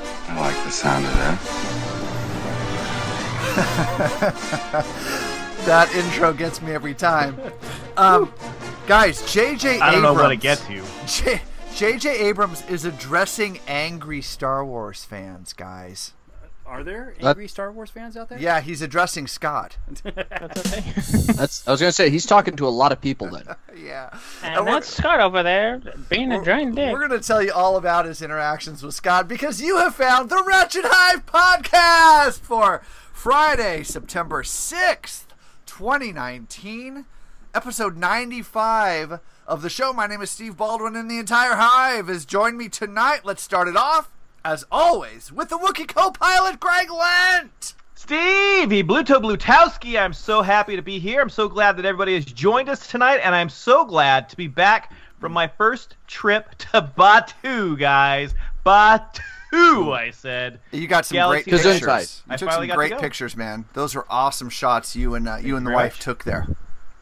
[0.31, 1.39] I like the sound of that.
[5.65, 7.39] That intro gets me every time.
[7.95, 8.33] Um,
[8.87, 9.75] guys, J.J.
[9.75, 9.81] Abrams.
[9.83, 10.83] I don't know what to get to.
[11.05, 11.41] J-
[11.75, 12.17] J.J.
[12.29, 16.13] Abrams is addressing angry Star Wars fans, guys.
[16.71, 18.39] Are there angry Star Wars fans out there?
[18.39, 19.75] Yeah, he's addressing Scott.
[20.15, 21.67] That's.
[21.67, 23.43] I was gonna say he's talking to a lot of people then.
[23.77, 24.17] yeah.
[24.41, 26.93] And that's Scott over there being a giant dick.
[26.93, 30.29] We're going to tell you all about his interactions with Scott because you have found
[30.29, 35.25] the Wretched Hive podcast for Friday, September 6th,
[35.65, 37.05] 2019,
[37.53, 39.91] episode 95 of the show.
[39.91, 43.21] My name is Steve Baldwin, and the entire Hive has joined me tonight.
[43.25, 44.09] Let's start it off,
[44.43, 47.75] as always, with the Wookiee co pilot, Greg Lent.
[47.95, 51.21] Stevie Bluto Blutowski, I'm so happy to be here.
[51.21, 54.47] I'm so glad that everybody has joined us tonight, and I'm so glad to be
[54.47, 58.33] back from my first trip to Batuu, guys.
[58.65, 60.59] Batuu, I said.
[60.71, 61.79] You got some Galaxy great Gesundheit.
[61.79, 62.23] pictures.
[62.27, 63.65] You I took some got to great pictures, man.
[63.73, 65.99] Those were awesome shots you and uh, you and the wife much.
[65.99, 66.47] took there.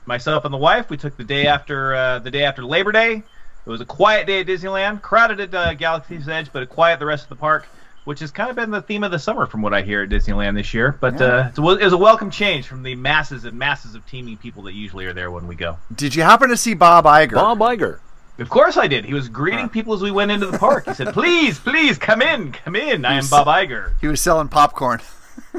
[0.05, 3.23] Myself and the wife, we took the day after uh, the day after Labor Day.
[3.69, 6.97] It was a quiet day at Disneyland, crowded at uh, Galaxy's Edge, but a quiet
[6.97, 7.67] the rest of the park,
[8.03, 10.09] which has kind of been the theme of the summer from what I hear at
[10.09, 10.97] Disneyland this year.
[10.99, 14.03] But uh, it was it was a welcome change from the masses and masses of
[14.07, 15.77] teeming people that usually are there when we go.
[15.93, 17.33] Did you happen to see Bob Iger?
[17.33, 17.99] Bob Iger.
[18.39, 19.05] Of course I did.
[19.05, 20.87] He was greeting people as we went into the park.
[20.87, 23.05] He said, "Please, please come in, come in.
[23.05, 24.99] I am Bob Iger." He was selling popcorn.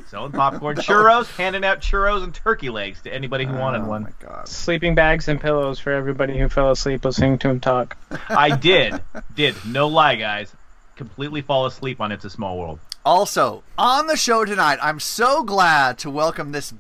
[0.07, 4.03] Selling popcorn, churros, handing out churros and turkey legs to anybody who wanted Oh one.
[4.05, 4.49] my god.
[4.49, 7.97] Sleeping bags and pillows for everybody who fell asleep listening to him talk.
[8.29, 9.01] I did,
[9.35, 10.53] did no lie, guys.
[10.97, 15.43] Completely fall asleep on "It's a Small World." Also, on the show tonight, I'm so
[15.43, 16.75] glad to welcome this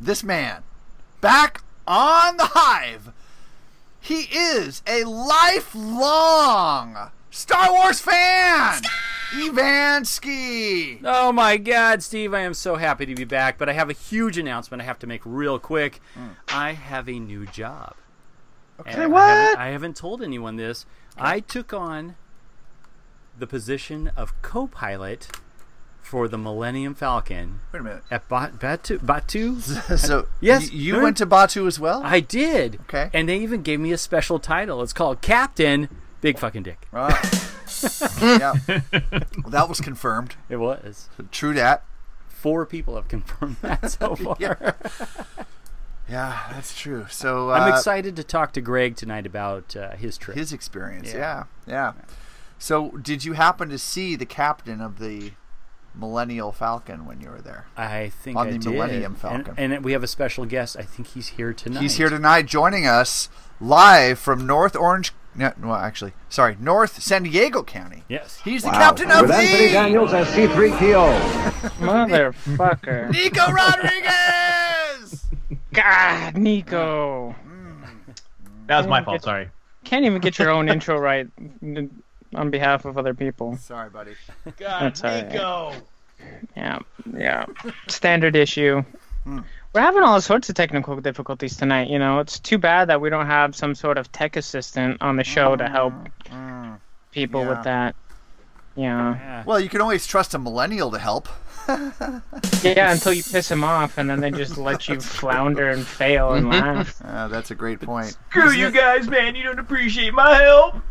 [0.00, 0.62] this man
[1.20, 3.12] back on the Hive.
[4.00, 8.80] He is a lifelong Star Wars fan.
[9.32, 11.00] Evansky.
[11.04, 12.32] Oh my God, Steve!
[12.34, 14.98] I am so happy to be back, but I have a huge announcement I have
[15.00, 16.00] to make real quick.
[16.48, 17.94] I have a new job.
[18.80, 19.22] Okay, I what?
[19.28, 20.86] haven't, I haven't told anyone this.
[21.18, 22.16] I took on
[23.38, 25.28] the position of co-pilot
[26.00, 28.02] for the Millennium Falcon Wait a minute.
[28.10, 28.98] at ba- Batuu.
[28.98, 29.98] Batuu.
[29.98, 32.00] So Yes, y- you went to Batuu as well?
[32.04, 32.80] I did.
[32.82, 33.10] Okay.
[33.12, 34.82] And they even gave me a special title.
[34.82, 35.88] It's called Captain
[36.20, 36.86] Big Fucking Dick.
[36.92, 37.52] Ah.
[38.22, 38.54] Yeah.
[38.66, 40.36] Well, that was confirmed.
[40.48, 41.08] It was.
[41.30, 41.84] True that.
[42.28, 44.36] Four people have confirmed that so far.
[44.38, 44.72] Yeah.
[46.08, 47.06] Yeah, that's true.
[47.10, 50.36] So uh, I'm excited to talk to Greg tonight about uh, his trip.
[50.36, 51.08] his experience.
[51.12, 51.44] Yeah.
[51.66, 51.92] Yeah.
[51.96, 52.02] yeah,
[52.58, 55.32] So, did you happen to see the captain of the
[55.96, 57.66] Millennial Falcon when you were there?
[57.76, 58.72] I think on I the did.
[58.72, 59.54] Millennium And- Falcon.
[59.56, 60.76] And, we have a special guest.
[60.78, 61.82] I think he's here tonight.
[61.82, 63.28] He's here tonight, joining us
[63.60, 65.12] live from North Orange.
[65.38, 68.04] No, well, actually, sorry, North San Diego County.
[68.08, 68.40] Yes.
[68.42, 71.20] He's the captain of the Anthony Daniels as C3PO.
[71.78, 73.10] Motherfucker.
[73.10, 75.26] Nico Rodriguez.
[75.72, 77.34] God, Nico.
[78.66, 79.22] That was my fault.
[79.22, 79.50] Sorry.
[79.84, 81.28] Can't even get your own intro right
[82.34, 83.56] on behalf of other people.
[83.58, 84.14] sorry, buddy.
[84.58, 85.28] God, That's all right.
[85.28, 85.72] Nico.
[86.56, 86.78] Yeah,
[87.14, 87.44] yeah.
[87.88, 88.82] Standard issue.
[89.24, 89.40] Hmm.
[89.76, 91.90] We're having all sorts of technical difficulties tonight.
[91.90, 95.16] You know, it's too bad that we don't have some sort of tech assistant on
[95.16, 95.92] the show to help
[97.12, 97.48] people Yeah.
[97.50, 97.94] with that.
[98.74, 99.14] Yeah.
[99.16, 99.42] Yeah.
[99.44, 101.28] Well, you can always trust a millennial to help.
[101.68, 106.32] Yeah, until you piss them off, and then they just let you flounder and fail
[106.32, 106.98] and laugh.
[107.04, 108.16] Uh, that's a great point.
[108.30, 109.34] Screw you guys, man.
[109.36, 110.76] You don't appreciate my help.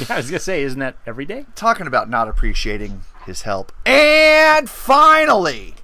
[0.00, 1.46] Yeah, I was gonna say, isn't that every day?
[1.54, 3.72] Talking about not appreciating his help.
[3.86, 5.74] And finally,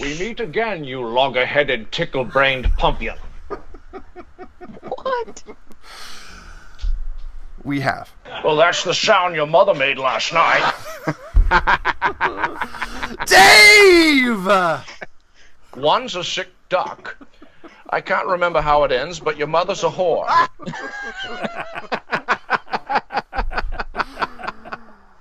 [0.00, 3.18] We meet again, you logger-headed, tickle-brained pumpion.
[4.80, 5.42] What?
[7.64, 8.10] we have
[8.44, 10.74] Well, that's the sound your mother made last night.
[13.26, 14.48] Dave!
[15.76, 17.16] One's a sick duck.
[17.90, 20.26] I can't remember how it ends, but your mother's a whore.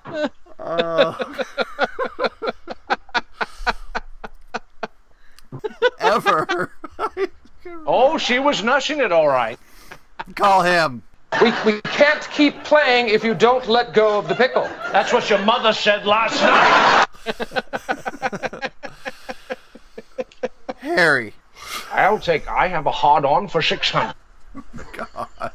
[0.63, 1.17] Oh.
[6.11, 6.71] Ever.
[7.85, 9.59] Oh, she was nushing it all right.
[10.35, 11.03] Call him.
[11.39, 14.63] We, we can't keep playing if you don't let go of the pickle.
[14.91, 17.05] That's what your mother said last night.
[20.79, 21.33] Harry.
[21.91, 24.15] I'll take I have a hard on for 600.
[24.93, 25.51] God.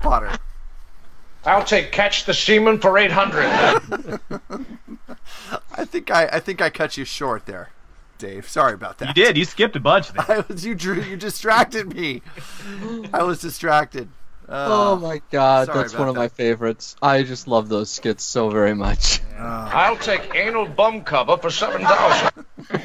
[0.00, 0.36] Potter.
[1.44, 3.44] I'll take catch the seaman for 800.
[5.72, 7.70] I think I, I think I cut you short there,
[8.18, 8.48] Dave.
[8.48, 9.16] Sorry about that.
[9.16, 9.36] You did.
[9.36, 10.24] You skipped a bunch there.
[10.28, 12.22] I was you drew you distracted me.
[13.12, 14.08] I was distracted.
[14.48, 16.20] Uh, oh my god, that's one of that.
[16.20, 16.94] my favorites.
[17.02, 19.20] I just love those skits so very much.
[19.36, 22.44] I'll take anal bum cover for 7,000.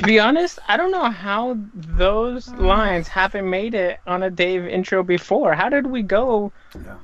[0.01, 4.65] To be honest, I don't know how those lines haven't made it on a Dave
[4.65, 5.53] intro before.
[5.53, 6.51] How did we go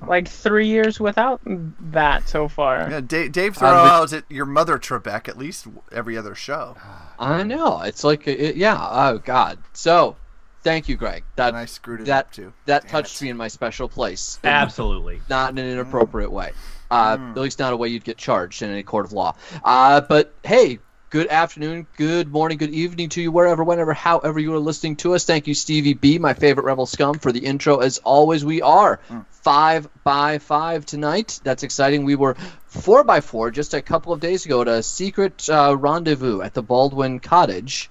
[0.08, 2.90] like three years without that so far?
[2.90, 6.76] Yeah, Dave, Dave throw Uh, out at your mother Trebek at least every other show.
[7.20, 7.82] I know.
[7.82, 8.76] It's like, it, yeah.
[8.80, 9.60] Oh God.
[9.74, 10.16] So,
[10.64, 11.24] thank you, Greg.
[11.36, 12.52] That And I screwed it that up too.
[12.66, 13.26] that Damn touched it.
[13.26, 14.40] me in my special place.
[14.44, 15.22] Absolutely.
[15.30, 16.52] Not in an inappropriate way.
[16.90, 19.36] Uh, At least not a way you'd get charged in any court of law.
[19.64, 20.80] Uh, but hey,
[21.10, 25.14] good afternoon, good morning, good evening to you, wherever, whenever, however you are listening to
[25.14, 25.26] us.
[25.26, 27.78] Thank you, Stevie B, my favorite Rebel scum, for the intro.
[27.78, 29.00] As always, we are
[29.30, 31.40] five by five tonight.
[31.44, 32.04] That's exciting.
[32.04, 32.36] We were
[32.68, 36.54] four by four just a couple of days ago at a secret uh, rendezvous at
[36.54, 37.90] the Baldwin Cottage.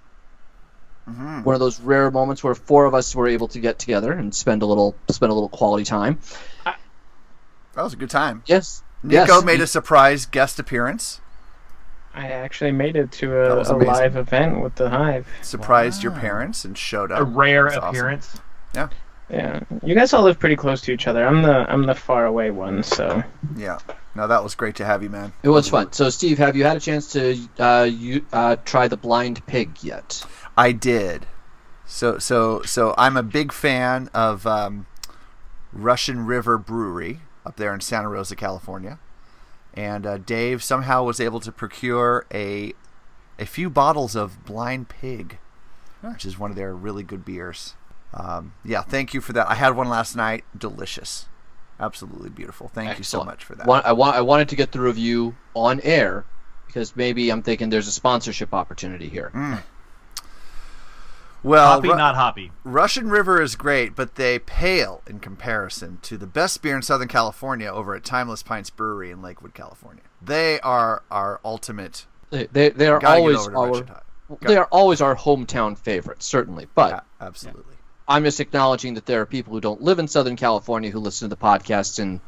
[1.06, 4.34] One of those rare moments where four of us were able to get together and
[4.34, 6.18] spend a little spend a little quality time.
[6.64, 8.42] That was a good time.
[8.46, 8.82] Yes.
[9.02, 9.44] Nico yes.
[9.44, 11.20] made a surprise guest appearance.
[12.16, 15.28] I actually made it to a, a live event with the Hive.
[15.42, 17.20] Surprised your parents and showed up.
[17.20, 17.90] A rare That's awesome.
[17.90, 18.40] appearance.
[18.74, 18.88] Yeah,
[19.28, 21.26] Yeah, you guys all live pretty close to each other.
[21.26, 23.22] I'm the I'm the far away one, so
[23.56, 23.78] yeah.
[24.14, 25.34] No, that was great to have you, man.
[25.42, 25.92] It was fun.
[25.92, 29.82] So, Steve, have you had a chance to uh, you uh, try the blind pig
[29.82, 30.24] yet?
[30.56, 31.26] I did.
[31.84, 34.86] So so so I'm a big fan of um,
[35.72, 38.98] Russian River Brewery up there in Santa Rosa, California.
[39.76, 42.72] And uh, Dave somehow was able to procure a
[43.38, 45.38] a few bottles of Blind Pig,
[46.00, 47.74] which is one of their really good beers.
[48.14, 49.50] Um, yeah, thank you for that.
[49.50, 50.44] I had one last night.
[50.56, 51.26] Delicious,
[51.78, 52.68] absolutely beautiful.
[52.68, 53.66] Thank you so much for that.
[53.84, 56.24] I, wa- I wanted to get the review on air
[56.66, 59.30] because maybe I'm thinking there's a sponsorship opportunity here.
[59.34, 59.62] Mm.
[61.46, 62.50] Well, Hoppy, Ru- not hoppy.
[62.64, 67.06] Russian River is great, but they pale in comparison to the best beer in Southern
[67.06, 70.02] California over at Timeless Pints Brewery in Lakewood, California.
[70.20, 72.06] They are our ultimate.
[72.30, 73.84] They, they, they are always our
[74.40, 76.66] they are always our hometown favorites, certainly.
[76.74, 77.76] But Yeah, absolutely.
[78.08, 81.28] I'm just acknowledging that there are people who don't live in Southern California who listen
[81.28, 82.18] to the podcast, and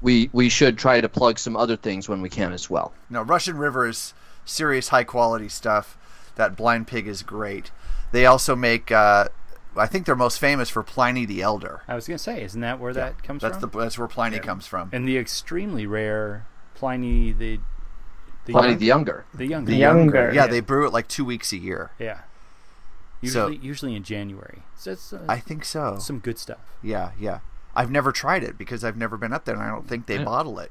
[0.00, 2.92] we we should try to plug some other things when we can as well.
[3.08, 5.96] No, Russian River is serious, high quality stuff.
[6.34, 7.70] That Blind Pig is great.
[8.12, 8.90] They also make.
[8.92, 9.28] Uh,
[9.76, 11.80] I think they're most famous for Pliny the Elder.
[11.88, 13.70] I was gonna say, isn't that where that comes That's from?
[13.70, 14.90] the that's where Pliny comes from.
[14.92, 17.58] and the extremely rare Pliny the
[18.44, 19.24] the Pliny young- the Younger.
[19.34, 20.32] the younger The Younger.
[20.34, 21.90] Yeah, they brew it like two weeks a year.
[21.98, 22.18] yeah
[23.24, 24.62] So- usually usually in January.
[24.76, 25.96] So it's uh, I think so.
[25.98, 26.58] some good stuff.
[26.82, 27.38] Yeah, yeah.
[27.74, 30.18] I've never tried it because I've never been up there, and I don't think they
[30.22, 30.70] bottle it.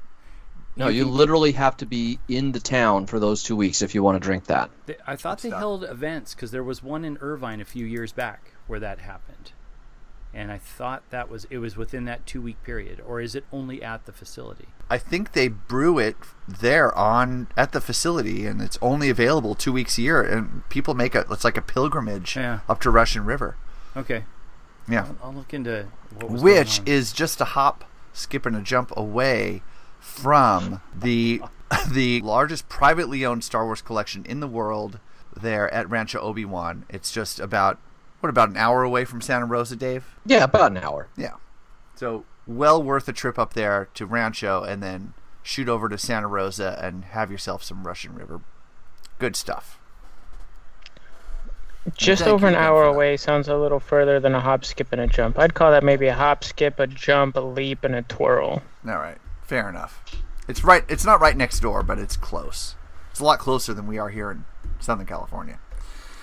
[0.74, 4.02] No, you literally have to be in the town for those two weeks if you
[4.02, 4.70] want to drink that.
[4.86, 8.10] They, I thought they held events because there was one in Irvine a few years
[8.12, 9.52] back where that happened,
[10.32, 13.44] and I thought that was it was within that two week period, or is it
[13.52, 14.68] only at the facility?
[14.88, 16.16] I think they brew it
[16.48, 20.22] there on at the facility, and it's only available two weeks a year.
[20.22, 21.26] And people make it.
[21.30, 22.60] it's like a pilgrimage Yeah.
[22.66, 23.56] up to Russian River.
[23.94, 24.24] Okay,
[24.88, 25.86] Yeah, I'll, I'll look into
[26.18, 26.94] what was which going on.
[26.94, 29.62] is just a hop, skip, and a jump away
[30.02, 31.40] from the
[31.90, 34.98] the largest privately owned Star Wars collection in the world.
[35.34, 37.78] There at Rancho Obi Wan, it's just about
[38.20, 40.04] what about an hour away from Santa Rosa, Dave?
[40.26, 41.08] Yeah, about an hour.
[41.16, 41.36] Yeah.
[41.94, 46.26] So well worth a trip up there to Rancho and then shoot over to Santa
[46.28, 48.42] Rosa and have yourself some Russian River.
[49.18, 49.78] Good stuff.
[51.96, 55.06] just over an hour away sounds a little further than a hop, skip, and a
[55.06, 55.38] jump.
[55.38, 58.62] I'd call that maybe a hop, skip, a jump, a leap, and a twirl.
[58.86, 59.18] All right.
[59.42, 60.02] Fair enough.
[60.48, 62.74] It's right it's not right next door, but it's close.
[63.10, 64.44] It's a lot closer than we are here in
[64.80, 65.58] Southern California.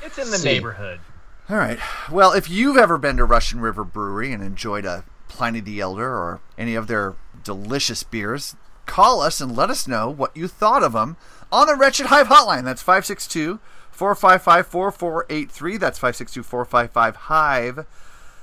[0.03, 0.47] It's in the See.
[0.53, 0.99] neighborhood.
[1.49, 1.79] All right.
[2.11, 6.07] Well, if you've ever been to Russian River Brewery and enjoyed a Pliny the Elder
[6.07, 10.83] or any of their delicious beers, call us and let us know what you thought
[10.83, 11.17] of them
[11.51, 12.63] on the Wretched Hive hotline.
[12.65, 13.59] That's 562
[13.91, 15.77] 455 4483.
[15.77, 17.85] That's 562 455 Hive.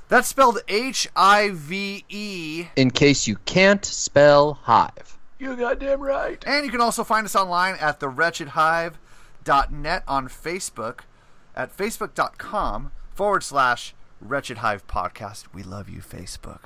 [0.09, 2.67] That's spelled H I V E.
[2.77, 5.19] In case you can't spell hive.
[5.39, 6.43] You goddamn right.
[6.47, 11.01] And you can also find us online at thewretchedhive.net on Facebook
[11.55, 15.45] at facebook.com forward slash Wretched Hive Podcast.
[15.53, 16.61] We love you, Facebook.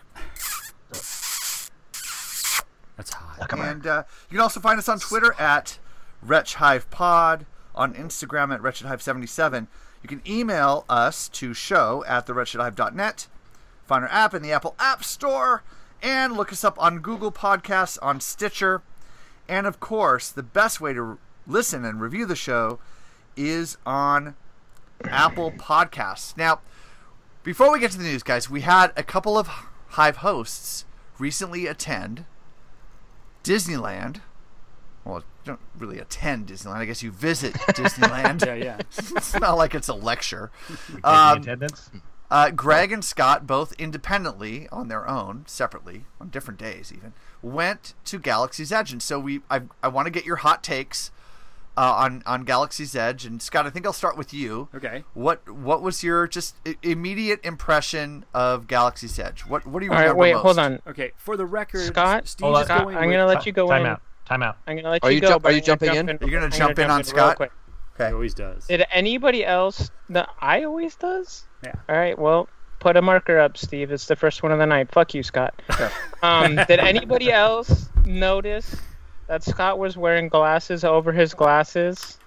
[2.97, 3.53] That's hot.
[3.59, 5.79] And uh, you can also find us on Twitter at
[6.23, 9.69] Wretch Hive Pod, on Instagram at Wretched Hive 77
[10.03, 13.29] You can email us to show at thewretchedhive.net.
[13.85, 15.63] Find our app in the Apple App Store,
[16.03, 18.83] and look us up on Google Podcasts, on Stitcher.
[19.49, 22.79] And of course, the best way to listen and review the show
[23.37, 24.37] is on
[25.05, 26.37] Apple Podcasts.
[26.37, 26.61] Now,
[27.43, 29.49] before we get to the news, guys, we had a couple of
[29.89, 30.85] Hive hosts
[31.19, 32.25] recently attend
[33.43, 34.21] Disneyland.
[35.05, 36.77] Well, don't really attend Disneyland.
[36.77, 38.45] I guess you visit Disneyland.
[38.45, 38.79] Yeah, yeah.
[39.17, 40.51] it's not like it's a lecture.
[40.87, 41.91] Taking Um, attendance.
[42.31, 47.95] uh, Greg and Scott, both independently on their own, separately, on different days even, went
[48.05, 48.93] to Galaxy's Edge.
[48.93, 51.11] And so we, I, I want to get your hot takes
[51.77, 53.25] uh, on on Galaxy's Edge.
[53.25, 54.69] And Scott, I think I'll start with you.
[54.75, 55.05] Okay.
[55.15, 59.43] What What was your just immediate impression of Galaxy's Edge?
[59.43, 60.43] What What do you All right, remember wait, most?
[60.43, 60.81] hold on.
[60.87, 62.65] Okay, for the record, Scott, Steve Hold on.
[62.65, 63.87] Scott, going I'm gonna let you go Time in.
[63.93, 64.03] out.
[64.31, 64.57] Time out.
[64.69, 65.29] I'm gonna let Are you, you go.
[65.31, 66.29] jump- but are you I'm gonna jumping jump in?
[66.29, 67.37] You're gonna I'm jump in on real Scott?
[67.37, 67.51] quick.
[67.99, 68.67] He always does.
[68.69, 69.91] Did anybody else?
[70.09, 71.45] No, I always does.
[71.65, 71.73] Yeah.
[71.89, 72.19] All right.
[72.19, 73.91] Well, put a marker up, Steve.
[73.93, 74.91] It's the first one of the night.
[74.93, 75.61] Fuck you, Scott.
[76.23, 78.75] um, did anybody else notice
[79.27, 82.19] that Scott was wearing glasses over his glasses,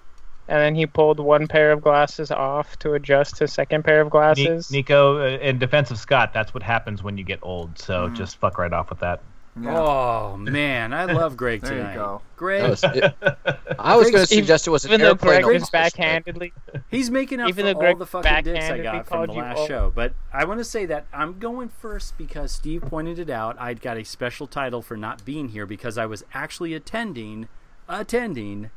[0.46, 4.08] and then he pulled one pair of glasses off to adjust his second pair of
[4.08, 4.70] Ni- glasses?
[4.70, 7.78] Nico, uh, in defense of Scott, that's what happens when you get old.
[7.78, 8.14] So Mm-hmm.
[8.14, 9.22] just fuck right off with that.
[9.64, 11.94] Oh man, I love Greg There you tonight.
[11.94, 12.22] go.
[12.36, 15.42] Greg, That was- it- I was going to suggest it was an Even though airplane.
[15.42, 16.52] Greg was backhandedly,
[16.90, 19.58] he's making up Even for though all the fucking dicks I got from the last
[19.58, 19.68] old.
[19.68, 19.92] show.
[19.94, 23.56] But I want to say that I'm going first because Steve pointed it out.
[23.60, 27.48] I'd got a special title for not being here because I was actually attending,
[27.88, 28.70] attending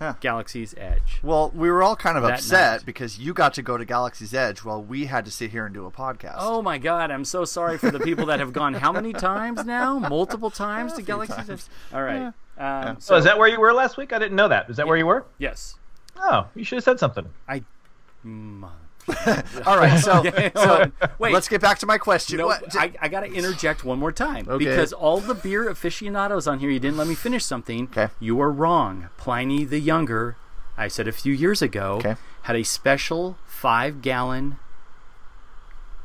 [0.00, 0.14] Yeah.
[0.20, 1.20] Galaxy's Edge.
[1.22, 2.86] Well, we were all kind of upset night.
[2.86, 5.74] because you got to go to Galaxy's Edge while we had to sit here and
[5.74, 6.34] do a podcast.
[6.38, 7.10] Oh my God!
[7.10, 9.98] I'm so sorry for the people that have gone how many times now?
[9.98, 11.62] Multiple times to Galaxy's Edge.
[11.94, 12.32] All right.
[12.58, 14.12] Um, So is that where you were last week?
[14.12, 14.68] I didn't know that.
[14.68, 15.24] Is that where you were?
[15.38, 15.76] Yes.
[16.18, 17.26] Oh, you should have said something.
[17.48, 17.62] I.
[18.24, 18.68] Mm,
[19.66, 20.22] All right, so,
[20.56, 20.90] so.
[21.18, 21.32] Wait.
[21.32, 22.38] let's get back to my question.
[22.38, 24.64] No, What- I, I got to interject one more time Okay.
[24.64, 27.84] because all the beer aficionados on here, you didn't let me finish something.
[27.84, 28.08] Okay.
[28.20, 29.08] You are wrong.
[29.16, 30.36] Pliny the Younger,
[30.76, 32.16] I said a few years ago, Okay.
[32.42, 34.58] had a special five gallon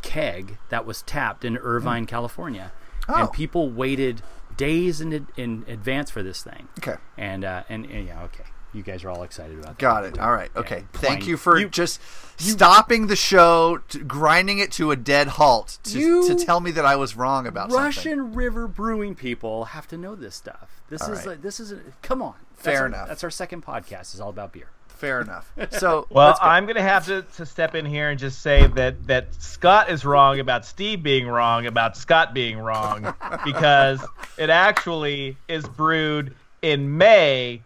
[0.02, 2.72] keg that was tapped in Irvine, California,
[3.08, 3.16] Oh.
[3.16, 4.22] and people waited
[4.58, 6.68] days in in advance for this thing.
[6.80, 6.96] Okay.
[7.18, 8.44] And uh, and, and yeah, okay.
[8.74, 9.78] You guys are all excited about that.
[9.80, 10.20] Got it.
[10.20, 10.50] All right.
[10.56, 10.86] Okay.
[10.94, 12.00] Thank you for You- just
[12.38, 16.72] stopping the show, to, grinding it to a dead halt, to, You- to tell me
[16.72, 17.84] that I was wrong about something.
[17.86, 20.82] Russian River Brewing people have to know this stuff.
[20.90, 21.28] This All is right.
[21.28, 22.36] like, this is a, come on.
[22.56, 23.08] That's Fair our- enough.
[23.10, 24.14] That's our second podcast.
[24.14, 24.68] is all about beer.
[24.88, 25.52] Fair enough.
[25.72, 26.40] So Well, go.
[26.42, 29.90] I'm going to have to, to step in here and just say that, that Scott
[29.90, 33.14] is wrong about Steve being wrong about Scott being wrong
[33.46, 34.02] because
[34.38, 37.64] it actually is brewed in May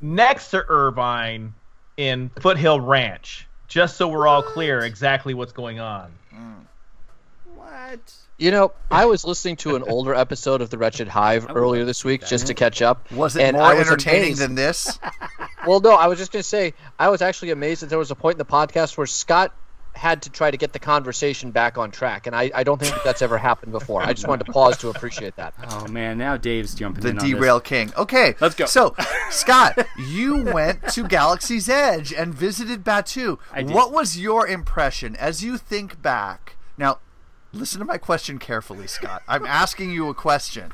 [0.00, 1.54] next to Irvine
[1.96, 3.46] in Foothill Ranch.
[3.68, 6.12] Just so we're all clear exactly what's going on.
[6.34, 6.54] Mm.
[7.54, 8.14] What?
[8.38, 12.04] You know, I was listening to an older episode of The Wretched Hive earlier this
[12.04, 13.10] week just to catch up.
[13.10, 14.98] was it and more I was entertaining amazed- than this?
[15.66, 18.12] Well, no, I was just going to say, I was actually amazed that there was
[18.12, 19.52] a point in the podcast where Scott
[19.96, 22.94] had to try to get the conversation back on track, and I, I don't think
[22.94, 24.02] that that's ever happened before.
[24.02, 25.54] I just wanted to pause to appreciate that.
[25.68, 27.34] Oh man, now Dave's jumping the in on this.
[27.34, 27.92] derail king.
[27.96, 28.66] Okay, Let's go.
[28.66, 28.94] So,
[29.30, 33.38] Scott, you went to Galaxy's Edge and visited Batuu.
[33.52, 33.74] I did.
[33.74, 36.56] What was your impression as you think back?
[36.78, 36.98] Now,
[37.52, 39.22] listen to my question carefully, Scott.
[39.26, 40.72] I'm asking you a question.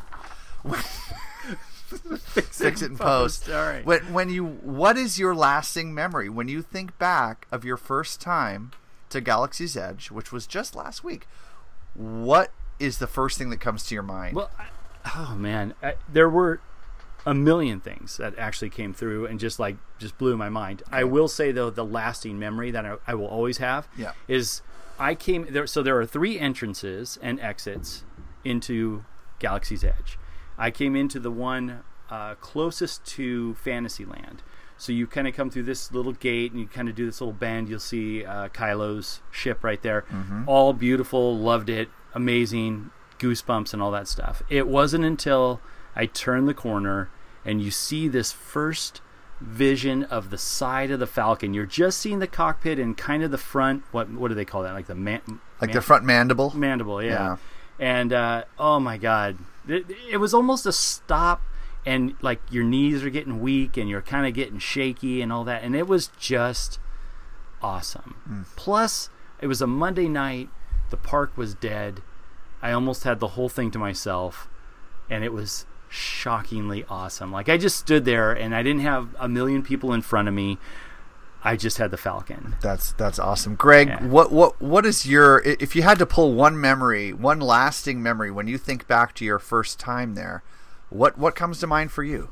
[1.86, 3.48] Fix it in post.
[3.50, 3.84] All right.
[3.84, 8.20] When, when you, what is your lasting memory when you think back of your first
[8.20, 8.72] time
[9.12, 11.26] to Galaxy's Edge, which was just last week?
[11.94, 14.36] What is the first thing that comes to your mind?
[14.36, 14.66] Well, I,
[15.16, 16.60] oh man, I, there were
[17.24, 20.82] a million things that actually came through and just like just blew my mind.
[20.90, 24.12] I will say though, the lasting memory that I, I will always have Yeah.
[24.26, 24.62] is
[24.98, 25.66] I came there.
[25.66, 28.04] So there are three entrances and exits
[28.44, 29.04] into
[29.38, 30.18] Galaxy's Edge.
[30.58, 34.42] I came into the one uh, closest to Fantasyland.
[34.82, 37.20] So you kind of come through this little gate and you kind of do this
[37.20, 37.68] little bend.
[37.68, 40.04] You'll see uh, Kylo's ship right there.
[40.48, 44.42] All beautiful, loved it, amazing, goosebumps and all that stuff.
[44.50, 45.60] It wasn't until
[45.94, 47.10] I turn the corner,
[47.44, 49.00] and you see this first
[49.40, 51.54] vision of the side of the Falcon.
[51.54, 53.84] You're just seeing the cockpit and kind of the front.
[53.92, 54.72] What what do they call that?
[54.72, 55.20] Like the man,
[55.60, 56.52] Like man- the front mandible.
[56.56, 57.00] mandible.
[57.00, 57.10] Yeah.
[57.10, 57.36] Yeah.
[57.78, 61.40] And uh, oh my god, it, it was almost a stop,
[61.84, 65.44] and like your knees are getting weak, and you're kind of getting shaky and all
[65.44, 66.78] that, and it was just
[67.60, 68.16] awesome.
[68.26, 68.42] Hmm.
[68.56, 69.10] Plus,
[69.40, 70.48] it was a Monday night.
[70.90, 72.02] The park was dead.
[72.60, 74.48] I almost had the whole thing to myself,
[75.10, 77.32] and it was shockingly awesome.
[77.32, 80.34] Like I just stood there, and I didn't have a million people in front of
[80.34, 80.58] me.
[81.44, 82.54] I just had the Falcon.
[82.60, 83.88] That's that's awesome, Greg.
[83.88, 84.06] Yeah.
[84.06, 88.30] What what what is your if you had to pull one memory, one lasting memory
[88.30, 90.44] when you think back to your first time there?
[90.92, 92.30] What what comes to mind for you?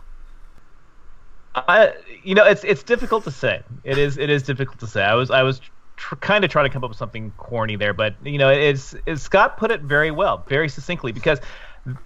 [1.54, 3.62] I, you know, it's it's difficult to say.
[3.82, 5.02] It is it is difficult to say.
[5.02, 5.60] I was I was
[5.96, 8.94] tr- kind of trying to come up with something corny there, but you know, it's,
[9.06, 11.12] it's Scott put it very well, very succinctly.
[11.12, 11.40] Because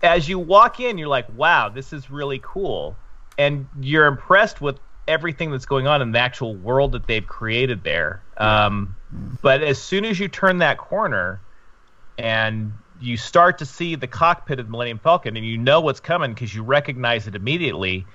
[0.03, 2.97] as you walk in, you're like, wow, this is really cool,
[3.39, 7.85] and you're impressed with everything that's going on in the actual world that they've created
[7.85, 8.23] there.
[8.39, 8.97] Um,
[9.43, 11.41] but as soon as you turn that corner,
[12.17, 12.73] and
[13.05, 16.33] you start to see the cockpit of the Millennium Falcon, and you know what's coming
[16.33, 18.07] because you recognize it immediately.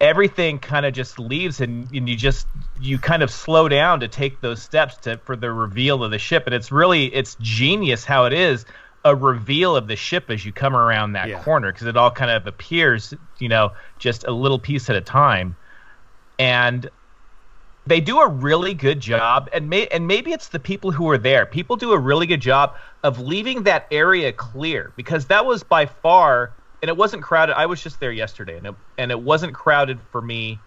[0.00, 2.46] Everything kind of just leaves and, and you just
[2.80, 6.18] you kind of slow down to take those steps to for the reveal of the
[6.18, 6.44] ship.
[6.46, 8.64] And it's really it's genius how it is
[9.04, 12.30] a reveal of the ship as you come around that corner because it all kind
[12.30, 15.56] of appears you know just a little piece at a time.
[16.38, 16.90] And
[17.86, 21.18] they do a really good job and may, and maybe it's the people who are
[21.18, 21.46] there.
[21.46, 25.86] People do a really good job of leaving that area clear because that was by
[25.86, 27.56] far and it wasn't crowded.
[27.56, 30.58] I was just there yesterday and it, and it wasn't crowded for me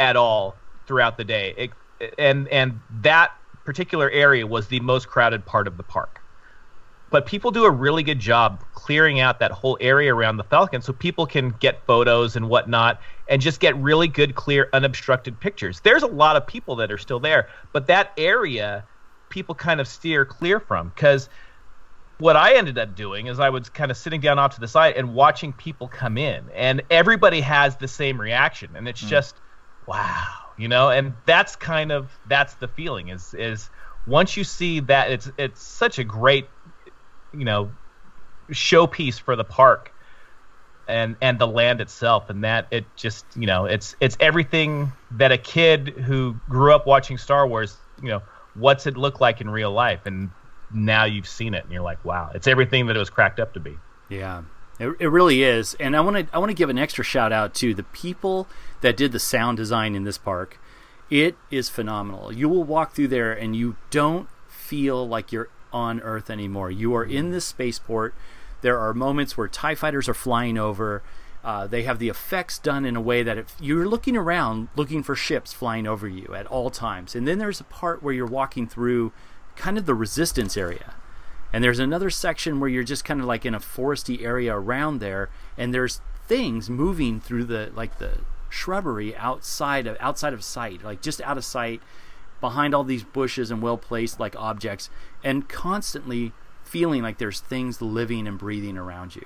[0.00, 0.56] at all
[0.86, 1.54] throughout the day.
[1.56, 1.70] It,
[2.18, 3.32] and and that
[3.64, 6.20] particular area was the most crowded part of the park
[7.10, 10.82] but people do a really good job clearing out that whole area around the Falcon
[10.82, 15.80] so people can get photos and whatnot and just get really good, clear, unobstructed pictures.
[15.80, 18.84] There's a lot of people that are still there, but that area
[19.28, 21.28] people kind of steer clear from because
[22.18, 24.68] what I ended up doing is I was kind of sitting down off to the
[24.68, 29.08] side and watching people come in, and everybody has the same reaction, and it's mm.
[29.08, 29.36] just
[29.86, 30.24] wow,
[30.56, 33.68] you know, and that's kind of that's the feeling is is
[34.06, 36.46] once you see that it's it's such a great
[37.36, 37.70] you know
[38.50, 39.92] showpiece for the park
[40.88, 45.32] and and the land itself and that it just you know it's it's everything that
[45.32, 48.22] a kid who grew up watching Star Wars you know
[48.54, 50.30] what's it look like in real life and
[50.72, 53.52] now you've seen it and you're like wow it's everything that it was cracked up
[53.54, 53.76] to be
[54.08, 54.42] Yeah,
[54.78, 55.74] it, it really is.
[55.80, 58.46] And I want to I want to give an extra shout out to the people
[58.80, 60.60] that did the sound design in this park.
[61.10, 62.32] It is phenomenal.
[62.32, 66.70] You will walk through there and you don't feel like you're on Earth anymore.
[66.70, 68.14] You are in this spaceport.
[68.62, 71.02] There are moments where Tie fighters are flying over.
[71.44, 75.02] Uh, they have the effects done in a way that if you're looking around, looking
[75.02, 78.26] for ships flying over you at all times, and then there's a part where you're
[78.26, 79.12] walking through
[79.54, 80.94] kind of the resistance area.
[81.52, 84.98] And there's another section where you're just kind of like in a foresty area around
[84.98, 90.82] there, and there's things moving through the like the shrubbery outside of outside of sight,
[90.82, 91.80] like just out of sight,
[92.40, 94.90] behind all these bushes and well placed like objects,
[95.24, 99.22] and constantly feeling like there's things living and breathing around you.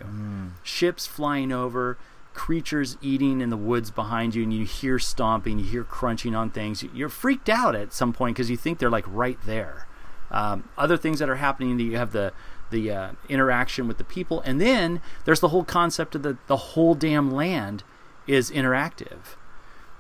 [0.62, 1.96] Ships flying over,
[2.34, 6.50] creatures eating in the woods behind you, and you hear stomping, you hear crunching on
[6.50, 6.82] things.
[6.94, 9.86] You're freaked out at some point because you think they're like right there.
[10.30, 12.32] Um, other things that are happening, that you have the
[12.70, 16.56] the uh, interaction with the people, and then there's the whole concept of the the
[16.56, 17.82] whole damn land
[18.26, 19.36] is interactive.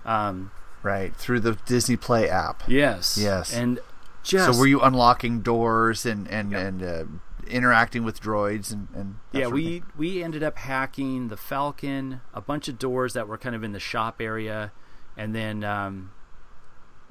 [0.04, 2.62] Um, Right through the Disney Play app.
[2.66, 3.18] Yes.
[3.18, 3.52] Yes.
[3.54, 3.80] And
[4.22, 7.04] just so were you unlocking doors and and and uh,
[7.46, 9.84] interacting with droids and and yeah, sort of we thing?
[9.96, 13.72] we ended up hacking the Falcon, a bunch of doors that were kind of in
[13.72, 14.72] the shop area,
[15.16, 16.12] and then um,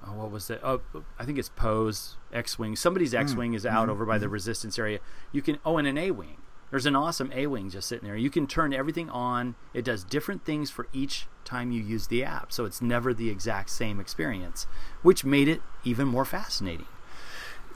[0.05, 0.60] oh, what was it?
[0.63, 0.82] Oh,
[1.17, 2.75] I think it's Poe's X-wing.
[2.75, 4.32] Somebody's Mm, X-wing is out mhm, over by the mhm.
[4.34, 4.99] Resistance area.
[5.32, 6.38] You can oh, and an A-wing.
[6.71, 8.17] There's an awesome A-wing just sitting there.
[8.17, 9.55] You can turn everything on.
[9.73, 13.29] It does different things for each time you use the app, so it's never the
[13.29, 14.67] exact same experience,
[15.01, 16.86] which made it even more fascinating.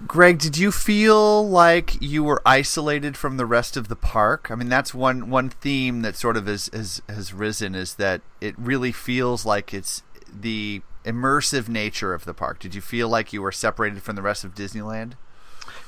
[0.07, 4.49] Greg, did you feel like you were isolated from the rest of the park?
[4.49, 8.21] I mean, that's one one theme that sort of has has, has risen is that
[8.41, 12.59] it really feels like it's the immersive nature of the park.
[12.59, 15.13] Did you feel like you were separated from the rest of Disneyland?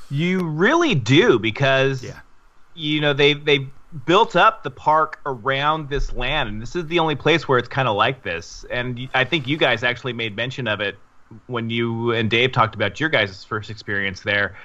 [0.09, 2.05] You really do because
[2.75, 3.67] you know they they
[4.05, 7.69] built up the park around this land, and this is the only place where it's
[7.69, 8.65] kind of like this.
[8.69, 10.97] And I think you guys actually made mention of it
[11.47, 14.55] when you and Dave talked about your guys' first experience there.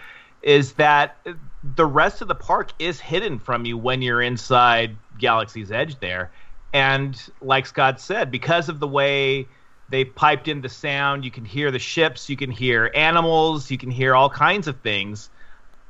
[0.42, 1.24] Is that
[1.62, 6.32] the rest of the park is hidden from you when you're inside Galaxy's Edge there,
[6.72, 9.48] and like Scott said, because of the way
[9.88, 13.78] they piped in the sound, you can hear the ships, you can hear animals, you
[13.78, 15.30] can hear all kinds of things.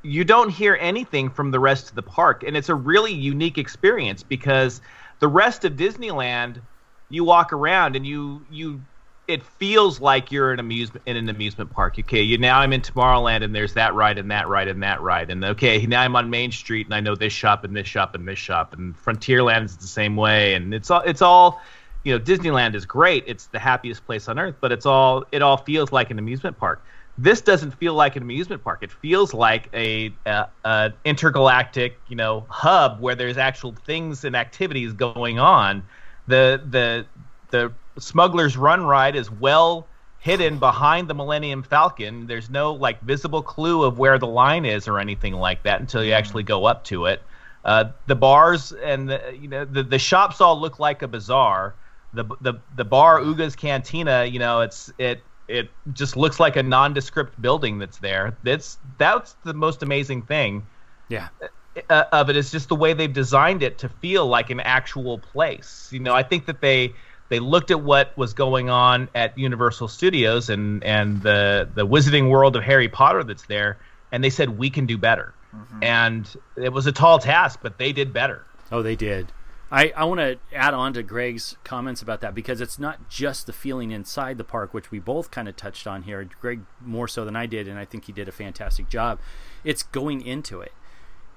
[0.02, 3.58] You don't hear anything from the rest of the park, and it's a really unique
[3.58, 4.80] experience because
[5.18, 6.62] the rest of Disneyland,
[7.10, 8.82] you walk around and you you
[9.28, 11.96] it feels like you're in amusement in an amusement park.
[11.98, 15.00] Okay, you now I'm in Tomorrowland and there's that ride and that ride and that
[15.02, 17.86] ride, and okay, now I'm on Main Street and I know this shop and this
[17.86, 21.60] shop and this shop, and Frontierland is the same way, and it's all it's all
[22.04, 23.24] you know Disneyland is great.
[23.26, 26.56] It's the happiest place on earth, but it's all it all feels like an amusement
[26.56, 26.84] park.
[27.22, 28.82] This doesn't feel like an amusement park.
[28.82, 34.34] It feels like a, a, a intergalactic, you know, hub where there's actual things and
[34.34, 35.84] activities going on.
[36.28, 37.04] The the
[37.50, 39.86] the Smuggler's Run ride is well
[40.20, 42.26] hidden behind the Millennium Falcon.
[42.26, 46.02] There's no like visible clue of where the line is or anything like that until
[46.02, 47.22] you actually go up to it.
[47.66, 51.74] Uh, the bars and the, you know the, the shops all look like a bazaar.
[52.14, 56.62] The the the bar Oga's Cantina, you know, it's it it just looks like a
[56.62, 58.38] nondescript building that's there.
[58.42, 60.68] That's that's the most amazing thing
[61.08, 61.28] Yeah.
[61.88, 65.18] uh, of it is just the way they've designed it to feel like an actual
[65.18, 65.88] place.
[65.92, 66.96] You know, I think that they
[67.28, 72.28] they looked at what was going on at Universal Studios and and the the Wizarding
[72.30, 73.80] World of Harry Potter that's there,
[74.12, 75.34] and they said we can do better.
[75.82, 78.46] And it was a tall task, but they did better.
[78.70, 79.32] Oh, they did.
[79.72, 83.46] I, I want to add on to Greg's comments about that because it's not just
[83.46, 86.28] the feeling inside the park, which we both kind of touched on here.
[86.40, 89.20] Greg more so than I did, and I think he did a fantastic job.
[89.62, 90.72] It's going into it.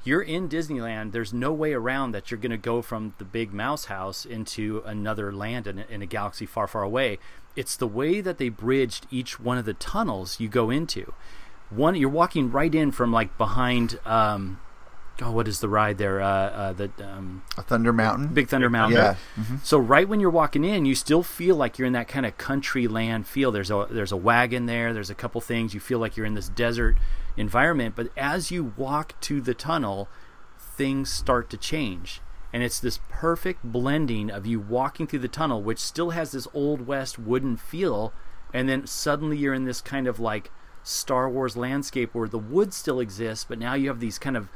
[0.03, 1.11] You're in Disneyland.
[1.11, 4.81] There's no way around that you're going to go from the big mouse house into
[4.85, 7.19] another land in a, in a galaxy far, far away.
[7.55, 11.13] It's the way that they bridged each one of the tunnels you go into.
[11.69, 13.99] One, you're walking right in from like behind.
[14.05, 14.59] Um,
[15.21, 16.21] oh, what is the ride there?
[16.21, 18.27] Uh, uh, the um, A Thunder Mountain.
[18.33, 18.97] Big Thunder Mountain.
[18.97, 19.15] Yeah.
[19.39, 19.63] Mhm.
[19.63, 22.37] So right when you're walking in, you still feel like you're in that kind of
[22.37, 23.51] country land feel.
[23.51, 24.93] There's a there's a wagon there.
[24.93, 25.73] There's a couple things.
[25.73, 26.97] You feel like you're in this desert
[27.37, 27.95] environment.
[27.95, 30.07] But as you walk to the tunnel,
[30.57, 32.21] things start to change.
[32.51, 36.47] And it's this perfect blending of you walking through the tunnel, which still has this
[36.53, 38.13] old west wooden feel,
[38.53, 40.51] and then suddenly you're in this kind of like
[40.83, 44.49] Star Wars landscape where the wood still exists, but now you have these kind of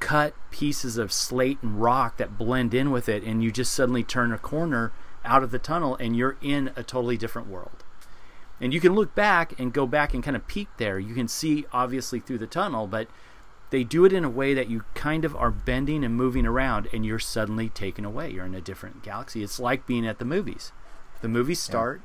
[0.00, 4.02] cut pieces of slate and rock that blend in with it, and you just suddenly
[4.02, 4.92] turn a corner
[5.24, 7.84] out of the tunnel and you're in a totally different world.
[8.60, 10.98] And you can look back and go back and kind of peek there.
[10.98, 13.08] You can see obviously through the tunnel, but
[13.70, 16.88] they do it in a way that you kind of are bending and moving around
[16.92, 18.30] and you're suddenly taken away.
[18.30, 19.42] You're in a different galaxy.
[19.42, 20.72] It's like being at the movies.
[21.20, 22.00] The movies start,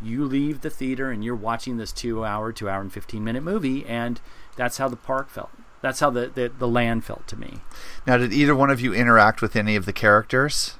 [0.00, 3.42] you leave the theater and you're watching this two hour, two hour and 15 minute
[3.42, 4.20] movie, and
[4.56, 5.50] that's how the park felt.
[5.80, 7.58] That's how the, the, the land felt to me.
[8.06, 10.74] Now, did either one of you interact with any of the characters?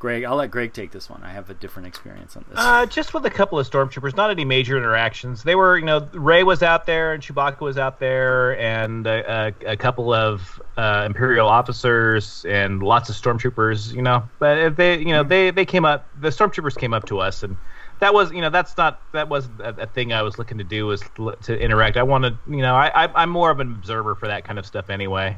[0.00, 1.22] Greg, I'll let Greg take this one.
[1.22, 2.58] I have a different experience on this.
[2.58, 5.42] Uh, just with a couple of stormtroopers, not any major interactions.
[5.42, 9.52] They were, you know, Rey was out there and Chewbacca was out there, and a,
[9.66, 13.94] a, a couple of uh, Imperial officers and lots of stormtroopers.
[13.94, 16.08] You know, but if they, you know, they they came up.
[16.18, 17.58] The stormtroopers came up to us, and
[18.00, 20.64] that was, you know, that's not that was a, a thing I was looking to
[20.64, 21.02] do was
[21.42, 21.96] to interact.
[21.96, 24.66] I wanted, you know, I, I I'm more of an observer for that kind of
[24.66, 25.36] stuff anyway.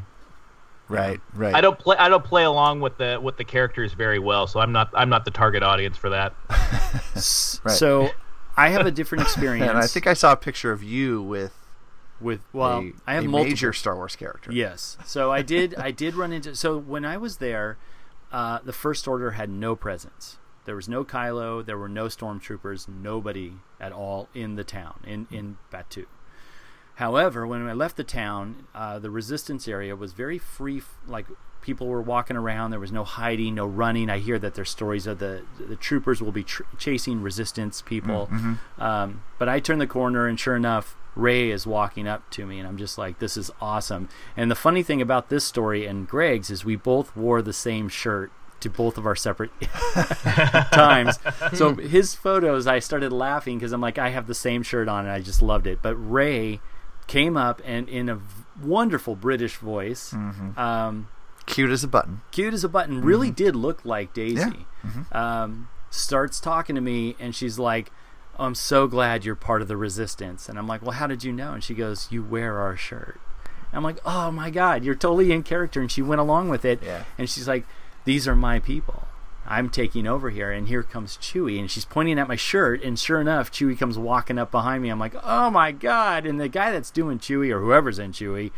[0.89, 1.55] Right, right.
[1.55, 1.97] I don't play.
[1.97, 4.91] I don't play along with the with the characters very well, so I'm not.
[4.95, 6.35] I'm not the target audience for that.
[7.65, 7.77] Right.
[7.77, 8.11] So
[8.57, 9.69] I have a different experience.
[9.69, 11.53] and I think I saw a picture of you with
[12.21, 14.53] with well, a, I have a multiple- major Star Wars character.
[14.53, 14.97] Yes.
[15.05, 15.75] So I did.
[15.77, 16.57] I did run into.
[16.57, 17.79] So when I was there,
[18.33, 20.39] uh, the First Order had no presence.
[20.65, 21.65] There was no Kylo.
[21.65, 22.89] There were no stormtroopers.
[22.89, 26.07] Nobody at all in the town in in Batuu.
[26.97, 30.83] However, when I left the town, uh, the resistance area was very free.
[31.07, 31.27] Like
[31.63, 32.71] people were walking around.
[32.71, 34.11] There was no hiding, no running.
[34.11, 38.29] I hear that there's stories of the the troopers will be tr- chasing resistance people.
[38.31, 38.59] Mhm.
[38.79, 42.59] Um, but I turn the corner, and sure enough, Rey is walking up to me,
[42.59, 46.07] and I'm just like, "This is awesome." And the funny thing about this story and
[46.07, 48.31] Greg's is we both wore the same shirt
[48.63, 49.51] to both of our separate
[50.73, 51.19] times.
[51.55, 55.05] So his photos, I started laughing because I'm like, I have the same shirt on,
[55.05, 55.81] and I just loved it.
[55.83, 56.61] But Rey
[57.07, 58.19] came up and in a
[58.63, 60.57] wonderful British voice, Mhm.
[60.59, 61.09] um,
[61.47, 62.21] Cute as a button.
[62.31, 63.37] cute as a button, really Mhm.
[63.37, 64.67] did look like Daisy.
[64.87, 65.15] Mhm.
[65.15, 67.91] Um, starts talking to me, and she's like,
[68.39, 71.25] oh, "I'm so glad you're part of the resistance." And I'm like, "Well, how did
[71.25, 73.21] you know?" And she goes, "You wear our shirt."
[73.75, 76.83] I'm like, "Oh my God, you're totally in character." And she went along with it.
[76.83, 77.05] Yeah.
[77.19, 77.65] And she's like,
[78.05, 79.09] "These are my people."
[79.45, 82.99] I'm taking over here, and here comes Chewie, and she's pointing at my shirt, and
[82.99, 84.89] sure enough, Chewie comes walking up behind me.
[84.89, 86.25] I'm like, oh my god!
[86.25, 88.53] And the guy that's doing Chewie, or whoever's in Chewie,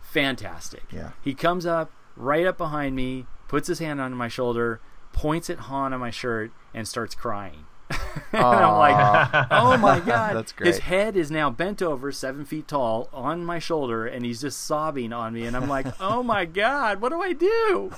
[0.00, 0.84] fantastic.
[0.90, 1.10] Yeah.
[1.22, 4.80] He comes up right up behind me, puts his hand on my shoulder,
[5.12, 7.65] points at Han on my shirt and starts crying.
[8.32, 10.34] and I'm like, oh my god!
[10.34, 10.66] That's great.
[10.66, 14.64] His head is now bent over, seven feet tall, on my shoulder, and he's just
[14.64, 15.46] sobbing on me.
[15.46, 17.92] And I'm like, oh my god, what do I do?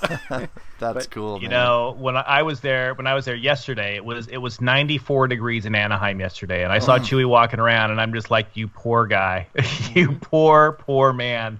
[0.79, 1.37] That's cool.
[1.41, 1.51] You man.
[1.51, 4.61] know, when I I was there, when I was there yesterday, it was it was
[4.61, 7.01] 94 degrees in Anaheim yesterday, and I saw mm.
[7.01, 7.03] Oh.
[7.03, 9.47] Chewie walking around, and I'm just like, you poor guy,
[9.93, 10.21] you mm.
[10.21, 11.59] poor poor man,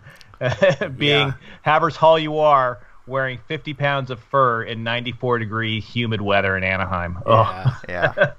[0.98, 1.34] being Yeah.
[1.64, 2.80] Havers Hall you are,
[3.10, 7.18] wearing 50 pounds of fur in 94 degree humid weather in Anaheim.
[7.26, 7.74] Ugh.
[7.90, 8.34] Yeah.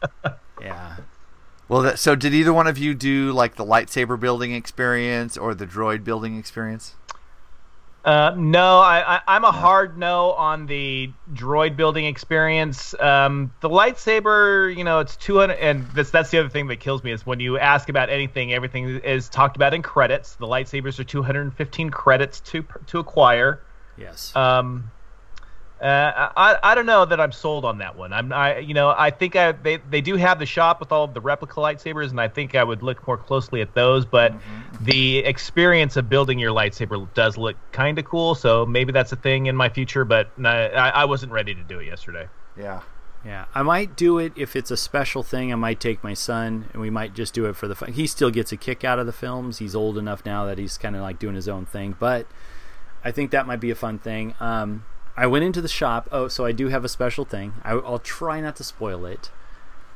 [0.61, 0.97] yeah.
[1.69, 5.55] Well, that, so did either one of you do like the lightsaber building experience or
[5.55, 6.97] the droid building experience?
[8.05, 12.95] Uh, no, I, I, I'm a hard no on the droid building experience.
[12.99, 17.05] Um, the lightsaber, you know, it's 200, and that's that's the other thing that kills
[17.05, 20.37] me is when you ask about anything, everything is talked about in credits.
[20.37, 23.61] The lightsabers are 215 credits to to acquire.
[24.01, 24.35] Yes.
[24.35, 24.91] Um,
[25.81, 28.13] uh, I, I don't know that I'm sold on that one.
[28.13, 31.05] I'm I you know I think I they, they do have the shop with all
[31.05, 34.05] of the replica lightsabers, and I think I would look more closely at those.
[34.05, 34.35] But
[34.83, 38.35] the experience of building your lightsaber does look kind of cool.
[38.35, 40.05] So maybe that's a thing in my future.
[40.05, 42.29] But I, I wasn't ready to do it yesterday.
[42.59, 42.83] Yeah.
[43.25, 45.53] Yeah, I might do it if it's a special thing.
[45.53, 47.93] I might take my son, and we might just do it for the fun.
[47.93, 49.59] He still gets a kick out of the films.
[49.59, 51.95] He's old enough now that he's kind of like doing his own thing.
[51.99, 52.27] But
[53.05, 54.35] I think that might be a fun thing.
[54.41, 54.85] Um,
[55.17, 56.09] I went into the shop.
[56.13, 57.55] Oh, so I do have a special thing.
[57.65, 59.31] I, I'll try not to spoil it,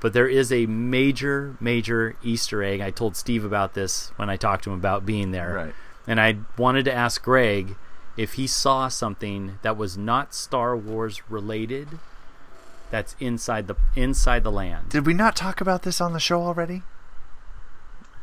[0.01, 2.81] but there is a major, major Easter egg.
[2.81, 5.75] I told Steve about this when I talked to him about being there, Right.
[6.07, 7.77] and I wanted to ask Greg
[8.17, 11.99] if he saw something that was not Star Wars related.
[12.91, 14.91] That's inside the inside the land.
[14.91, 16.83] Did we not talk about this on the show already?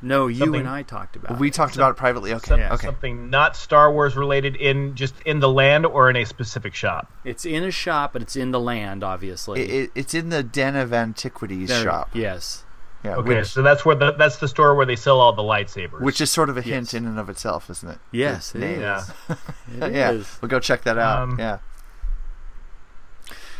[0.02, 1.38] No, you Something- and I talked about.
[1.38, 1.54] we it.
[1.54, 2.34] talked about it privately.
[2.34, 2.48] Okay.
[2.48, 2.86] Some- Okay.
[2.88, 7.12] Something not Star Wars related in just in the land or in a specific shop.
[7.24, 9.62] It's in a shop, but it's in the land, obviously.
[9.62, 12.10] It, it, it's in the Den of Antiquities There- shop.
[12.14, 12.64] Yes.
[13.04, 13.16] Yeah.
[13.16, 16.02] Okay, Which, so that's where the that's the store where they sell all the lightsabers.
[16.02, 16.94] which is sort of a hint Yes.
[16.94, 17.98] in and of itself, isn't it?
[18.12, 18.82] Yes, Good it name.
[18.84, 19.12] is.
[19.82, 20.12] It yeah.
[20.12, 20.38] is.
[20.42, 21.24] We'll go check that out.
[21.24, 21.58] Um, yeah.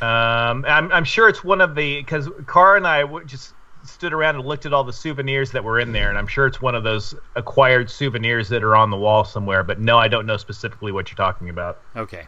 [0.02, 4.14] Um, I'm, I'm sure it's one of the because Cara and I w- just stood
[4.14, 6.62] around and looked at all the souvenirs that were in there, and I'm sure it's
[6.62, 9.64] one of those acquired souvenirs that are on the wall somewhere.
[9.64, 11.80] But no, I don't know specifically what you're talking about.
[11.96, 12.28] Okay.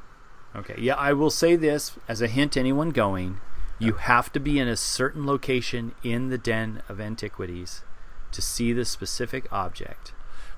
[0.56, 0.76] Okay.
[0.78, 3.40] Yeah, I will say this as a hint to anyone going.
[3.80, 7.84] You have to be in a certain location in the Den of Antiquities
[8.32, 10.14] to see the specific object.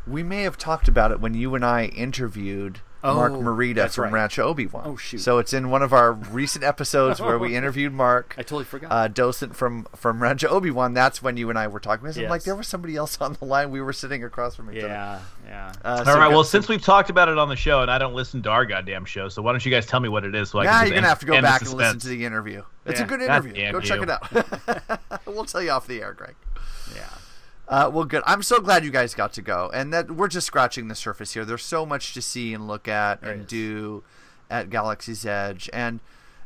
[0.06, 3.96] We may have talked about it when you and I interviewed Mark Oh, Marita that's
[3.96, 4.14] from right.
[4.14, 4.84] Rancho Obi Wan.
[4.86, 5.20] Oh, shoot.
[5.20, 8.34] So it's in one of our recent episodes where we interviewed Mark.
[8.38, 8.92] I totally forgot.
[8.92, 10.94] Uh, docent from from Rancho Obi Wan.
[10.96, 12.08] That's when you and I were talking.
[12.08, 13.70] I'm like, there was somebody else on the line.
[13.70, 14.88] We were sitting across from each other.
[14.88, 15.74] yeah, yeah.
[15.84, 16.28] Uh, all so right.
[16.30, 18.50] Well, so- since we've talked about it on the show, and I don't listen to
[18.50, 20.50] our goddamn show, so why don't you guys tell me what it is?
[20.50, 22.08] So I now can you're gonna end- have to go end back and listen to
[22.08, 22.64] the interview.
[22.86, 23.72] It's a good interview.
[23.72, 24.04] Go check you.
[24.04, 25.02] it out.
[25.28, 26.36] we'll tell you off the air, Greg.
[26.96, 27.02] Yeah.
[27.68, 28.22] Uh, well, good.
[28.26, 31.34] I'm so glad you guys got to go, and that we're just scratching the surface
[31.34, 31.46] here.
[31.46, 33.48] There's so much to see and look at There and is.
[33.48, 34.04] do
[34.50, 36.00] at Galaxy's Edge, and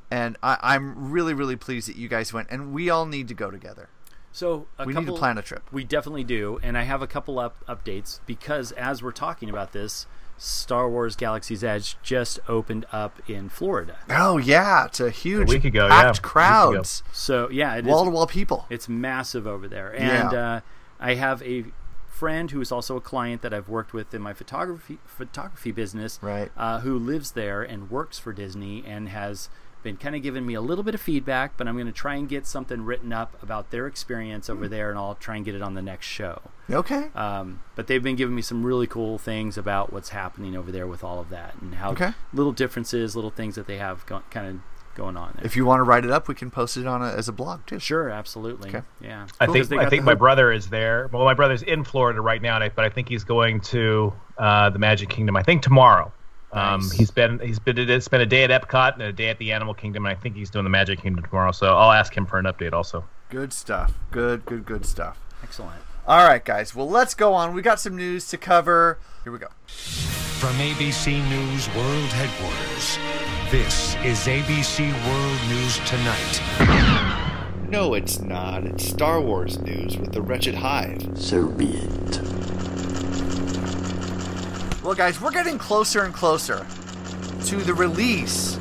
[0.10, 3.34] and I, I'm really really pleased that you guys went, and we all need to
[3.34, 3.90] go together.
[4.32, 5.64] So a We need to plan a trip.
[5.72, 9.74] We definitely do, and I have a couple up updates because as we're talking about
[9.74, 10.06] this,
[10.38, 13.98] Star Wars Galaxy's Edge just opened up in Florida.
[14.10, 16.08] Oh yeah, it's a huge week ago, packed yeah.
[16.08, 16.30] A week ago.
[16.30, 18.66] crowds, So yeah, wall to wall people.
[18.70, 20.40] It's massive over there, and Yeah.
[20.40, 20.60] uh,
[21.00, 21.66] I have a
[22.08, 26.20] friend who is also a client that I've worked with in my photography photography business,
[26.22, 26.52] Right.
[26.58, 29.50] Uh, who lives there and works for Disney and has
[29.82, 31.56] been kind of giving me a little bit of feedback.
[31.56, 34.90] But I'm going to try and get something written up about their experience over there,
[34.90, 36.42] and I'll try and get it on the next show.
[36.70, 37.08] Okay.
[37.16, 40.86] Um, but they've been giving me some really cool things about what's happening over there
[40.88, 42.12] with all of that and how Okay.
[42.34, 44.56] little differences, little things that they have go- kind of
[44.96, 45.46] going on there.
[45.46, 47.32] If you want to write it up, we can post it on a, as a
[47.32, 47.80] blog too.
[47.80, 48.70] Sure, absolutely.
[48.70, 48.82] Okay.
[49.02, 49.28] Yeah.
[49.40, 49.54] I Cool.
[49.54, 51.10] think 'Cause they I think my hook- brother is there.
[51.12, 54.80] Well, my brother's in Florida right now, but I think he's going to uh, the
[54.80, 55.36] Magic Kingdom.
[55.38, 56.12] I think tomorrow.
[56.52, 56.92] Um, Nice.
[56.94, 59.52] he's been he's been at, spent a day at Epcot and a day at the
[59.52, 61.52] Animal Kingdom, and I think he's doing the Magic Kingdom tomorrow.
[61.52, 63.04] So I'll ask him for an update also.
[63.30, 63.94] Good stuff.
[64.10, 65.20] Good, good, good stuff.
[65.44, 65.80] Excellent.
[66.08, 66.74] All right, guys.
[66.74, 67.54] Well, let's go on.
[67.54, 68.98] We got some news to cover.
[69.24, 69.48] Here we go.
[70.40, 72.98] From ABC News World Headquarters,
[73.52, 77.70] this is ABC World News Tonight.
[77.70, 78.64] No, it's not.
[78.64, 81.06] It's Star Wars news with the Wretched Hive.
[81.16, 82.22] So be it.
[84.82, 86.66] Well, guys, we're getting closer and closer
[87.48, 88.56] to the release,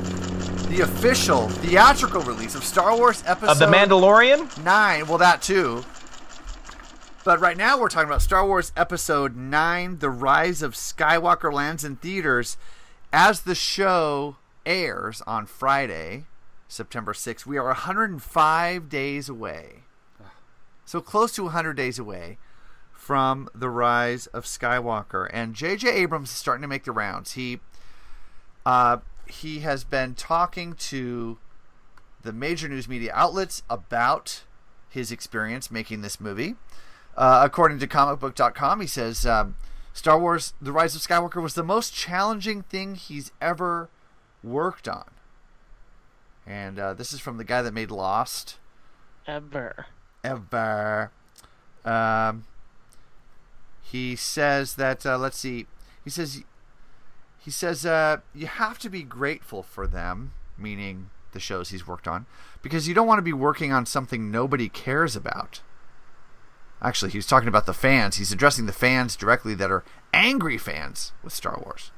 [0.67, 4.65] the official theatrical release of Star Wars Episode Of the Mandalorian?
[4.65, 5.07] Nine.
[5.07, 5.85] Well, that too.
[7.29, 11.85] But right now, we're talking about Star Wars Episode Nine: The Rise of Skywalker lands
[11.85, 12.57] in theaters
[13.13, 16.25] as the show airs on Friday.
[16.67, 17.45] September 6th.
[17.45, 19.83] We are 105 days away.
[20.85, 22.39] So close to 100 days away
[22.93, 25.29] from the rise of Skywalker.
[25.31, 25.87] And J.J.
[25.87, 27.33] Abrams is starting to make the rounds.
[27.33, 27.59] He
[28.65, 31.37] uh, he has been talking to
[32.23, 34.45] the major news media outlets about
[34.89, 36.55] his experience making this movie.
[37.15, 39.55] Uh, according to comicbook.com, he says um,
[39.93, 43.89] Star Wars The Rise of Skywalker was the most challenging thing he's ever
[44.43, 45.09] worked on.
[46.47, 48.57] And uh, this is from the guy that made Lost.
[49.27, 49.87] Ever.
[50.23, 51.11] Ever.
[51.85, 52.45] Um,
[53.81, 55.67] he says that, uh, let's see,
[56.03, 56.43] he says,
[57.39, 62.07] he says, uh, you have to be grateful for them, meaning the shows he's worked
[62.07, 62.25] on,
[62.61, 65.61] because you don't want to be working on something nobody cares about.
[66.81, 68.17] Actually, he was talking about the fans.
[68.17, 71.91] He's addressing the fans directly that are angry fans with Star Wars.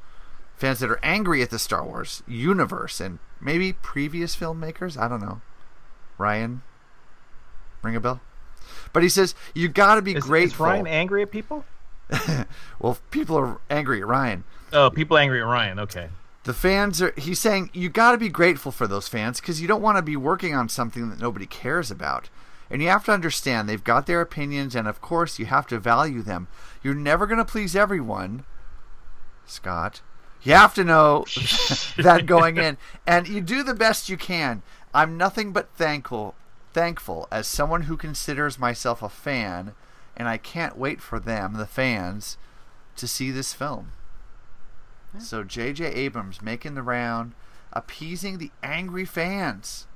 [0.56, 4.98] Fans that are angry at the Star Wars universe and maybe previous filmmakers.
[5.00, 5.42] I don't know.
[6.18, 6.62] Ryan,
[7.84, 8.22] ring a bell?
[8.94, 10.66] But he says, you got to be Is, grateful.
[10.66, 11.66] is Ryan angry at people?
[12.80, 14.44] well, people are angry at Ryan.
[14.74, 15.80] Oh, people angry at Ryan.
[15.80, 16.10] Okay.
[16.44, 17.14] The fans are.
[17.18, 20.02] He's saying you got to be grateful for those fans because you don't want to
[20.02, 22.30] be working on something that nobody cares about.
[22.72, 25.80] And you have to understand they've got their opinions, and of course you have to
[25.80, 26.48] value them.
[26.82, 28.46] You're never going to please everyone,
[29.46, 30.02] Scott.
[30.42, 31.26] You have to know
[31.98, 34.64] that going in, and you do the best you can.
[34.94, 36.34] I'm nothing but thankful,
[36.74, 39.74] thankful as someone who considers myself a fan,
[40.16, 42.38] and I can't wait for them, the fans,
[42.96, 43.92] to see this film.
[45.20, 45.86] So J.J.
[45.86, 47.34] Abrams making the round,
[47.74, 49.88] appeasing the angry fans,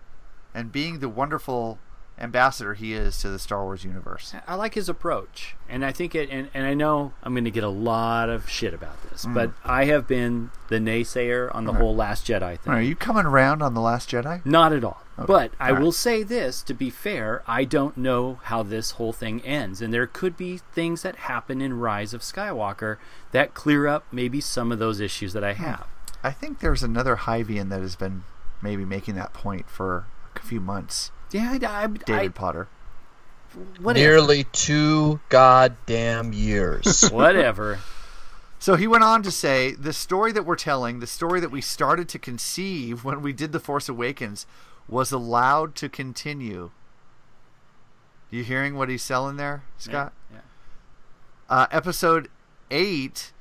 [0.53, 1.79] and being the wonderful
[2.19, 4.34] ambassador he is to the Star Wars universe.
[4.47, 6.30] I like his approach, and I think it.
[6.30, 9.34] And, and I know I'm going to get a lot of shit about this, Mm.
[9.34, 12.73] but I have been the naysayer on the whole Last Jedi thing.
[12.73, 14.45] Are you coming around on the Last Jedi?
[14.45, 15.01] Not at all.
[15.17, 15.25] Okay.
[15.28, 15.84] But I All right.
[15.84, 19.82] will say this to be fair, I don't know how this whole thing ends.
[19.82, 22.97] And there could be things that happen in Rise of Skywalker
[23.32, 25.63] that clear up maybe some of those issues that I Hmm.
[25.63, 25.88] have.
[26.23, 28.23] I think there's another Hyvian that has been
[28.62, 31.12] maybe making that point for a few months.
[31.31, 32.67] Yeah, I, I, David Potter.
[33.79, 34.05] Whatever.
[34.05, 37.09] Nearly two goddamn years.
[37.11, 37.79] Whatever.
[38.59, 41.61] So he went on to say the story that we're telling, the story that we
[41.61, 44.45] started to conceive when we did The Force Awakens,
[44.88, 46.71] was allowed to continue.
[48.29, 50.13] You hearing what he's selling there, Scott?
[50.31, 50.39] Yeah.
[51.47, 52.29] Uh, episode
[52.71, 53.31] 8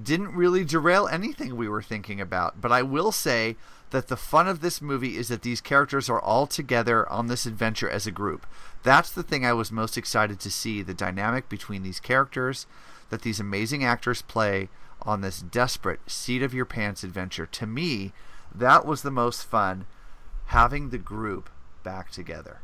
[0.00, 3.56] didn't really derail anything we were thinking about, but I will say
[3.90, 7.46] that the fun of this movie is that these characters are all together on this
[7.46, 8.46] adventure as a group.
[8.82, 12.66] That's the thing I was most excited to see the dynamic between these characters
[13.10, 14.68] that these amazing actors play
[15.02, 17.46] on this desperate seat of your pants adventure.
[17.46, 18.12] To me,
[18.54, 19.86] that was the most fun
[20.46, 21.50] having the group
[21.82, 22.60] back together.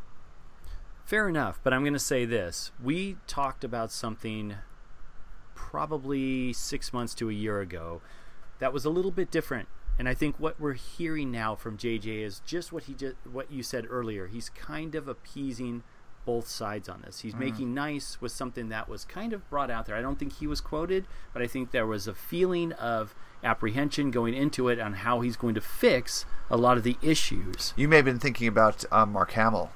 [1.04, 2.70] Fair enough, but I'm going to say this.
[2.82, 4.56] We talked about something
[5.54, 8.00] probably six months to a year ago
[8.60, 9.68] that was a little bit different.
[9.98, 13.50] And I think what we're hearing now from JJ is just what he just what
[13.52, 14.26] you said earlier.
[14.28, 15.82] He's kind of appeasing
[16.26, 17.20] both sides on this.
[17.20, 17.38] He's Mm.
[17.40, 19.96] making nice with something that was kind of brought out there.
[19.96, 24.10] I don't think he was quoted, but I think there was a feeling of apprehension
[24.10, 27.72] going into it on how he's going to fix a lot of the issues.
[27.76, 29.70] You may have been thinking about um, Mark Hamill,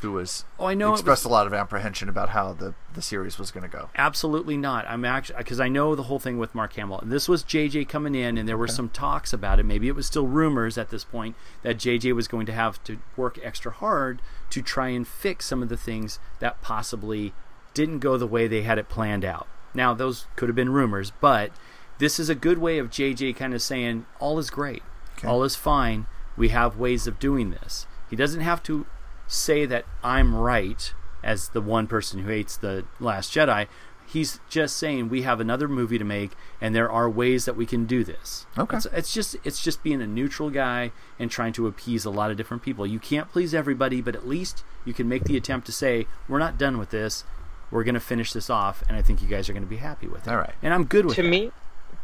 [0.00, 3.02] who was Oh, I know expressed was- a lot of apprehension about how the, the
[3.02, 3.90] series was going to go.
[3.96, 4.86] Absolutely not.
[4.88, 7.00] I'm actually because I know the whole thing with Mark Hamill.
[7.00, 8.72] And this was JJ coming in, and there were Okay.
[8.74, 9.64] some talks about it.
[9.64, 12.98] Maybe it was still rumors at this point that JJ was going to have to
[13.16, 17.32] work extra hard to try and fix some of the things that possibly
[17.74, 19.46] didn't go the way they had it planned out.
[19.74, 21.50] Now those could have been rumors, but
[21.98, 24.82] this is a good way of JJ kind of saying all is great,
[25.18, 25.28] Okay.
[25.28, 26.06] all is fine.
[26.36, 27.86] We have ways of doing this.
[28.08, 28.86] He doesn't have to
[29.28, 33.66] say that I'm right as the one person who hates the Last Jedi.
[34.06, 37.66] He's just saying we have another movie to make, and there are ways that we
[37.66, 38.46] can do this.
[38.56, 38.78] Okay.
[38.78, 42.30] it's, it's just it's just being a neutral guy and trying to appease a lot
[42.30, 42.86] of different people.
[42.86, 46.38] You can't please everybody, but at least you can make the attempt to say we're
[46.38, 47.24] not done with this.
[47.70, 49.76] We're going to finish this off, and I think you guys are going to be
[49.76, 50.30] happy with it.
[50.30, 51.16] All right, and I'm good with it.
[51.16, 51.28] to that.
[51.28, 51.52] me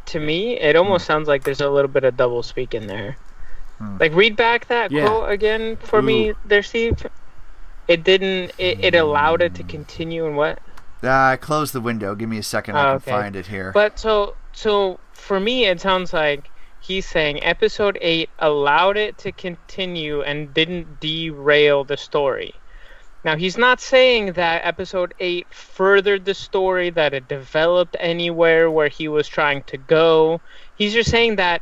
[0.05, 1.13] to me it almost hmm.
[1.13, 3.17] sounds like there's a little bit of double speak in there
[3.77, 3.97] hmm.
[3.99, 5.07] like read back that Yeah.
[5.07, 7.07] quote again for me there steve
[7.87, 10.59] it didn't it, it allowed it to continue and what
[11.03, 12.15] Uh, I closed the window.
[12.15, 12.75] Give me a second.
[12.77, 13.11] I Oh, can okay.
[13.11, 13.71] find it here.
[13.73, 19.31] but so so for me it sounds like he's saying episode 8 allowed it to
[19.31, 22.53] continue and didn't derail the story
[23.23, 28.87] now he's not saying that episode 8 furthered the story that it developed anywhere where
[28.87, 30.39] he was trying to go
[30.75, 31.61] he's just saying that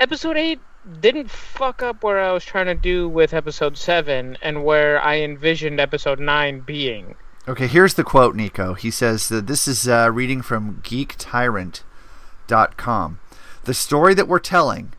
[0.00, 0.58] episode 8
[1.00, 5.20] didn't fuck up where I was trying to do with episode seven and where I
[5.20, 7.16] envisioned episode nine being.
[7.48, 8.74] Okay, here's the quote, Nico.
[8.74, 13.20] He says that this is uh, reading from geektyrant.com.
[13.64, 14.92] The story that we're telling,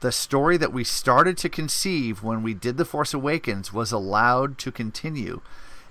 [0.00, 4.58] the story that we started to conceive when we did The Force Awakens, was allowed
[4.58, 5.40] to continue.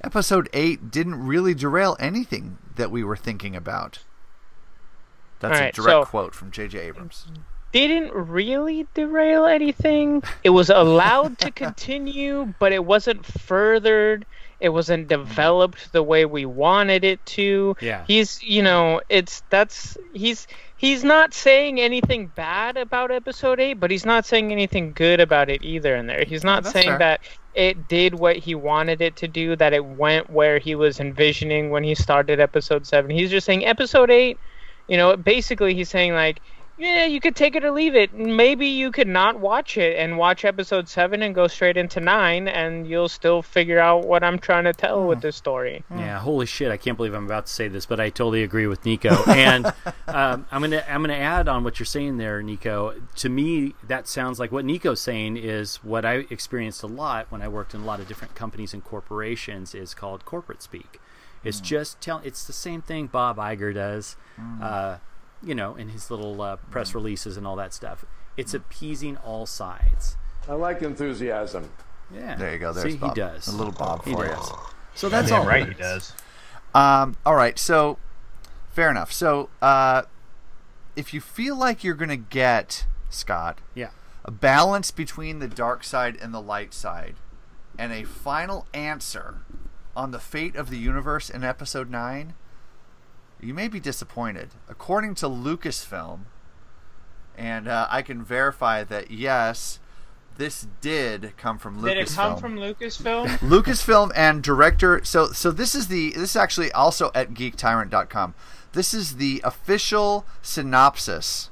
[0.03, 3.99] Episode 8 didn't really derail anything that we were thinking about.
[5.39, 6.79] That's Alright, a direct so- quote from J.J.
[6.79, 7.25] Abrams.
[7.71, 10.23] Didn't really derail anything.
[10.43, 14.25] It was allowed to continue, but it wasn't furthered.
[14.59, 15.23] It wasn't mm-hmm.
[15.23, 17.75] developed the way we wanted it to.
[17.81, 18.03] Yeah.
[18.05, 20.47] He's, you know, it's that's he's
[20.77, 25.49] he's not saying anything bad about episode 8, but he's not saying anything good about
[25.49, 26.23] it either in there.
[26.25, 26.97] He's not that's saying fair.
[26.99, 27.21] that
[27.53, 31.69] it did what he wanted it to do, that it went where he was envisioning
[31.69, 33.09] when he started episode 7.
[33.11, 34.37] He's just saying episode 8,
[34.87, 36.41] you know, basically he's saying like
[36.81, 38.13] yeah, you could take it or leave it.
[38.13, 42.47] Maybe you could not watch it and watch episode 7 and go straight into 9
[42.47, 45.83] and you'll still figure out what I'm trying to tell with this story.
[45.91, 46.71] Yeah, holy shit!
[46.71, 49.15] I can't believe I'm about to say this, but I totally agree with Nico.
[49.31, 49.65] And
[50.07, 52.95] um, I'm gonna I'm gonna add on what you're saying there, Nico.
[53.17, 57.41] To me, that sounds like what Nico's saying is what I experienced a lot when
[57.41, 60.99] I worked in a lot of different companies and corporations is called corporate speak.
[61.43, 62.21] It's just tell.
[62.23, 64.15] It's the same thing Bob Iger does,
[64.61, 64.97] uh,
[65.43, 68.05] you know, in his little uh, press releases and all that stuff.
[68.37, 70.15] It's appeasing all sides.
[70.47, 71.69] I like enthusiasm.
[72.13, 72.35] Yeah.
[72.35, 72.73] There you go.
[72.73, 73.15] There's See, Bob.
[73.15, 73.47] he does.
[73.47, 74.49] A little Bob He for does.
[74.49, 74.55] you.
[74.95, 75.47] So that's Damn all.
[75.47, 76.13] right he does.
[76.75, 77.97] Um, all right, so
[78.73, 79.11] fair enough.
[79.11, 80.03] So uh,
[80.95, 83.89] if you feel like you're going to get, Scott, Yeah.
[84.25, 87.15] a balance between the dark side and the light side,
[87.77, 89.37] and a final answer
[89.95, 92.33] on the fate of the universe in episode 9,
[93.41, 94.49] you may be disappointed.
[94.69, 96.21] According to Lucasfilm,
[97.37, 99.79] and uh, I can verify that yes,
[100.37, 101.85] this did come from Lucasfilm.
[101.85, 103.27] Did it come from Lucasfilm?
[103.39, 105.03] Lucasfilm and director.
[105.03, 108.33] So so this is the this is actually also at geektyrant.com.
[108.73, 111.49] This is the official synopsis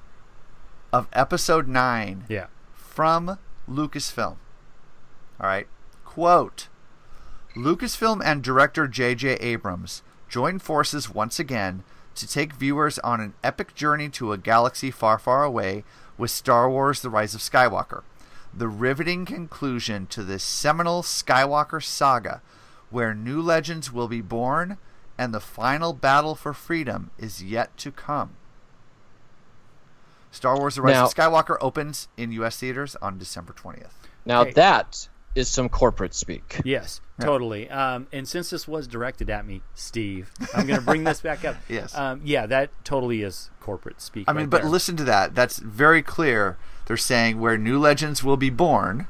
[0.93, 2.47] of episode 9 Yeah.
[2.73, 3.37] from
[3.69, 4.37] Lucasfilm.
[5.39, 5.67] All right.
[6.05, 6.67] Quote
[7.55, 9.33] Lucasfilm and director J.J.
[9.35, 11.83] Abrams join forces once again
[12.15, 15.83] to take viewers on an epic journey to a galaxy far, far away
[16.17, 18.03] with Star Wars The Rise of Skywalker.
[18.53, 22.41] The riveting conclusion to this seminal Skywalker saga,
[22.89, 24.77] where new legends will be born
[25.17, 28.31] and the final battle for freedom is yet to come.
[30.31, 32.57] Star Wars The Rise Now- of Skywalker opens in U.S.
[32.57, 33.91] theaters on December 20th.
[34.25, 34.51] Now Hey.
[34.53, 36.61] that is some corporate speak.
[36.63, 37.69] Yes, totally.
[37.69, 41.45] Um, and since this was directed at me, Steve, I'm going to bring this back
[41.45, 41.55] up.
[41.69, 41.95] Yes.
[41.95, 44.25] Um, yeah, that totally is corporate speak.
[44.27, 44.71] I mean, right but there.
[44.71, 45.35] listen to that.
[45.35, 46.57] That's very clear.
[46.87, 49.07] They're saying where new legends will be born.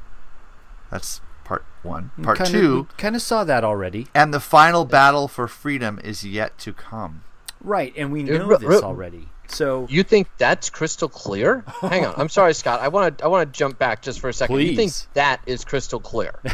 [0.91, 2.11] That's part one.
[2.21, 2.87] Part Kinda- two.
[2.97, 4.07] Kind of saw that already.
[4.13, 7.23] And the final battle for freedom is yet to come.
[7.61, 9.27] Right, and we know r- this r- already.
[9.47, 11.63] So You think that's crystal clear?
[11.81, 12.81] Hang on, I'm sorry, Scott.
[12.81, 14.59] I want to I want to jump back just for a second.
[14.59, 16.35] You think that is crystal clear?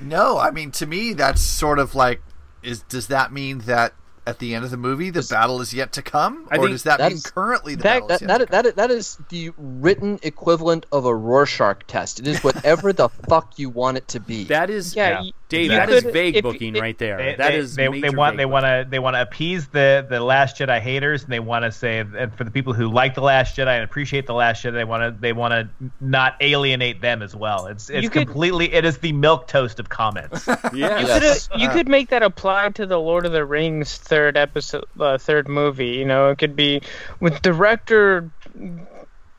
[0.00, 2.22] No, I mean to me that's sort of like
[2.62, 3.94] is does that mean that
[4.28, 6.46] at the end of the movie the battle is yet to come?
[6.50, 8.64] I or does that, that mean is- currently the That battle is that, to that,
[8.64, 12.20] that, that is the written equivalent of a Rorschach test.
[12.20, 14.44] It is whatever the fuck you want it to be.
[14.44, 15.70] that is, Yeah, y- Dave.
[15.70, 17.16] you That is vague if- booking if- right there.
[17.16, 20.06] They, that they, is they, they want they want to they want to appease the
[20.08, 23.14] the Last Jedi haters, and they want to say and for the people who like
[23.14, 25.68] the Last Jedi and appreciate the Last Jedi, they want to they want to
[26.00, 27.66] not alienate them as well.
[27.66, 30.46] It's it's You could- completely it is the milk toast of comments.
[30.74, 31.00] Yeah.
[31.00, 31.48] You Yes.
[31.48, 35.18] could you could make that apply to the Lord of the Rings third episode, uh,
[35.18, 35.88] third movie.
[35.88, 36.82] You know, it could be
[37.20, 38.30] with director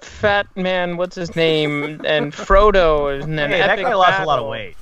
[0.02, 4.40] Fat Man, what's his name, and Frodo, and then hey, that guy lost a lot
[4.40, 4.76] of weight.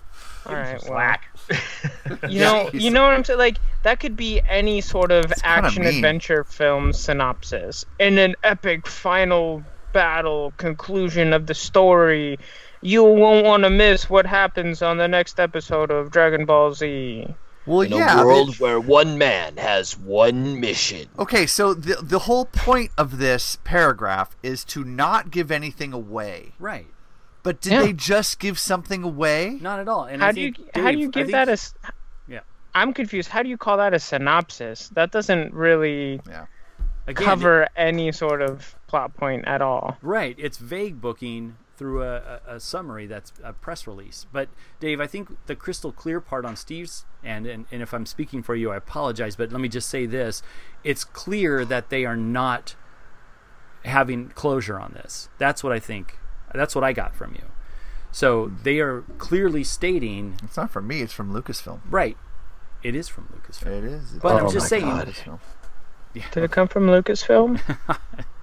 [0.46, 3.40] All right, Give him right, some well, you know, you know what I'm saying?
[3.40, 8.86] Like that could be any sort of kinda action adventure film synopsis, and an epic
[8.86, 12.38] final battle conclusion of the story.
[12.82, 17.28] You won't want to miss what happens on the next episode of Dragon Ball Z.
[17.68, 18.22] Well, in yeah.
[18.22, 21.08] a world but- where one man has one mission.
[21.20, 26.54] Okay, so the the whole point of this paragraph is to not give anything away.
[26.60, 26.88] Right.
[27.44, 27.82] But did Yeah.
[27.84, 29.58] they just give something away?
[29.62, 30.06] Not at all.
[30.06, 31.58] And how do you think, how do you Dave, I give that a?
[32.28, 32.40] Yeah.
[32.74, 33.30] I'm confused.
[33.30, 34.90] How do you call that a synopsis?
[34.90, 36.20] That doesn't really
[37.08, 39.98] Again, cover any sort of plot point at all.
[40.02, 40.36] Right.
[40.38, 44.26] It's vague booking through a, a, a summary that's a press release.
[44.32, 44.50] But
[44.80, 48.42] Dave, I think the crystal clear part on Steve's end, and, and if I'm speaking
[48.44, 50.42] for you, I apologize, but let me just say this:
[50.84, 52.76] it's clear that they are not
[53.86, 55.30] having closure on this.
[55.38, 56.18] That's what I think
[56.54, 57.44] That's what I got from you.
[58.12, 61.02] So they are clearly stating It's not from me.
[61.02, 61.82] It's from Lucasfilm.
[61.90, 62.18] right.
[62.84, 63.68] It is from Lucasfilm.
[63.80, 64.14] It is.
[64.14, 64.86] It's But I'm oh just my saying.
[64.86, 65.08] God.
[65.08, 65.40] Lucasfilm.
[66.32, 67.60] Did it come from Lucasfilm?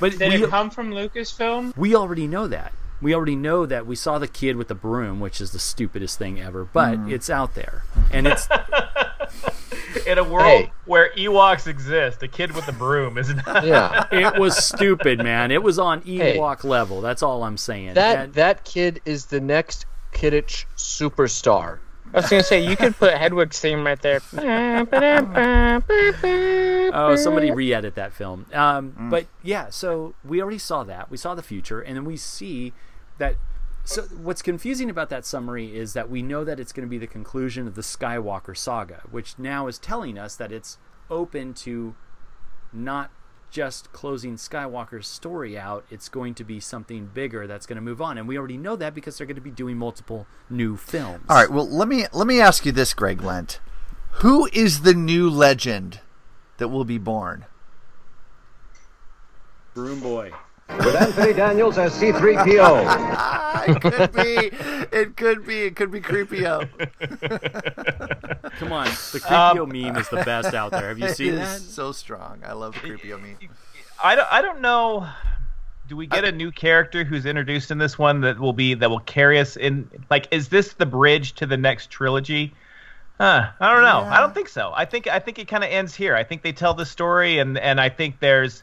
[0.00, 1.76] But Did we, it come from Lucasfilm?
[1.76, 2.72] we already know that.
[3.02, 6.18] We already know that we saw the kid with the broom, which is the stupidest
[6.18, 7.12] thing ever, but Mm.
[7.12, 7.84] it's out there.
[8.12, 8.48] And it's
[10.06, 10.72] In a world Hey.
[10.86, 13.64] where Ewoks exist, The kid with the broom is not.
[13.66, 15.50] Yeah, it was stupid, man.
[15.50, 16.36] It was on Hey.
[16.36, 17.00] Ewok level.
[17.00, 17.94] That's all I'm saying.
[17.94, 21.78] That And- that kid is the next Quidditch superstar.
[22.12, 24.20] I was gonna say you could put Hedwig's theme right there.
[26.92, 28.46] Oh, somebody re-edit that film.
[28.52, 31.10] Um, But yeah, so we already saw that.
[31.10, 32.72] We saw the future, and then we see
[33.18, 33.36] that.
[33.84, 36.98] So what's confusing about that summary is that we know that it's going to be
[36.98, 41.94] the conclusion of the Skywalker saga, which now is telling us that it's open to
[42.72, 43.10] not
[43.50, 45.84] just closing Skywalker's story out.
[45.90, 48.76] It's going to be something bigger that's going to move on, and we already know
[48.76, 51.24] that because they're going to be doing multiple new films.
[51.28, 51.50] All right.
[51.50, 53.60] Well, let me let me ask you this, Greg Lent.
[54.14, 56.00] Who is the new legend
[56.58, 57.46] that will be born?
[59.74, 60.32] Broom Boy.
[60.78, 63.68] With Anthony Daniels as C3PO.
[63.68, 64.50] it could be.
[64.96, 65.62] It could be.
[65.62, 66.68] It could be Creepio.
[68.58, 70.88] Come on, the um, Creepio meme is the best out there.
[70.88, 71.60] Have you seen is that?
[71.60, 72.42] So strong.
[72.44, 73.36] I love the Creepio meme.
[74.02, 75.08] I don't, I don't know.
[75.88, 78.88] Do we get a new character who's introduced in this one that will be that
[78.88, 79.90] will carry us in?
[80.08, 82.54] Like, is this the bridge to the next trilogy?
[83.20, 84.10] Huh, I don't know.
[84.10, 84.72] I don't think so.
[84.74, 86.16] I think I think it kind of ends here.
[86.16, 88.62] I think they tell the story, and and I think there's,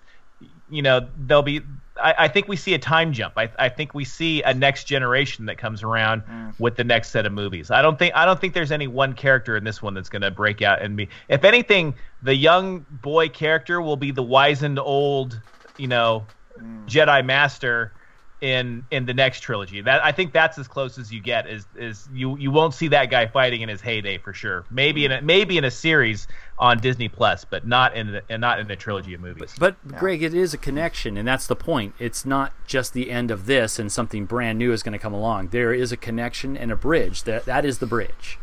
[0.69, 1.61] you know, there'll be.
[2.01, 3.33] I, I think we see a time jump.
[3.37, 6.53] I, I think we see a next generation that comes around mm.
[6.59, 7.71] with the next set of movies.
[7.71, 10.21] I don't think I don't think there's any one character in this one that's going
[10.21, 11.09] to break out and be.
[11.29, 15.39] If anything, the young boy character will be the wizened old,
[15.77, 16.25] you know,
[16.59, 16.85] mm.
[16.87, 17.93] Jedi Master
[18.41, 19.81] in in the next trilogy.
[19.81, 21.47] That I think that's as close as you get.
[21.47, 24.65] Is is you you won't see that guy fighting in his heyday for sure.
[24.69, 26.27] Maybe in a, maybe in a series
[26.59, 29.55] on Disney Plus, but not in the, and not in a trilogy of movies.
[29.59, 31.95] But Greg, it is a connection, and that's the point.
[31.99, 35.13] It's not just the end of this and something brand new is going to come
[35.13, 35.49] along.
[35.49, 37.23] There is a connection and a bridge.
[37.23, 38.37] That that is the bridge.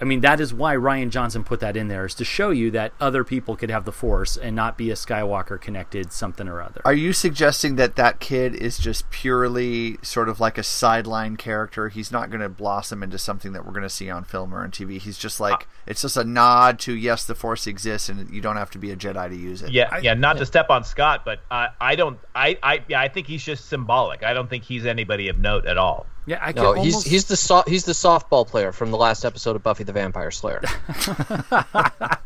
[0.00, 2.70] I mean, that is why Rian Johnson put that in there is to show you
[2.72, 6.60] that other people could have the Force and not be a Skywalker connected something or
[6.60, 6.82] other.
[6.84, 11.88] Are you suggesting that that kid is just purely sort of like a sideline character?
[11.88, 14.62] He's not going to blossom into something that we're going to see on film or
[14.62, 15.00] on TV.
[15.00, 18.56] He's just like it's just a nod to yes, the Force exists, and you don't
[18.56, 19.72] have to be a Jedi to use it.
[19.72, 20.14] Yeah, yeah.
[20.14, 22.18] Not to step on Scott, but uh, I don't.
[22.34, 24.22] I, I, yeah, I think he's just symbolic.
[24.22, 26.06] I don't think he's anybody of note at all.
[26.28, 29.54] Yeah, I No, he's he's the so- he's the softball player from the last episode
[29.54, 30.60] of Buffy the Vampire Slayer.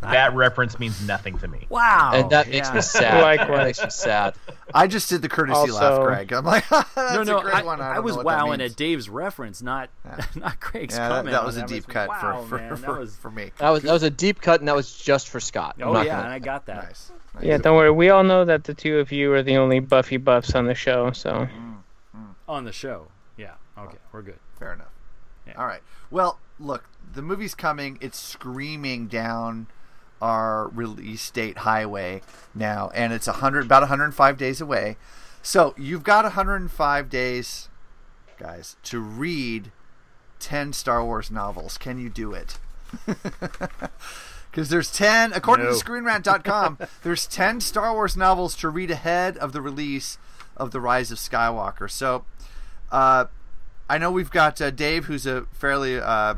[0.00, 1.66] that reference means nothing to me.
[1.68, 3.22] Wow, and that makes me sad.
[3.22, 3.48] Likewise.
[3.48, 4.34] That makes me sad.
[4.72, 6.32] I just did the courtesy laugh, Also- Greg.
[6.32, 7.80] I'm like, that's no, no, a great I, one.
[7.80, 9.90] I, I was know wowing at Dave's reference, not
[10.34, 11.32] not Greg's Yeah, that, comment.
[11.32, 11.68] that on was a that.
[11.68, 13.50] deep cut was, for wow, for, man, for, that was for me.
[13.58, 15.76] That was that was a deep cut, and that was just for Scott.
[15.78, 16.84] I'm Oh not yeah, gonna- and I got that.
[16.84, 17.12] Nice.
[17.42, 17.90] Yeah, don't worry.
[17.92, 20.74] We all know that the two of you are the only Buffy buffs on the
[20.74, 21.12] show.
[21.12, 21.48] So
[22.48, 23.06] on the show.
[23.80, 24.38] Okay, we're good.
[24.58, 24.92] Fair enough.
[25.46, 25.54] Yeah.
[25.56, 25.80] All right.
[26.10, 27.98] Well, look, the movie's coming.
[28.00, 29.66] It's screaming down
[30.20, 32.20] our release date highway
[32.54, 34.96] now, and it's 100 about 105 days away.
[35.42, 37.68] So you've got 105 days,
[38.38, 39.72] guys, to read
[40.38, 41.78] 10 Star Wars novels.
[41.78, 42.58] Can you do it?
[44.50, 45.78] Because there's 10, according No.
[45.78, 50.18] to ScreenRant.com, there's 10 Star Wars novels to read ahead of the release
[50.56, 51.88] of The Rise of Skywalker.
[51.88, 52.24] So,
[52.90, 53.26] uh,
[53.90, 56.34] I know we've got uh, Dave, who's a fairly uh, uh,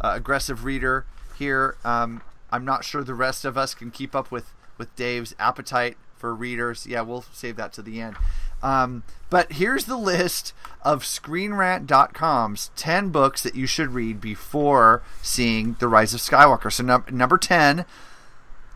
[0.00, 1.04] aggressive reader
[1.38, 1.76] here.
[1.84, 5.98] Um, I'm not sure the rest of us can keep up with, with Dave's appetite
[6.16, 6.86] for readers.
[6.86, 8.16] Yeah, we'll save that to the end.
[8.62, 15.76] Um, but here's the list of ScreenRant.com's 10 books that you should read before seeing
[15.78, 16.72] The Rise of Skywalker.
[16.72, 17.84] So, num- number 10,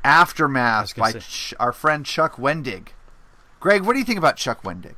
[0.05, 2.89] Aftermath by Ch- our friend Chuck Wendig.
[3.59, 4.97] Greg, what do you think about Chuck Wendig?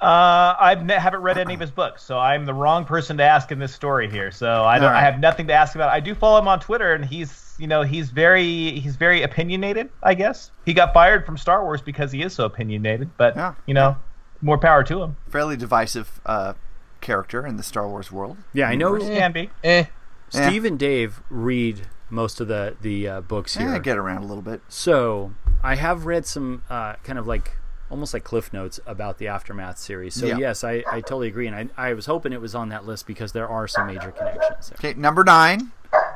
[0.00, 3.22] Uh, I ne- haven't read any of his books, so I'm the wrong person to
[3.22, 4.30] ask in this story here.
[4.30, 4.86] So I don't.
[4.88, 4.98] All right.
[4.98, 5.88] I have nothing to ask about.
[5.88, 9.88] I do follow him on Twitter, and he's, you know, he's very, he's very opinionated.
[10.02, 13.10] I guess he got fired from Star Wars because he is so opinionated.
[13.16, 13.54] But Yeah.
[13.66, 13.96] you know,
[14.42, 15.16] more power to him.
[15.30, 16.52] Fairly divisive uh,
[17.00, 18.36] character in the Star Wars world.
[18.52, 18.94] Yeah, I know.
[18.96, 19.50] He can be.
[19.62, 19.84] Eh.
[20.28, 23.72] Steve and Dave read most of the the uh, books here.
[23.72, 24.60] Yeah, get around a little bit.
[24.68, 25.32] So
[25.62, 27.56] I have read some uh, kind of like
[27.94, 30.14] almost like cliff notes about the aftermath series.
[30.14, 30.36] So Yeah.
[30.38, 33.06] yes, I, I totally agree, and I, I was hoping it was on that list
[33.06, 34.90] because there are some major connections there.
[34.90, 35.70] Okay, number nine.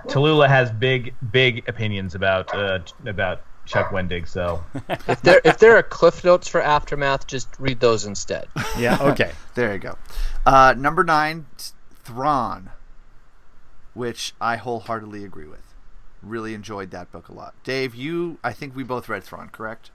[0.08, 4.26] Tallulah has big, big opinions about uh, about Chuck Wendig.
[4.26, 4.60] So
[5.06, 8.48] if there if there are cliff notes for Aftermath, just read those instead.
[8.76, 8.98] Yeah.
[9.00, 9.30] Okay.
[9.54, 9.96] There you go.
[10.44, 11.46] Uh, number nine,
[12.02, 12.70] Thrawn,
[13.94, 15.74] which I wholeheartedly agree with.
[16.22, 17.54] Really enjoyed that book a lot.
[17.62, 19.92] Dave, you, I think we both read Thrawn, correct?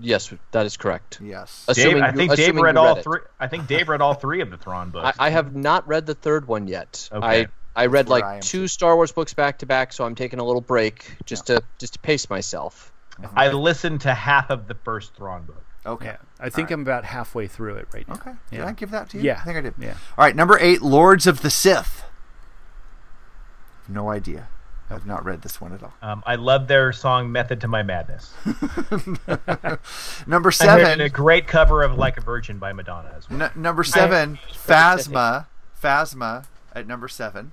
[0.00, 1.18] Yes, that is correct.
[1.22, 1.66] Yes.
[1.66, 3.02] Dave, Assuming I you- think Dave assuming read all it.
[3.04, 3.20] three.
[3.38, 5.16] I think Dave read all three of the Thrawn books.
[5.18, 7.08] I, I have not read the third one yet.
[7.12, 7.46] Okay.
[7.76, 10.14] I I read like I am two Star Wars books back to back, so I'm
[10.14, 12.92] taking a little break just to just to pace myself.
[13.36, 15.62] I listened to half of the first Thrawn book.
[15.84, 16.06] Okay.
[16.06, 16.16] Yeah.
[16.40, 18.14] I think I'm about halfway through it right now.
[18.14, 18.32] Okay.
[18.50, 18.66] Did Yeah.
[18.66, 19.24] I give that to you?
[19.24, 19.38] Yeah.
[19.40, 19.74] I think I did.
[19.78, 19.90] Yeah.
[20.16, 20.34] All right.
[20.34, 22.04] Number eight, Lords of the Sith.
[23.88, 24.48] No idea.
[24.90, 25.92] I've not read this one at all.
[26.02, 28.32] Um, I love their song "Method to My Madness."
[30.26, 33.42] Number And seven, a great cover of "Like a Virgin" by Madonna as well.
[33.42, 35.46] n- number seven, Phasma.
[35.82, 37.52] Phasma at number seven.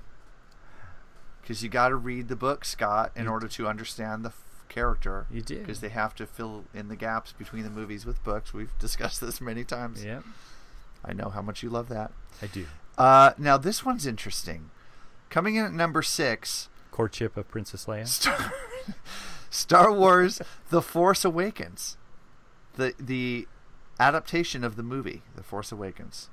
[1.42, 5.28] Because you got to read the book, Scott, in order to understand the f- character.
[5.32, 5.60] You do.
[5.60, 8.54] Because they have to fill in the gaps between the movies with books.
[8.54, 10.04] We've discussed this many times.
[10.04, 10.22] Yeah.
[11.06, 12.12] I know how much you love that.
[12.42, 12.66] I do.
[12.98, 14.72] Uh, now this one's interesting.
[15.30, 16.68] Coming in at number six,
[16.98, 18.08] Courtship of Princess Leia.
[18.08, 18.54] Star,
[19.52, 20.42] Star Wars:
[20.72, 21.96] The Force Awakens,
[22.76, 23.48] the the
[24.00, 26.30] adaptation of the movie The Force Awakens.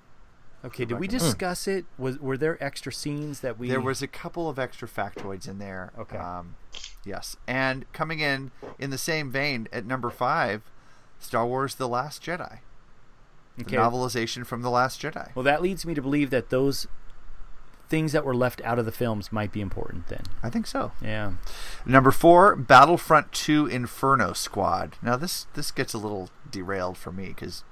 [0.65, 0.87] Okay.
[0.87, 1.19] Did we Rebecca.
[1.25, 1.85] discuss it?
[1.99, 3.69] Was were there extra scenes that we?
[3.69, 5.93] There was a couple of extra factoids in there.
[5.99, 6.17] Okay.
[6.17, 6.57] Um,
[7.05, 10.63] yes, and coming in in the same vein at number five,
[11.19, 12.61] Star Wars: The Last Jedi,
[13.59, 13.77] the Okay.
[13.77, 15.35] novelization from The Last Jedi.
[15.35, 16.87] Well, that leads me to believe that those
[17.89, 20.23] things that were left out of the films might be important then.
[20.43, 20.93] I think so.
[21.03, 21.33] Yeah.
[21.87, 24.97] Number four, Battlefront Two: Inferno Squad.
[25.03, 27.65] Now this this gets a little derailed for me because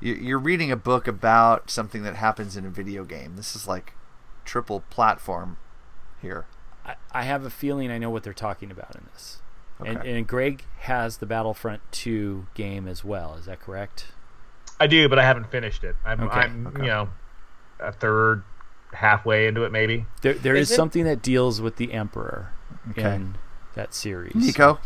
[0.00, 3.34] you're reading a book about something that happens in a video game.
[3.36, 3.94] This is like
[4.44, 5.56] triple platform
[6.22, 6.46] here.
[6.86, 9.40] I, I have a feeling I know what they're talking about in this.
[9.84, 13.34] And, and Greg has the Battlefront 2 game as well.
[13.34, 14.06] Is that correct?
[14.80, 15.94] I do, but I haven't finished it.
[16.04, 16.82] I'm, Okay, I'm okay.
[16.82, 17.08] you know,
[17.78, 18.42] a third,
[18.92, 20.06] halfway into it maybe.
[20.22, 22.52] There, there is, Is it- something that deals with the Emperor
[22.90, 23.14] Okay.
[23.14, 23.36] in
[23.74, 24.34] that series.
[24.34, 24.78] Nico,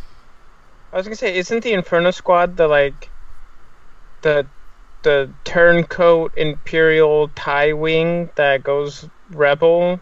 [0.93, 3.11] I was gonna say, isn't the Inferno Squad the like
[4.23, 4.47] the
[5.03, 10.01] the turncoat Imperial tie wing that goes rebel?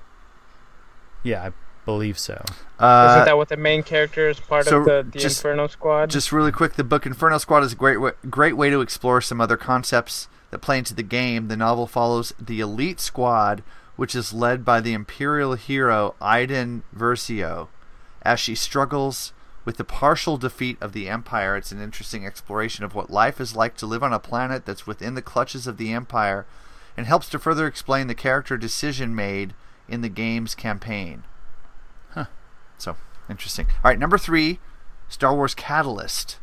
[1.22, 1.52] Yeah, I
[1.84, 2.42] believe so.
[2.78, 5.66] uh, isn't that what the main character is part so of the, the just- Inferno
[5.68, 6.10] Squad?
[6.10, 9.20] just really quick, the book Inferno Squad is a great way, great way to explore
[9.20, 11.48] some other concepts that play into the game.
[11.48, 13.62] The novel follows the elite squad,
[14.00, 17.68] which is led by the Imperial hero Iden Versio,
[18.22, 19.34] as she struggles
[19.66, 21.54] with the partial defeat of the Empire.
[21.54, 24.86] It's an interesting exploration of what life is like to live on a planet that's
[24.86, 26.46] within the clutches of the Empire,
[26.96, 29.52] and helps to further explain the character decision made
[29.86, 31.24] in the game's campaign.
[32.12, 32.24] Huh.
[32.78, 32.96] So
[33.28, 33.66] interesting.
[33.66, 34.60] All right, number three,
[35.10, 36.38] Star Wars Catalyst.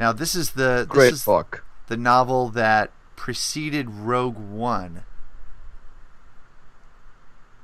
[0.00, 1.64] Now this is the this Great is book.
[1.86, 5.04] the novel that preceded Rogue One.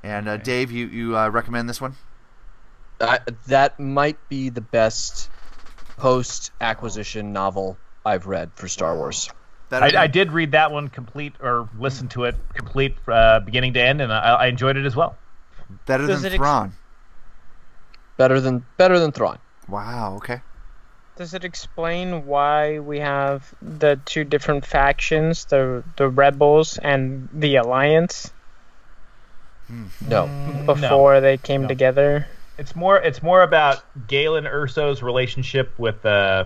[0.07, 1.95] And uh, Dave, you you uh, recommend this one?
[3.01, 5.29] I, that might be the best
[5.97, 9.29] post acquisition novel I've read for Star Wars.
[9.69, 13.81] I, I did read that one complete or listen to it complete uh, beginning to
[13.81, 15.17] end, and I, I enjoyed it as well.
[15.85, 16.71] better Does than it ex- Thrawn.
[18.15, 19.39] Better than better than Thrawn.
[19.67, 20.15] wow.
[20.15, 20.39] Okay.
[21.17, 27.57] Does it explain why we have the two different factions, the the rebels and the
[27.57, 28.31] alliance,
[30.07, 30.27] No.
[30.65, 31.67] before they came No.
[31.67, 32.27] together?
[32.57, 36.45] It's more it's more about Galen Erso's relationship with uh,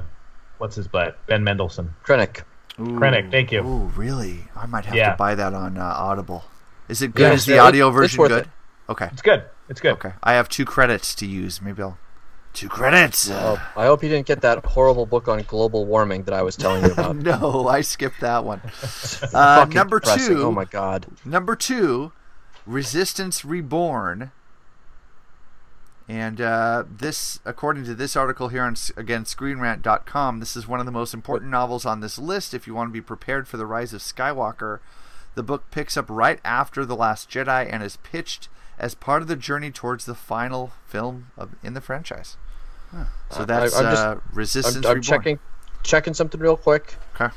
[0.57, 1.93] what's his butt Ben Mendelsohn.
[2.03, 2.41] Krennic.
[2.79, 3.61] Ooh, Krennic, thank you.
[3.61, 4.47] Ooh, really?
[4.55, 5.11] I might have Yeah.
[5.11, 6.43] to buy that on uh, Audible.
[6.89, 7.21] Is it good?
[7.23, 8.43] Yeah, Is the it's- audio it's version worth good?
[8.45, 8.49] it.
[8.89, 9.09] Okay.
[9.13, 9.43] It's good.
[9.69, 9.93] It's good.
[9.93, 10.11] Okay.
[10.23, 11.61] I have two credits to use.
[11.61, 11.97] Maybe I'll.
[12.53, 13.29] Two credits.
[13.31, 16.57] Oh, I hope you didn't get that horrible book on global warming that I was
[16.57, 17.15] telling you about.
[17.31, 18.59] no, I skipped that one.
[19.33, 20.35] Uh, number depressing.
[20.35, 20.43] two.
[20.43, 21.05] Oh my god.
[21.23, 22.11] Number two,
[22.65, 24.31] Resistance Reborn.
[26.07, 30.85] And uh, this, according to this article here on, again, ScreenRant.com, this is one of
[30.85, 33.65] the most important novels on this list if you want to be prepared for the
[33.65, 34.79] rise of Skywalker.
[35.35, 39.29] The book picks up right after The Last Jedi and is pitched as part of
[39.29, 42.35] the journey towards the final film of, in the franchise.
[43.29, 45.01] So that's I'm just- uh, Resistance I'm, I'm Reborn.
[45.03, 45.39] checking
[45.83, 46.95] checking something real quick.
[47.15, 47.33] Okay.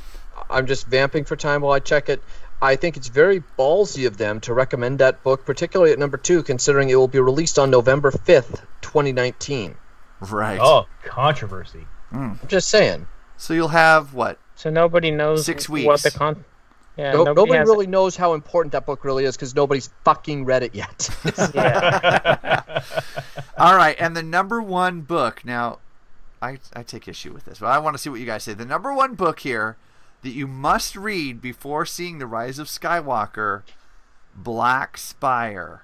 [0.51, 2.23] I'm just vamping for time while I check it.
[2.65, 6.43] I think it's very ballsy of them to recommend that book, particularly at number two,
[6.43, 9.75] considering it will be released on November 5th, 2019.
[10.21, 10.59] Right.
[10.61, 11.87] Oh, controversy.
[12.11, 12.33] Hmm.
[12.41, 13.07] I'm just saying.
[13.37, 14.39] So you'll have what?
[14.55, 16.43] So nobody knows Six what the con.
[16.97, 19.91] Yeah, No- nobody, nobody has really knows how important that book really is because nobody's
[20.05, 21.11] fucking read it yet.
[23.59, 25.45] All right, and the number one book.
[25.45, 25.81] Now,
[26.41, 28.55] I, I take issue with this, but I want to see what you guys say.
[28.55, 29.77] The number one book here
[30.25, 33.63] that you must read before seeing The Rise of Skywalker
[34.35, 35.83] Black Spire.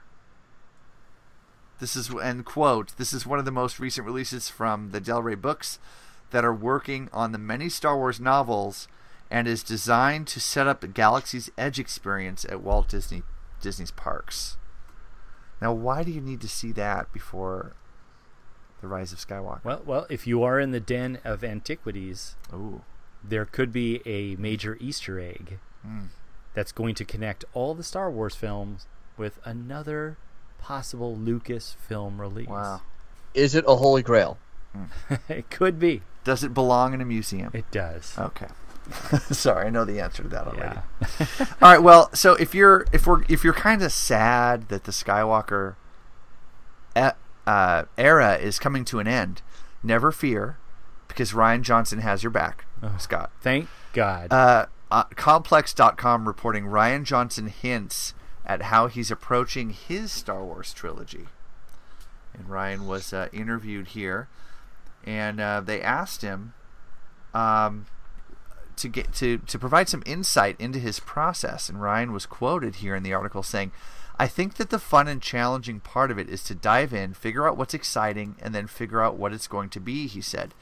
[1.78, 5.22] This is, end quote, this is one of the most recent releases from the Del
[5.22, 5.78] Rey books
[6.30, 8.88] that are working on the many Star Wars novels
[9.30, 13.22] and is designed to set up a Galaxy's Edge experience at Walt Disney
[13.60, 14.56] Disney's parks.
[15.60, 17.74] Now, why do you need to see that before
[18.80, 19.64] the Rise of Skywalker?
[19.64, 22.80] Well, well, if you are in the den of antiquities, Ooh.
[23.22, 26.08] There could be a major Easter egg Mm.
[26.54, 30.16] that's going to connect all the Star Wars films with another
[30.58, 32.48] possible Lucas film release.
[32.48, 32.82] Wow.
[33.34, 34.36] Is it a holy grail?
[35.28, 36.02] it could be.
[36.24, 37.50] Does it belong in a museum?
[37.54, 38.14] It does.
[38.18, 38.48] Okay.
[39.30, 40.78] Sorry, I know the answer to that already.
[41.62, 41.82] All right.
[41.82, 45.76] Well, so if you're if we're if you're kind of sad that the Skywalker
[46.96, 47.16] e-
[47.46, 49.42] uh, era is coming to an end,
[49.82, 50.56] never fear,
[51.10, 52.64] because Rian Johnson has your back,
[52.98, 53.30] Scott.
[53.42, 54.32] Thank God.
[54.32, 61.26] Uh, uh, Complex.com reporting Rian Johnson hints at how he's approaching his Star Wars trilogy.
[62.34, 64.28] And Rian was uh, interviewed here,
[65.04, 66.54] and uh, they asked him
[67.34, 67.86] um,
[68.76, 71.68] to get to to provide some insight into his process.
[71.68, 73.72] And Rian was quoted here in the article saying,
[74.18, 77.46] "I think that the fun and challenging part of it is to dive in, figure
[77.46, 80.54] out what's exciting, and then figure out what it's going to be." He said.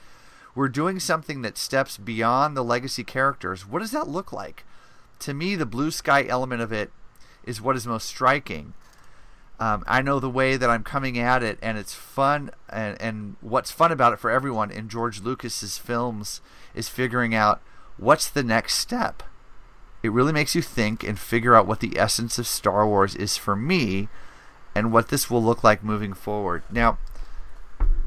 [0.59, 3.65] We're doing something that steps beyond the legacy characters.
[3.65, 4.65] What does that look like?
[5.21, 6.91] To me, the blue sky element of it
[7.45, 8.75] is what is most striking.
[9.61, 12.51] Um, I know the way that I'm coming at it, and it's fun.
[12.69, 16.41] And, and what's fun about it for everyone in George Lucas's films
[16.75, 17.63] is figuring out
[17.97, 19.23] what's the next step.
[20.03, 23.37] It really makes you think and figure out what the essence of Star Wars is
[23.37, 24.09] for me,
[24.75, 26.65] and what this will look like moving forward.
[26.69, 26.99] Now,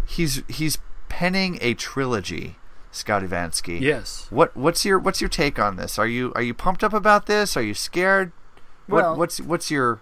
[0.06, 0.78] he's he's
[1.12, 2.56] penning a trilogy,
[2.92, 3.80] Scott Ivansky.
[3.82, 4.28] Yes.
[4.30, 6.00] What what's your what's your take on this?
[6.00, 7.58] Are you are you pumped up about this?
[7.58, 8.32] Are you scared?
[8.88, 10.00] What, Well- what's what's your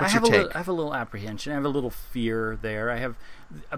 [0.00, 1.52] I have your a little, I have a little apprehension.
[1.52, 2.90] I have a little fear there.
[2.90, 3.14] I have,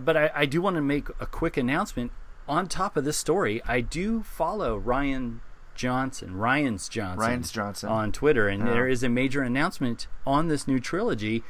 [0.01, 2.11] but I, I do want to make a quick announcement.
[2.49, 5.41] On top of this story, I do follow Rian
[5.75, 7.91] Johnson, Ryan's Johnson, Ryan's Johnson.
[7.91, 8.73] on Twitter, and Yeah.
[8.73, 11.45] there is a major announcement on this new trilogy.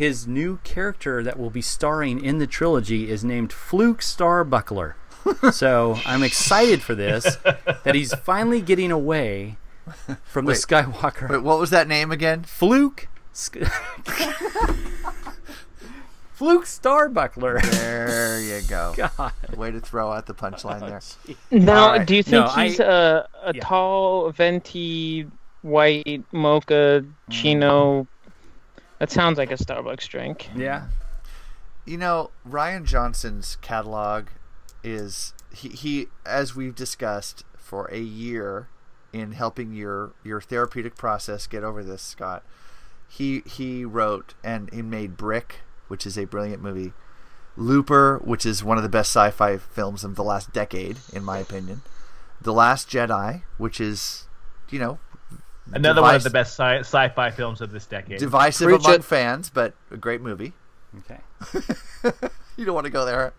[0.00, 4.94] His new character that will be starring in the trilogy is named Fluke Starbuckler.
[5.52, 7.36] so I'm excited for this.
[7.84, 9.58] That he's finally getting away
[10.24, 11.28] from Wait, the Skywalker.
[11.28, 12.44] Wait, what was that name again?
[12.44, 13.08] Fluke.
[13.34, 13.58] Sk-
[16.32, 17.60] Fluke Starbuckler.
[17.60, 18.94] There you go.
[19.18, 19.32] God.
[19.54, 21.02] Way to throw out the punchline there.
[21.50, 22.06] Now, All right.
[22.06, 25.26] do you think No, he's a, a tall, venti,
[25.60, 27.12] white mocha mm.
[27.28, 28.06] chino?
[29.00, 30.50] That sounds like a Starbucks drink.
[30.54, 30.88] Yeah.
[31.86, 34.26] You know, Rian Johnson's catalog
[34.84, 38.68] is he, he as we've discussed for a year
[39.12, 42.44] in helping your your therapeutic process get over this, Scott.
[43.08, 46.92] He he wrote and he made Brick, which is a brilliant movie.
[47.56, 51.38] Looper, which is one of the best sci-fi films of the last decade, in my
[51.38, 51.80] opinion.
[52.40, 54.28] The Last Jedi, which is,
[54.70, 54.98] you know,
[55.72, 58.18] Another one of the best sci- sci-fi films of this decade.
[58.18, 59.04] divisive Preach among it.
[59.04, 60.52] fans, but a great movie.
[60.98, 61.20] Okay.
[62.56, 63.32] You don't want to go there.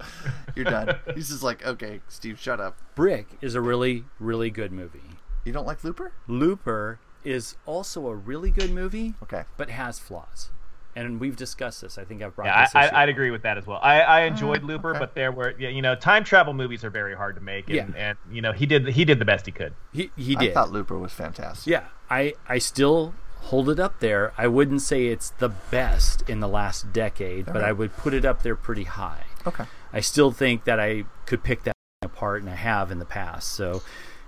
[0.56, 0.96] You're done.
[1.14, 2.76] He's just like, okay, Steve, shut up.
[2.96, 5.04] Brick is a really, really good movie.
[5.46, 6.14] You don't like Looper?
[6.28, 9.14] Looper is also a really good movie.
[9.22, 9.44] Okay.
[9.58, 10.50] But has flaws.
[10.96, 11.98] And we've discussed this.
[11.98, 12.96] I think I've brought Yeah, this I, issue.
[12.96, 13.80] I, I'd agree with that as well.
[13.82, 15.00] I, I enjoyed Uh, Looper, okay.
[15.00, 17.76] but there were, yeah, you know, time travel movies are very hard to make, and,
[17.76, 17.86] Yeah.
[17.96, 19.74] and you know, he did he did the best he could.
[19.94, 20.54] He, he I did.
[20.54, 21.72] thought Looper was fantastic.
[21.72, 23.14] Yeah, I I still
[23.44, 24.34] hold it up there.
[24.38, 28.24] I wouldn't say it's the best in the last decade, but I would put it
[28.26, 29.24] up there pretty high.
[29.48, 29.64] Okay.
[29.94, 31.74] I still think that I could pick that
[32.04, 33.50] apart, and I have in the past.
[33.54, 33.82] So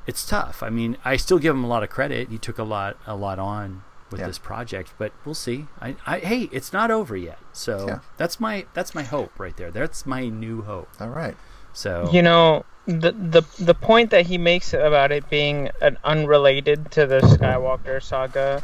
[0.08, 0.64] it's tough.
[0.64, 2.30] I mean, I still give him a lot of credit.
[2.30, 3.84] He took a lot a lot on
[4.14, 4.28] with Yeah.
[4.28, 5.66] this project, but we'll see.
[5.82, 7.40] I, I hey, it's not over yet.
[7.52, 8.00] So Yeah.
[8.18, 9.72] that's my that's my hope right there.
[9.72, 10.90] That's my new hope.
[11.02, 11.36] All right.
[11.74, 16.92] So You know, the the the point that he makes about it being an unrelated
[16.92, 18.62] to the Skywalker saga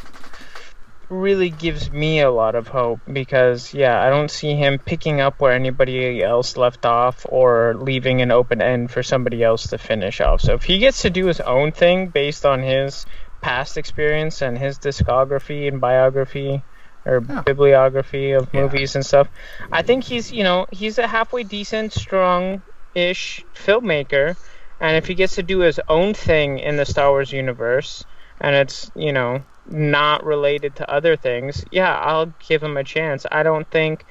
[1.10, 5.42] really gives me a lot of hope because yeah, I don't see him picking up
[5.42, 10.22] where anybody else left off or leaving an open end for somebody else to finish
[10.22, 10.42] off.
[10.42, 13.08] So if he gets to do his own thing based on his
[13.42, 16.62] past experience and his discography and biography
[17.06, 19.28] or bibliography of movies and stuff,
[19.72, 22.62] I think he's, you know, he's a halfway decent, strong
[22.96, 24.36] ish filmmaker.
[24.82, 28.04] And if he gets to do his own thing in the Star Wars universe,
[28.42, 33.26] and it's, you know, not related to other things, yeah, I'll give him a chance.
[33.32, 34.06] I don't think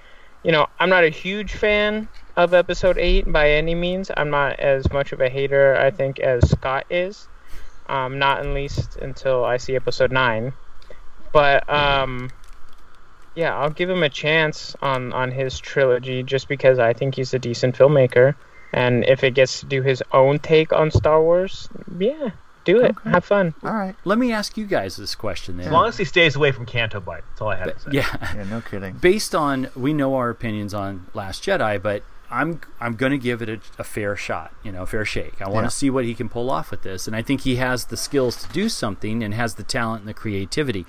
[0.44, 4.10] you know, I'm not a huge fan of episode eight by any means.
[4.16, 7.27] I'm not as much of a hater, I think, as Scott is.
[7.88, 10.52] Um, not at least until I see episode nine.
[11.32, 12.30] But um,
[13.34, 17.32] yeah, I'll give him a chance on on his trilogy just because I think he's
[17.34, 18.34] a decent filmmaker,
[18.72, 21.68] and if it gets to do his own take on Star Wars,
[21.98, 22.30] yeah,
[22.64, 22.94] do it.
[23.04, 23.54] Have fun.
[23.62, 23.94] All right.
[24.04, 25.66] Let me ask you guys this question then.
[25.66, 27.90] As long as he stays away from Canto Bight, that's all I had to say.
[27.92, 28.34] Yeah.
[28.34, 28.94] Yeah, no kidding.
[28.94, 33.40] Based on we know our opinions on Last Jedi, but I'm I'm going to give
[33.42, 35.40] it a, a fair shot, you know, a fair shake.
[35.40, 35.70] I want Yeah.
[35.70, 37.96] to see what he can pull off with this, and I think he has the
[37.96, 40.84] skills to do something and has the talent and the creativity.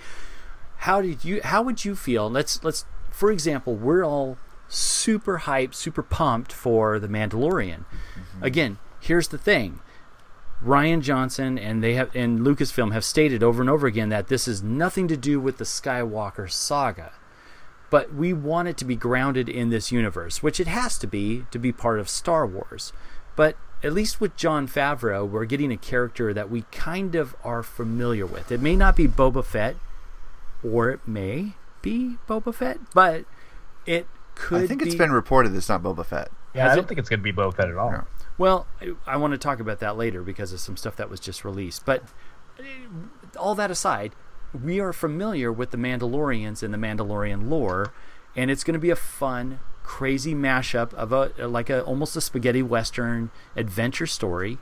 [0.83, 1.41] How did you?
[1.43, 2.29] How would you feel?
[2.29, 4.37] Let's let's for example, we're all
[4.67, 7.85] super hyped, super pumped for the Mandalorian.
[7.85, 8.43] Mm-hmm.
[8.43, 9.79] Again, here's the thing.
[10.63, 14.45] Rian Johnson and they have and Lucasfilm have stated over and over again that this
[14.47, 17.13] is nothing to do with the Skywalker saga.
[17.89, 21.45] But we want it to be grounded in this universe, which it has to be
[21.51, 22.93] to be part of Star Wars.
[23.35, 27.63] But at least with Jon Favreau, we're getting a character that we kind of are
[27.63, 28.51] familiar with.
[28.51, 29.75] It may not be Boba Fett,
[30.63, 33.25] or it may be Boba Fett, but
[33.85, 36.29] it could I think it's been reported it's not Boba Fett.
[36.53, 38.05] Yeah, I don't think it's going to be Boba Fett at all.
[38.37, 41.19] Well, I- I want to talk about that later because of some stuff that was
[41.19, 41.85] just released.
[41.85, 42.03] But
[42.59, 42.63] uh,
[43.37, 44.13] all that aside,
[44.53, 47.93] we are familiar with the Mandalorians and the Mandalorian lore,
[48.35, 52.21] and it's going to be a fun, crazy mashup of a like a almost a
[52.21, 54.57] spaghetti western adventure story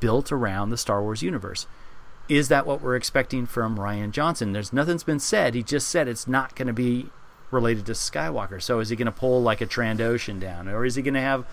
[0.00, 1.66] built around the Star Wars universe.
[2.28, 4.52] Is that what we're expecting from Rian Johnson?
[4.52, 5.54] There's nothing's been said.
[5.54, 7.10] He just said it's not going to be
[7.50, 8.62] related to Skywalker.
[8.62, 11.20] So is he going to pull like a Trandoshan down, or is he going to
[11.20, 11.44] have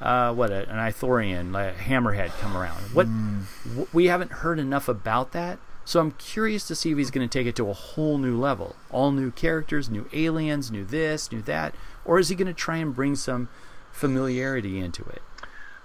[0.00, 2.80] uh, what a, an Ithorian, like a Hammerhead, come around?
[2.92, 3.06] What
[3.68, 5.58] w- we haven't heard enough about that.
[5.84, 8.38] So I'm curious to see if he's going to take it to a whole new
[8.38, 11.74] level, all new characters, new aliens, new this, new that,
[12.04, 13.48] or is he going to try and bring some
[13.92, 15.22] familiarity into it?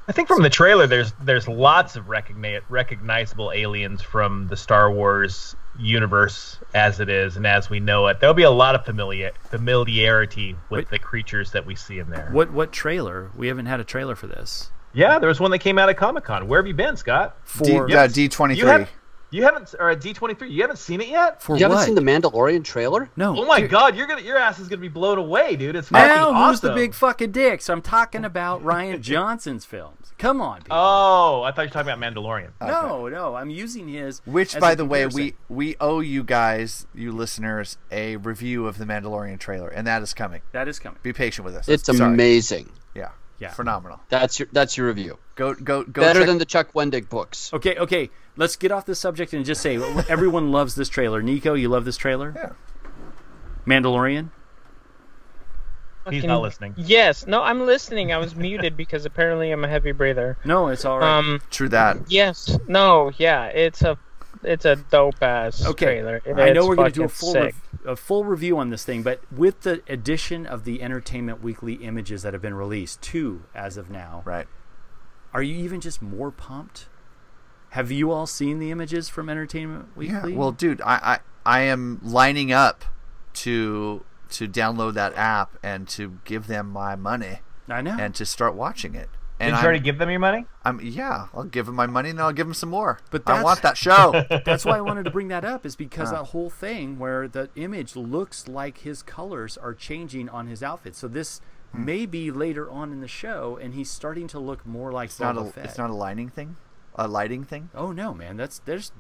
[0.08, 4.92] I think from the trailer, there's there's lots of recogni- recognizable aliens from the Star
[4.92, 8.20] Wars universe as it is and as we know it.
[8.20, 12.30] There'll be a lot of familiar familiarity with the creatures that we see in there.
[12.32, 13.30] What what trailer?
[13.38, 14.72] We haven't had a trailer for this.
[14.94, 16.48] Yeah, there was one that came out at Comic Con.
[16.48, 17.38] Where have you been, Scott?
[17.44, 18.56] For- D- You uh, haven't- D23.
[18.58, 18.90] You haven't,
[19.32, 20.52] you haven't or D twenty three.
[20.52, 21.42] You haven't seen it yet.
[21.42, 23.10] For you haven't seen the Mandalorian trailer?
[23.16, 23.38] No.
[23.38, 23.70] Oh my dude.
[23.70, 25.76] God, you're gonna your ass is gonna be blown away, dude.
[25.76, 27.70] It's fucking Now who's the big fucking dicks?
[27.70, 30.14] I'm talking about Rian Johnson's films.
[30.18, 30.78] Come on, people.
[30.78, 32.50] Oh, I thought you were talking about Mandalorian.
[32.62, 34.22] No, no, I'm using his.
[34.26, 38.78] Which, by a the way, we we owe you guys, you listeners, a review of
[38.78, 40.42] the Mandalorian trailer, and that is coming.
[40.52, 41.00] that is coming.
[41.04, 41.70] Be patient with us.
[41.70, 42.00] It's Sorry.
[42.00, 42.70] amazing.
[42.94, 43.52] Yeah, Yeah.
[43.52, 44.00] phenomenal.
[44.10, 45.18] That's your that's your review.
[45.36, 46.02] Go go go.
[46.02, 47.54] Better check- than the Chuck Wendig books.
[47.54, 48.10] Okay, okay.
[48.36, 49.76] Let's get off this subject and just say
[50.10, 51.22] everyone loves this trailer.
[51.22, 52.34] Nico, you love this trailer?
[52.36, 52.52] Yeah.
[53.66, 54.30] Mandalorian.
[56.10, 56.74] He's not listening.
[56.78, 58.12] Yes, no, I'm listening.
[58.12, 60.38] I was muted because apparently I'm a heavy breather.
[60.44, 61.18] No, it's all right.
[61.20, 61.98] Um, True that.
[62.08, 63.98] yes, no, yeah, it's a,
[64.44, 65.86] it's a dope ass okay.
[65.86, 66.22] trailer.
[66.36, 67.56] I know we're going to do a fucking full sick.
[67.86, 72.22] A full review on this thing, but with the addition of the Entertainment Weekly images
[72.24, 74.48] that have been released, two as of now, Right.
[75.34, 76.88] are you even just more pumped?
[77.70, 80.32] Have you all seen the images from Entertainment Weekly?
[80.34, 80.38] Yeah.
[80.38, 82.84] Well, dude, I, I I am lining up
[83.36, 87.96] to to download that app and to give them my money I know.
[88.00, 89.10] and to start watching it.
[89.42, 90.46] And Did you I'm, already give them your money?
[90.66, 93.00] I'm yeah, I'll give them my money and then I'll give them some more.
[93.10, 94.26] But I that's- want that show.
[94.46, 96.18] That's why I wanted to bring that up, is because Uh.
[96.18, 100.96] that whole thing where the image looks like his colors are changing on his outfit.
[100.96, 101.40] So this
[101.72, 101.86] Hmm.
[101.86, 105.20] may be later on in the show, and he's starting to look more like it's
[105.20, 105.66] not a Fett.
[105.66, 106.58] it's not a lighting thing,
[106.96, 107.70] a lighting thing.
[107.76, 108.38] Oh no, man!
[108.38, 108.92] That's there's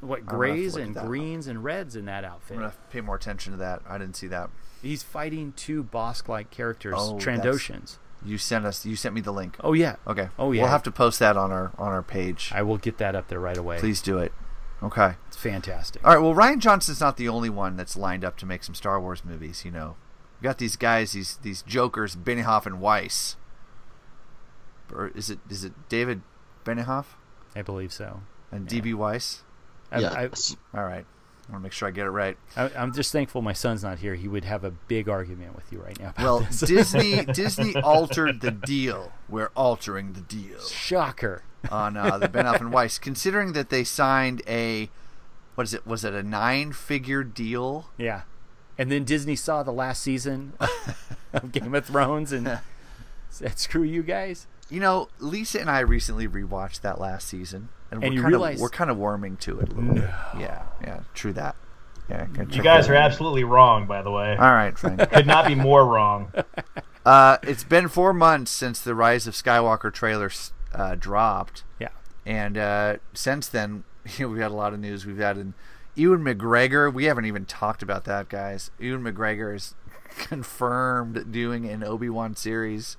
[0.00, 1.06] what grays and at that.
[1.06, 2.56] greens and reds in that outfit.
[2.56, 3.82] I'm gonna pay more attention to that.
[3.86, 4.48] I didn't see that.
[4.82, 7.98] He's fighting two Bossk-like characters, Oh, that's- Trandoshans.
[8.24, 8.86] You sent us.
[8.86, 9.56] You sent me the link.
[9.60, 9.96] Oh yeah.
[10.06, 10.28] Okay.
[10.38, 10.62] Oh yeah.
[10.62, 12.50] We'll have to post that on our on our page.
[12.54, 13.78] I will get that up there right away.
[13.78, 14.32] Please do it.
[14.82, 15.14] Okay.
[15.28, 16.06] It's fantastic.
[16.06, 16.22] All right.
[16.22, 19.24] Well, Rian Johnson's not the only one that's lined up to make some Star Wars
[19.24, 19.64] movies.
[19.64, 19.96] You know,
[20.40, 23.36] you got these guys, these these jokers, Benioff and Weiss.
[24.92, 26.22] Or is it is it David
[26.64, 27.06] Benioff
[27.54, 28.22] I believe so.
[28.50, 29.42] and DB Weiss?
[29.90, 30.56] I, Yes.
[30.74, 31.06] All right.
[31.48, 32.36] I want to make sure I get it right.
[32.56, 34.14] I, am just thankful my son's not here.
[34.14, 36.14] He would have a big argument with you right now.
[36.18, 36.46] Well.
[36.64, 39.12] Disney Disney altered the deal.
[39.28, 41.42] We're altering the deal shocker.
[41.70, 44.90] on uh, the Benioff and Weiss, considering that they signed a
[45.54, 45.86] what is it?
[45.86, 47.90] Was it a nine-figure deal?
[47.96, 48.22] Yeah.
[48.76, 50.54] And then Disney saw the last season
[51.32, 52.58] of Game of Thrones and
[53.30, 58.04] said, "Screw you guys." You know, Lisa and I recently rewatched that last season, and,
[58.04, 60.04] And we're you kind realize- of we're kind of warming to it a little bit.
[60.38, 61.56] Yeah, yeah, true that.
[62.10, 63.02] Yeah, You guys are out.
[63.10, 64.32] absolutely wrong, by the way.
[64.36, 65.10] All right, Frank.
[65.12, 66.32] Could not be more wrong.
[67.06, 70.30] Uh, it's been four months since the Rise of Skywalker trailer
[70.72, 71.62] uh, dropped.
[71.78, 71.90] Yeah.
[72.24, 73.84] And uh, since then,
[74.16, 75.04] you know, we've had a lot of news.
[75.04, 75.52] We've had an
[75.94, 76.90] Ewan McGregor.
[76.90, 78.70] We haven't even talked about that, guys.
[78.78, 79.74] Ewan McGregor is
[80.16, 82.96] confirmed doing an Obi Wan series.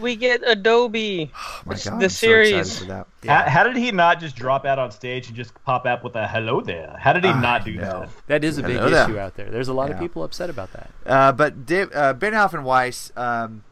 [0.00, 1.30] We get Adobe.
[1.34, 2.78] Oh my God, the I'm so excited series.
[2.80, 3.06] for that.
[3.26, 6.16] How, how did he not just drop out on stage and just pop up with
[6.16, 6.96] a hello there?
[7.00, 8.00] How did he I not do know.
[8.00, 8.08] that?
[8.26, 9.04] That is a big Hello there.
[9.08, 9.50] issue out there.
[9.50, 10.90] There's a lot of people upset about that.
[11.06, 13.62] Uh, but Dave, uh, Benioff and Weiss, um,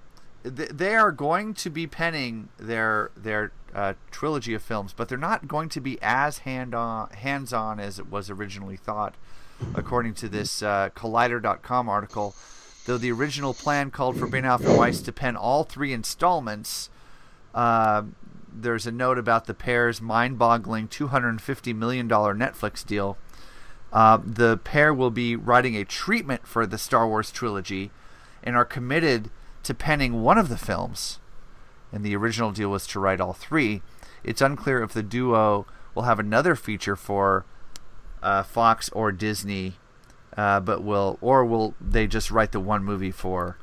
[0.45, 5.19] th- they are going to be penning their their uh, trilogy of films, but they're
[5.19, 9.15] not going to be as hand on hands on as it was originally thought,
[9.75, 12.35] according to this uh, Collider.com article.
[12.85, 16.91] Though the original plan called for Benioff and Weiss to pen all three installments,
[17.55, 18.03] uh,
[18.53, 23.17] there's a note about the pair's mind-boggling $250 million Netflix deal.
[23.93, 27.91] Uh, the pair will be writing a treatment for the Star Wars trilogy
[28.43, 29.31] and are committed
[29.63, 31.21] to penning one of the films.
[31.93, 33.83] And the original deal was to write all three.
[34.25, 37.45] It's unclear if the duo will have another feature for
[38.23, 39.75] uh, Fox or Disney,
[40.37, 43.59] uh, but will or will they just write the one movie for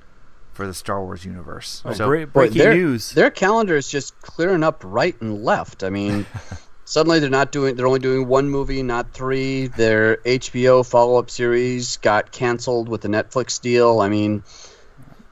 [0.54, 1.82] for the Star Wars universe?
[1.86, 3.12] Oh, so bra- Boy, breaking their, news.
[3.12, 5.84] Their calendar is just clearing up right and left.
[5.84, 6.26] I mean,
[6.86, 7.76] suddenly they're not doing.
[7.76, 9.68] They're only doing one movie, not three.
[9.68, 14.02] Their HBO follow-up series got canceled with the Netflix deal.
[14.02, 14.44] I mean,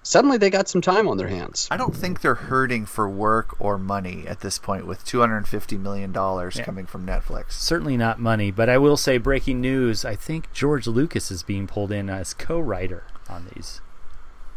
[0.08, 1.68] suddenly they got some time on their hands.
[1.70, 5.38] I don't think they're hurting for work or money at this point with two hundred
[5.38, 6.64] and fifty million dollars Yeah.
[6.66, 7.52] coming from Netflix.
[7.54, 10.06] Certainly not money, but I will say breaking news.
[10.06, 13.82] I think George Lucas is being pulled in as co-writer on these.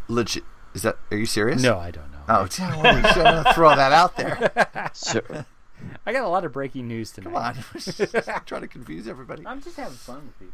[0.07, 0.43] Legit?
[0.73, 0.97] Is that?
[1.11, 1.61] Are you serious?
[1.61, 2.17] No, I don't know.
[2.29, 4.89] Oh, damn, well, you should throw that out there.
[4.93, 5.21] So-
[6.05, 7.31] I got a lot of breaking news tonight.
[7.33, 9.43] Come on, trying to confuse everybody.
[9.47, 10.53] I'm just having fun with people.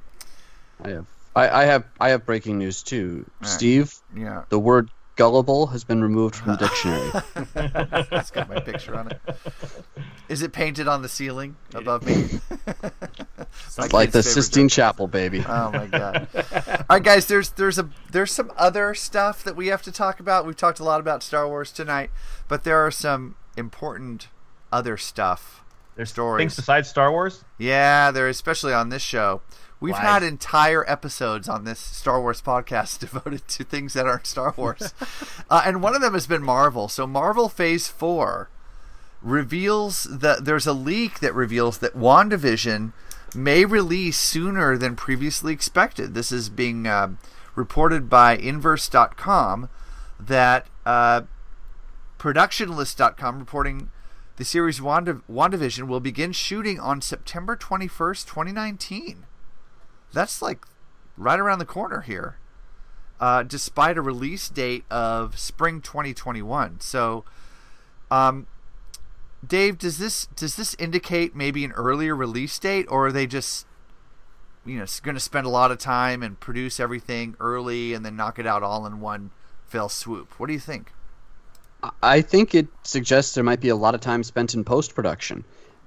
[0.83, 1.05] I have.
[1.37, 1.85] I, I have.
[1.99, 3.25] I have breaking news too.
[3.41, 3.49] right.
[3.49, 3.93] Steve.
[4.15, 4.43] Yeah.
[4.49, 6.57] The word gullible has been removed from the
[7.55, 8.07] dictionary.
[8.11, 9.21] it's got my picture on it.
[10.29, 12.39] Is it painted on the ceiling above me?
[13.77, 14.75] My like the Sistine joke.
[14.75, 15.43] Chapel, baby.
[15.47, 16.27] Oh my god!
[16.35, 17.27] All right, guys.
[17.27, 20.45] There's there's a there's some other stuff that we have to talk about.
[20.45, 22.09] We've talked a lot about Star Wars tonight,
[22.47, 24.29] but there are some important
[24.71, 25.63] other stuff.
[25.95, 27.43] There's stories things besides Star Wars.
[27.57, 29.41] Yeah, there, especially on this show.
[29.79, 30.01] We've Why?
[30.01, 34.93] had entire episodes on this Star Wars podcast devoted to things that aren't Star Wars.
[35.49, 36.87] uh, and one of them has been Marvel.
[36.87, 38.49] So, Marvel Phase 4
[39.21, 42.93] reveals that there's a leak that reveals that WandaVision
[43.35, 46.13] may release sooner than previously expected.
[46.13, 47.09] This is being uh,
[47.55, 49.69] reported by Inverse.com
[50.19, 51.21] that uh,
[52.17, 53.89] productionlist.com reporting
[54.37, 59.26] the series Wanda, WandaVision will begin shooting on September 21st, 2019.
[60.13, 60.65] That's like
[61.17, 62.37] right around the corner here.
[63.19, 66.79] Uh, despite a release date of spring 2021.
[66.81, 67.25] So,
[68.11, 68.45] um,
[69.45, 73.65] Dave, does this does this indicate maybe an earlier release date, or are they just
[74.67, 78.15] you know going to spend a lot of time and produce everything early and then
[78.15, 79.31] knock it out all in one
[79.65, 80.39] fell swoop?
[80.39, 80.91] What do you think?
[82.03, 85.43] I think it suggests there might be a lot of time spent in post production.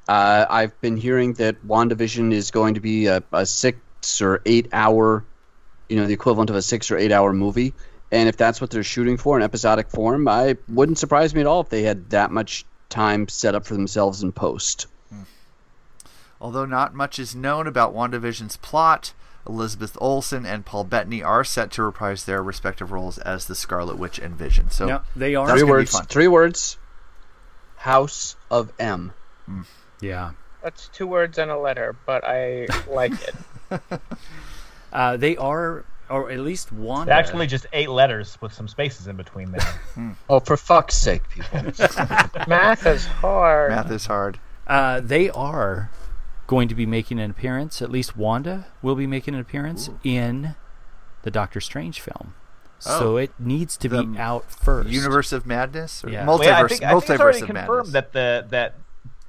[0.09, 3.79] Uh, I've been hearing that WandaVision is going to be a, a six
[4.21, 5.25] or eight hour,
[5.89, 7.75] you know, the equivalent of a six or eight hour movie.
[8.13, 11.47] And if that's what they're shooting for in episodic form, I wouldn't surprise me at
[11.47, 14.87] all if they had that much time set up for themselves in post.
[15.11, 15.23] Hmm.
[16.41, 19.13] Although not much is known about WandaVision's plot,
[19.47, 23.97] Elizabeth Olsen and Paul Bettany are set to reprise their respective roles as the Scarlet
[23.97, 24.71] Witch and Vision.
[24.71, 25.49] So Yep, they are.
[25.49, 26.01] three words.
[26.09, 26.79] Three words.
[27.77, 29.13] House of M.
[29.47, 29.63] Hmm.
[30.01, 30.33] Yeah.
[30.63, 33.35] That's two words and a letter, but I like it.
[34.93, 37.09] Uh, they are, or at least one.
[37.09, 40.17] Actually just eight letters with some spaces in between there.
[40.29, 41.63] Oh, for fuck's sake, people.
[42.49, 43.71] Math is hard.
[43.71, 44.41] Math is hard.
[44.67, 45.91] Uh, they are
[46.49, 47.81] going to be making an appearance.
[47.81, 50.57] At least Wanda will be making an appearance in
[51.23, 52.35] the Doctor Strange film.
[52.81, 53.17] So Oh.
[53.19, 54.89] it needs to The be out first.
[54.89, 56.25] Universe of Madness, or Yeah.
[56.25, 57.93] multiverse, Well, yeah, I think, I think it's already of confirmed Madness.
[57.93, 58.75] that the that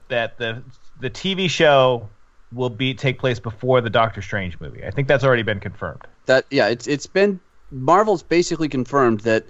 [0.07, 0.63] that the
[0.99, 2.09] the TV show
[2.53, 4.83] will be take place before the Doctor Strange movie.
[4.83, 6.01] I think that's already been confirmed.
[6.25, 7.39] that yeah, it's it's been
[7.71, 9.45] Marvel's basically confirmed that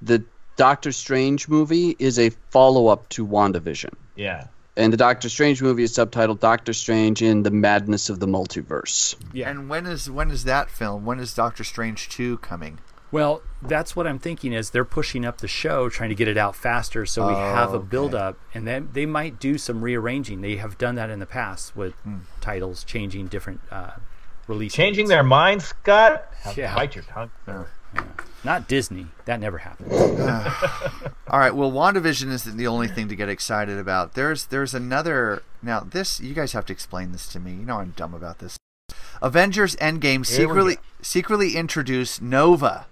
[0.00, 0.24] the
[0.56, 3.92] Doctor Strange movie is a follow up to WandaVision.
[4.14, 4.46] Yeah.
[4.78, 9.14] And the Doctor Strange movie is subtitled Doctor Strange in the Madness of the Multiverse.
[9.32, 9.48] Yeah.
[9.50, 11.04] And when is when is that film?
[11.04, 12.78] When is Doctor Strange two coming?
[13.12, 16.36] Well, that's what I'm thinking is they're pushing up the show, trying to get it
[16.36, 17.86] out faster, so we Oh, have a okay.
[17.88, 20.40] build up, and then they might do some rearranging.
[20.40, 22.18] They have done that in the past with Hmm.
[22.40, 23.92] titles changing different uh,
[24.48, 24.72] release.
[24.74, 25.10] Changing dates.
[25.10, 26.26] their mind, Scott.
[26.42, 26.74] Have Yeah.
[26.74, 27.30] Bite your tongue.
[27.46, 27.64] Yeah.
[28.44, 29.06] Not Disney.
[29.24, 29.90] That never happened.
[31.28, 31.54] All right.
[31.54, 34.14] Well, WandaVision isn't the only thing to get excited about.
[34.14, 35.42] There's there's another.
[35.62, 37.52] Now this you guys have to explain this to me.
[37.52, 38.56] You know I'm dumb about this.
[39.22, 42.86] Avengers Endgame secretly secretly introduced Nova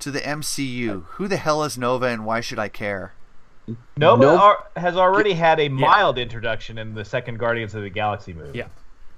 [0.00, 1.04] to the MCU.
[1.10, 3.12] Who the hell is Nova and why should I care?
[3.96, 7.90] Nova Nova- ar- has already had a mild introduction in the second Guardians of the
[7.90, 8.58] Galaxy movie.
[8.58, 8.68] Yeah.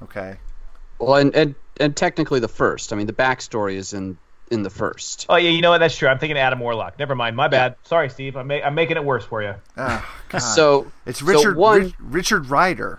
[0.03, 0.39] Okay.
[0.99, 2.93] Well, and, and and technically the first.
[2.93, 4.19] I mean, the backstory is in
[4.51, 5.27] in the first.
[5.29, 5.79] Oh yeah, you know what?
[5.79, 6.09] That's true.
[6.09, 6.99] I'm thinking Adam Warlock.
[6.99, 7.37] Never mind.
[7.37, 7.77] My bad.
[7.85, 8.37] Sorry, Steve.
[8.37, 9.55] I'm, ma- I'm making it worse for you.
[9.77, 10.39] Oh, God.
[10.41, 12.99] So it's so Richard one- Rich- Richard Rider.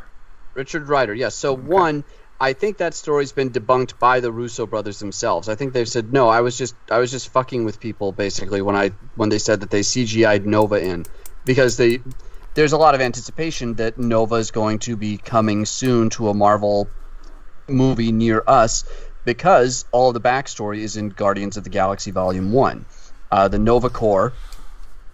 [0.54, 1.36] Richard Rider, yes.
[1.36, 2.04] So one,
[2.42, 5.48] I think that story's been debunked by the Russo brothers themselves.
[5.48, 6.28] I think they've said no.
[6.28, 9.60] I was just I was just fucking with people basically when I when they said
[9.60, 11.06] that they CGI'd Nova in
[11.46, 12.00] because they
[12.56, 16.34] there's a lot of anticipation that Nova is going to be coming soon to a
[16.34, 16.90] Marvel
[17.68, 18.86] movie near us
[19.24, 22.86] because all of the backstory is in Guardians of the Galaxy Volume One.
[23.30, 24.34] Uh, the Nova Corps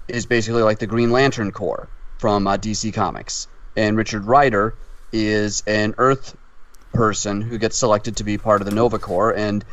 [0.07, 4.75] is basically like the Green Lantern Corps from uh, DC Comics, and Richard Rider
[5.11, 6.37] is an Earth
[6.97, 9.63] person who gets selected to be part of the Nova Corps, and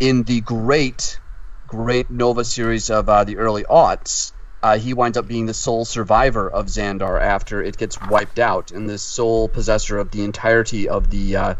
[0.00, 1.20] in the great,
[1.68, 5.84] great Nova series of uh, the early aughts, uh, he winds up being the sole
[5.84, 10.88] survivor of Xandar after it gets wiped out, and the sole possessor of the entirety
[10.88, 11.54] of the uh,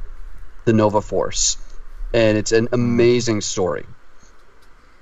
[0.65, 1.59] the Nova Force,
[2.13, 3.87] and it's an amazing story.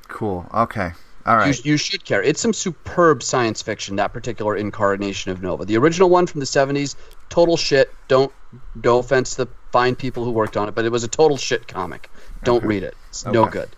[0.09, 0.45] Cool.
[0.53, 0.93] Okay.
[1.25, 1.65] All right.
[1.65, 2.23] You, you should care.
[2.23, 3.97] It's some superb science fiction.
[3.97, 6.97] That particular incarnation of Nova, the original one from the '70s,
[7.31, 7.95] total shit.
[8.09, 8.33] Don't
[8.75, 11.37] no offense to the fine people who worked on it, but it was a total
[11.37, 12.11] shit comic.
[12.45, 12.95] Don't read it.
[13.09, 13.69] It's no good.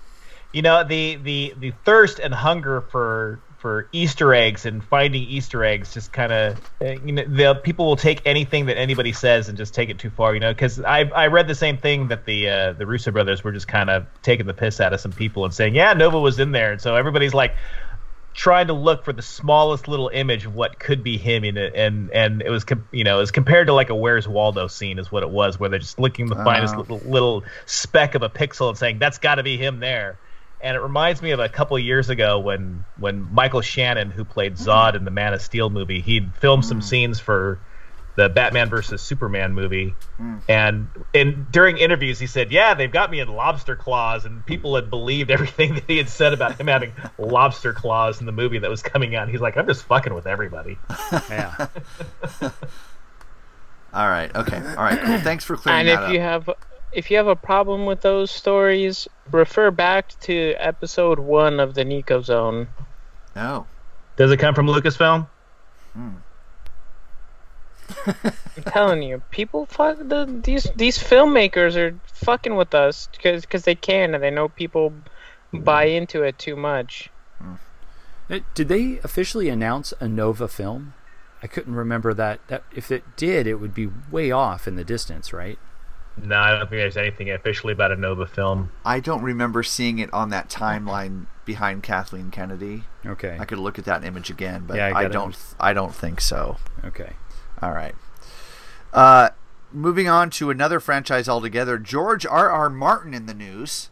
[0.53, 5.65] You know the the the thirst and hunger for for Easter eggs and finding Easter
[5.65, 9.57] eggs just kind of you know the people will take anything that anybody says and
[9.57, 10.35] just take it too far.
[10.35, 13.43] You know, because I I read the same thing that the uh, the Russo brothers
[13.43, 16.21] were just kind of taking the piss out of some people and saying yeah Nova
[16.21, 17.57] was in there, and so everybody's like
[18.35, 21.75] trying to look for the smallest little image of what could be him in it,
[21.75, 24.99] and and it was you know it was compared to like a Where's Waldo scene
[24.99, 26.79] is what it was, where they're just looking the finest Oh.
[26.81, 30.19] little, little speck of a pixel and saying that's got to be him there.
[30.61, 34.25] And it reminds me of a couple of years ago when when Michael Shannon, who
[34.25, 34.69] played mm-hmm.
[34.69, 36.85] Zod in the Man of Steel movie, he'd filmed some mm.
[36.85, 37.61] scenes for
[38.17, 40.37] the Batman versus Superman movie, hmm.
[40.49, 44.77] and and during interviews he said, "Yeah, they've got me in lobster claws," and people
[44.77, 48.59] had believed everything that he had said about him having lobster claws in the movie
[48.59, 49.29] that was coming out.
[49.29, 50.79] He's like, "I'm just fucking with everybody."
[51.29, 51.67] Yeah.
[53.95, 54.35] All right.
[54.35, 54.57] Okay.
[54.57, 55.01] All right.
[55.01, 55.19] Cool.
[55.21, 56.51] Thanks for clearing and that if you have
[56.93, 61.85] if you have a problem with those stories, refer back to episode one of the
[61.85, 62.69] Nico Zone.
[63.37, 63.67] Oh.
[64.17, 65.27] Does it come from Lucasfilm?
[65.93, 66.11] Hmm.
[68.07, 73.75] I'm telling you, people fuck the these these filmmakers are fucking with us because they
[73.75, 74.93] can and they know people
[75.53, 77.11] buy into it too much.
[78.31, 80.95] Uh, Did they officially announce a Nova film?
[81.43, 82.41] I couldn't remember that.
[82.49, 85.59] That if it did, it would be way off in the distance, right?
[86.17, 88.71] No, I don't think there's anything officially about a Nova film.
[88.85, 92.85] I don't remember seeing it on that timeline behind Kathleen Kennedy.
[93.05, 93.37] Okay.
[93.39, 95.37] I could look at that image again, but Yeah, I I, gotta- don't.
[95.61, 96.57] I don't think so.
[96.85, 97.13] Okay.
[97.65, 97.95] All right.
[98.93, 99.31] Uh,
[99.73, 101.79] moving on to another franchise altogether.
[101.79, 102.51] George R.
[102.51, 102.69] R.
[102.69, 103.89] Martin in the news.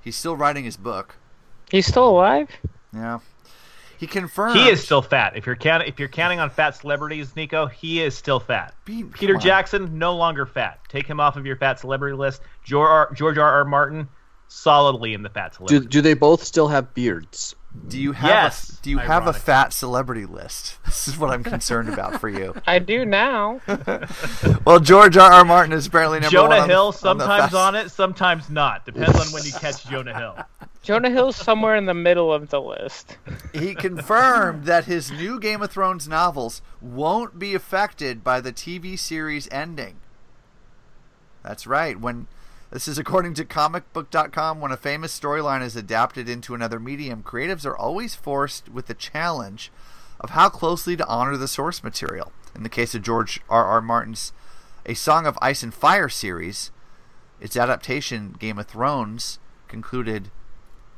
[0.00, 1.16] He's still writing his book.
[1.70, 2.48] He's still alive.
[2.94, 3.18] Yeah.
[3.98, 4.56] He confirmed.
[4.56, 5.36] He is still fat.
[5.36, 8.74] If you're counting, if you're counting on fat celebrities, Nico, he is still fat.
[8.84, 9.36] Peter.
[9.36, 10.80] Jackson, no longer fat.
[10.88, 12.40] Take him off of your fat celebrity list.
[12.64, 13.12] George R.
[13.14, 13.50] George R.
[13.50, 13.64] R.
[13.64, 14.08] Martin,
[14.48, 15.86] solidly in the fat Do, celebrity.
[15.88, 17.54] do they both still have beards?
[17.88, 20.78] Do you have Yes, a, do you have a fat celebrity list?
[20.84, 22.54] This is what I'm concerned about for you.
[22.66, 23.60] I do now.
[24.64, 25.30] Well, George R.
[25.30, 25.44] R.
[25.44, 28.48] Martin is apparently number one Jonah on, Hill, on the sometimes fast- on it, sometimes
[28.48, 28.86] not.
[28.86, 30.38] Depends on when you catch Jonah Hill.
[30.82, 33.18] Jonah Hill's somewhere in the middle of the list.
[33.52, 38.98] He confirmed that his new Game of Thrones novels won't be affected by the TV
[38.98, 39.96] series ending.
[41.42, 41.98] That's right.
[42.00, 42.26] When
[42.74, 47.64] this is according to comicbook.com, when a famous storyline is adapted into another medium, creatives
[47.64, 49.70] are always forced with the challenge
[50.18, 52.32] of how closely to honor the source material.
[52.52, 53.64] In the case of George R.
[53.64, 53.80] R.
[53.80, 54.32] Martin's
[54.86, 56.72] A Song of Ice and Fire series,
[57.40, 59.38] its adaptation, Game of Thrones,
[59.68, 60.32] concluded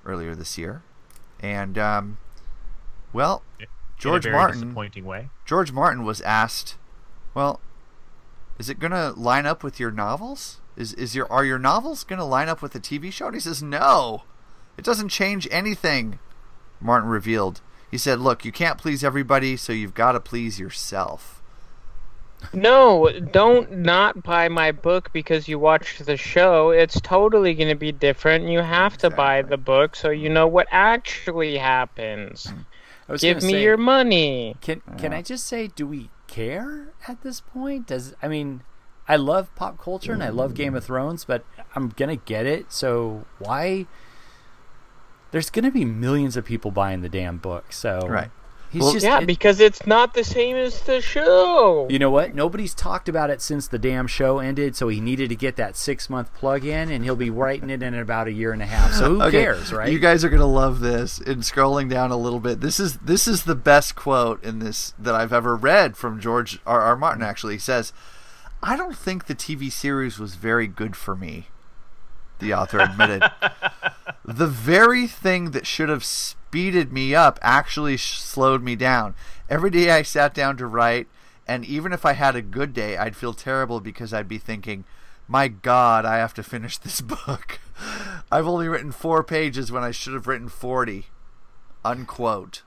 [0.07, 0.83] earlier this year.
[1.41, 2.17] And, um,
[3.13, 3.43] well,
[3.99, 4.63] George Martin.
[4.63, 5.29] disappointing way.
[5.45, 6.79] George Martin was asked,
[7.35, 7.61] "Well,
[8.59, 10.63] is it going to line up with your novels?
[10.77, 13.35] Is is your are your novels going to line up with the TV show?" And
[13.35, 14.25] he says, "No,
[14.77, 16.19] it doesn't change anything."
[16.81, 17.61] Martin revealed.
[17.91, 21.43] He said, "Look, you can't please everybody, so you've got to please yourself."
[22.53, 26.71] No, don't not buy my book because you watched the show.
[26.71, 28.49] It's totally going to be different.
[28.49, 32.45] You have to buy the book so you know what actually happens.
[32.51, 32.61] Hmm.
[33.09, 34.57] I was Give me say- your money.
[34.61, 37.87] Can can I just say, do we care at this point?
[37.87, 38.63] Does I mean,
[39.09, 42.73] I love pop culture and I love Game of Thrones, but I'm gonna get it.
[42.73, 43.87] So why?
[45.31, 47.73] There's gonna be millions of people buying the damn book.
[47.73, 48.31] So Right.
[48.69, 51.87] He's just yeah, it- because it's not the same as the show.
[51.89, 52.35] You know what?
[52.35, 55.77] Nobody's talked about it since the damn show ended, so he needed to get that
[55.77, 58.67] six month plug in, and he'll be writing it in about a year and a
[58.67, 58.93] half.
[58.93, 59.91] So who Okay, cares, right?
[59.91, 61.19] You guys are gonna love this.
[61.21, 64.95] And scrolling down a little bit, this is this is the best quote in this
[64.99, 66.81] that I've ever read from George R.
[66.83, 66.97] R.
[66.97, 67.23] Martin.
[67.23, 67.93] Actually, he says,
[68.67, 71.49] "I don't think the TV series was very good for me."
[72.39, 73.23] The author admitted,
[74.25, 79.15] "The very thing that should have speeded me up actually sh- slowed me down.
[79.49, 81.09] Every day I sat down to write."
[81.49, 84.85] And even if I had a good day, I'd feel terrible because I'd be thinking,
[85.29, 87.61] my God, I have to finish this book.
[88.31, 91.07] I've only written four pages when I should have written 40.
[91.85, 92.63] Unquote.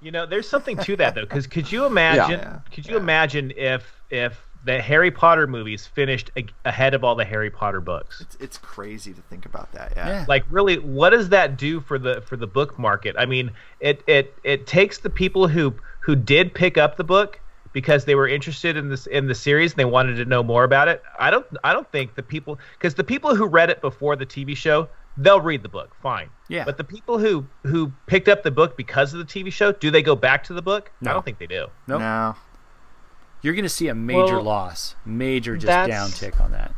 [0.00, 2.40] You know, there's something to that though, because could you imagine?
[2.40, 2.60] Yeah.
[2.72, 7.24] Could you imagine if if the Harry Potter movies finished a- ahead of all the
[7.24, 8.20] Harry Potter books?
[8.20, 9.92] It's, it's crazy to think about that.
[9.96, 10.24] Yeah.
[10.28, 13.16] Like really, what does that do for the for the book market?
[13.18, 17.40] I mean, it it it takes the people who who did pick up the book
[17.72, 20.64] because they were interested in this in the series and they wanted to know more
[20.64, 21.02] about it.
[21.18, 24.26] I don't I don't think the people because the people who read it before the
[24.26, 24.88] TV show
[25.20, 26.30] they'll read the book fine.
[26.48, 26.64] Yeah.
[26.64, 29.90] But the people who who picked up the book because of the TV show, do
[29.90, 30.90] they go back to the book?
[31.00, 31.10] No.
[31.10, 31.66] I don't think they do.
[31.86, 32.00] Nope.
[32.00, 32.36] No.
[33.42, 36.74] You're going to see a major Well, loss, major just that's- downtick on that.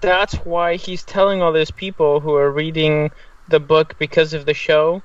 [0.00, 3.10] That's why he's telling all these people who are reading
[3.48, 5.02] the book because of the show.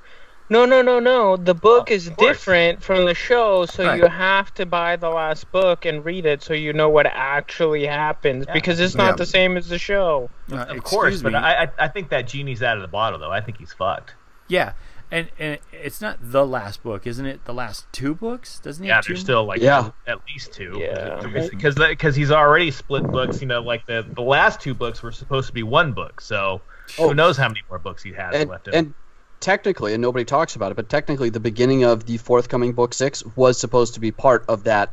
[0.50, 1.36] No, no, no, no.
[1.36, 3.98] The book is different from the show, so Right.
[3.98, 7.86] you have to buy the last book and read it so you know what actually
[7.86, 9.16] happens because it's not Yeah.
[9.16, 10.30] the same as the show.
[10.50, 13.30] Uh, of course, but I I- I think that genie's out of the bottle though.
[13.30, 14.14] I think he's fucked.
[14.48, 14.72] Yeah,
[15.10, 17.44] and and it's not the last book, isn't it?
[17.44, 18.88] The last two books, doesn't he?
[18.88, 19.90] Yeah, there's still like Yeah.
[20.06, 20.76] at least two.
[20.78, 21.20] Yeah.
[21.50, 23.40] because because he's already split books.
[23.40, 26.20] You know, like the the last two books were supposed to be one book.
[26.20, 26.60] So
[26.98, 27.08] Oh.
[27.08, 28.74] who knows how many more books he has and, left him.
[28.74, 28.94] and
[29.40, 33.22] technically, and nobody talks about it, but technically, the beginning of the forthcoming book six
[33.36, 34.92] was supposed to be part of that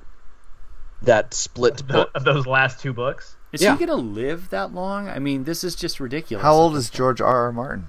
[1.01, 2.09] that split The- book.
[2.15, 3.35] of those last two books.
[3.51, 3.77] Is Yeah.
[3.77, 5.07] he going to live that long?
[5.07, 6.43] I mean, this is just ridiculous.
[6.43, 7.45] How old is George R.
[7.45, 7.51] R.
[7.53, 7.87] Martin?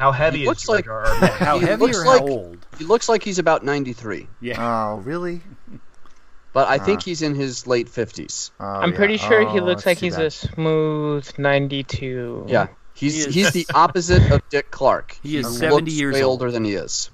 [0.00, 1.04] How heavy He looks George like- R.
[1.06, 1.26] R.
[1.28, 2.66] How He heavy looks or like- how old?
[2.78, 4.56] He looks like he's about ninety three, Yeah.
[4.58, 5.42] Oh, really?
[6.54, 7.04] but I think Ah.
[7.04, 8.50] he's in his late fifties.
[8.58, 8.96] Oh, I'm yeah.
[8.96, 10.24] pretty sure he Oh, looks like he's bad.
[10.24, 12.46] a smooth 92.
[12.48, 15.18] Yeah, he's He he's the opposite of Dick Clark.
[15.22, 16.40] He is looks 70 years way old.
[16.40, 17.10] older than he is.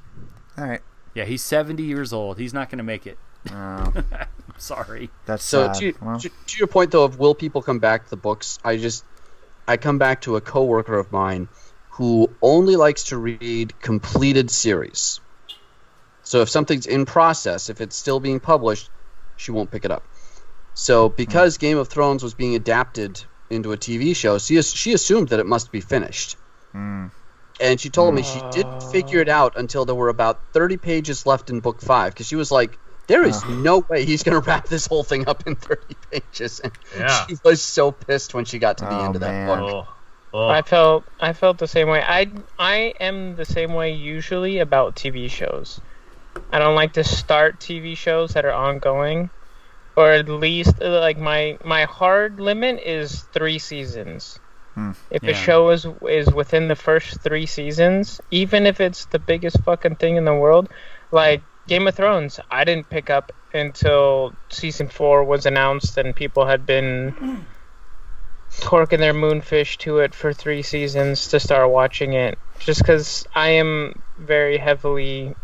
[0.56, 0.80] All right.
[1.14, 2.38] Yeah, he's 70 years old.
[2.38, 3.18] He's not going to make it.
[3.50, 3.92] Oh,
[4.58, 5.10] Sorry.
[5.26, 5.74] that's So sad.
[5.76, 8.58] to, Well, to, to your point though of will people come back to the books,
[8.64, 9.04] I just
[9.68, 11.48] I come back to a coworker of mine
[11.96, 15.20] who only likes to read completed series.
[16.22, 18.90] So if something's in process, if it's still being published,
[19.36, 20.08] she won't pick it up.
[20.74, 25.30] So because Game of Thrones was being adapted into a TV show, she she assumed
[25.30, 26.36] that it must be finished.
[26.74, 27.10] mm,
[27.58, 31.24] And she told me she didn't figure it out until there were about 30 pages
[31.26, 32.78] left in book 5 because she was like
[33.08, 36.60] there is no way he's going to wrap this whole thing up in 30 pages.
[36.60, 37.28] And Yeah.
[37.28, 39.44] she was so pissed when she got to the Oh, end of that man.
[39.44, 39.76] book.
[40.36, 42.02] I felt I felt the same way.
[42.02, 45.80] I I am the same way usually about TV shows.
[46.52, 49.30] I don't like to start TV shows that are ongoing,
[49.96, 54.38] or at least uh, like my my hard limit is three seasons.
[54.74, 54.92] Hmm.
[55.10, 55.30] If Yeah.
[55.30, 59.96] a show is is within the first three seasons, even if it's the biggest fucking
[59.96, 60.68] thing in the world,
[61.12, 66.46] like Game of Thrones, I didn't pick up until season four was announced and people
[66.46, 67.46] had been
[68.60, 72.38] torquing their moonfish to it for three seasons to start watching it.
[72.58, 75.34] Just because I am very heavily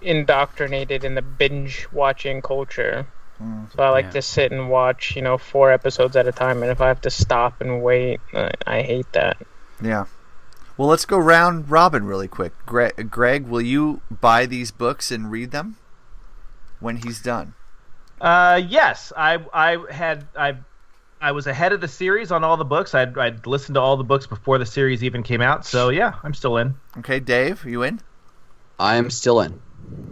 [0.00, 3.06] indoctrinated in the binge watching culture.
[3.76, 4.10] So I like Yeah.
[4.12, 6.62] to sit and watch, you know, four episodes at a time.
[6.62, 9.36] And if I have to stop and wait, I, I hate that.
[9.82, 10.06] yeah.
[10.78, 12.52] Well, let's go round robin really quick.
[12.66, 15.76] Greg, Greg, will you buy these books and read them
[16.80, 17.54] when he's done?
[18.20, 20.56] Uh, yes, I I had I
[21.20, 22.94] I was ahead of the series on all the books.
[22.94, 25.64] I'd I'd listened to all the books before the series even came out.
[25.64, 26.74] So yeah, I'm still in.
[26.98, 28.00] Okay, Dave, you in?
[28.78, 29.60] I am still in.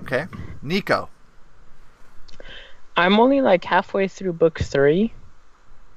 [0.03, 0.27] Okay.
[0.63, 1.09] Nico.
[2.97, 5.13] I'm only like halfway through book three.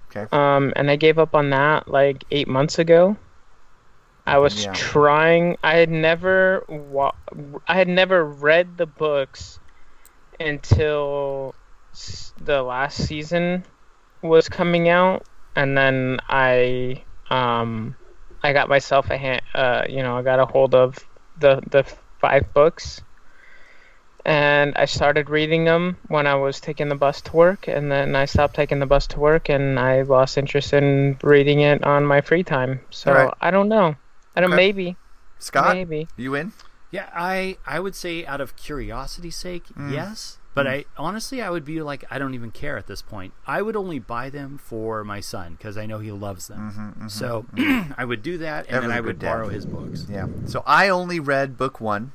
[0.09, 0.27] Okay.
[0.31, 3.15] Um, and I gave up on that like eight months ago.
[4.25, 4.73] I was Yeah.
[4.73, 5.57] trying.
[5.63, 7.13] I had never wa-
[7.67, 9.59] I had never read the books
[10.39, 11.55] until
[11.93, 13.63] s- the last season
[14.22, 15.26] was coming out,
[15.56, 17.95] and then I um
[18.44, 20.98] I got myself a hand, uh, you know, I got a hold of
[21.39, 21.84] the the
[22.19, 23.02] five books,
[24.26, 28.15] and I started reading them when I was taking the bus to work, and then
[28.15, 32.06] I stopped taking the bus to work, and I lost interest in reading it on
[32.06, 32.81] my free time.
[32.89, 33.34] So Alright.
[33.41, 33.95] I don't know.
[34.35, 34.57] I don't Okay.
[34.57, 34.98] maybe.
[35.39, 36.07] Scott, Maybe.
[36.18, 36.52] you in?
[36.89, 39.91] Yeah, I I would say out of curiosity's sake, Mm.
[39.91, 40.39] yes.
[40.57, 40.69] But Mm.
[40.71, 43.31] I honestly I would be like I don't even care at this point.
[43.45, 46.71] I would only buy them for my son because I know he loves them.
[46.71, 47.93] Mhm, mhm, so mhm.
[47.97, 49.27] I would do that, and Every then I good would dad.
[49.31, 50.07] borrow his books.
[50.09, 50.27] Yeah.
[50.47, 52.11] So I only read book one.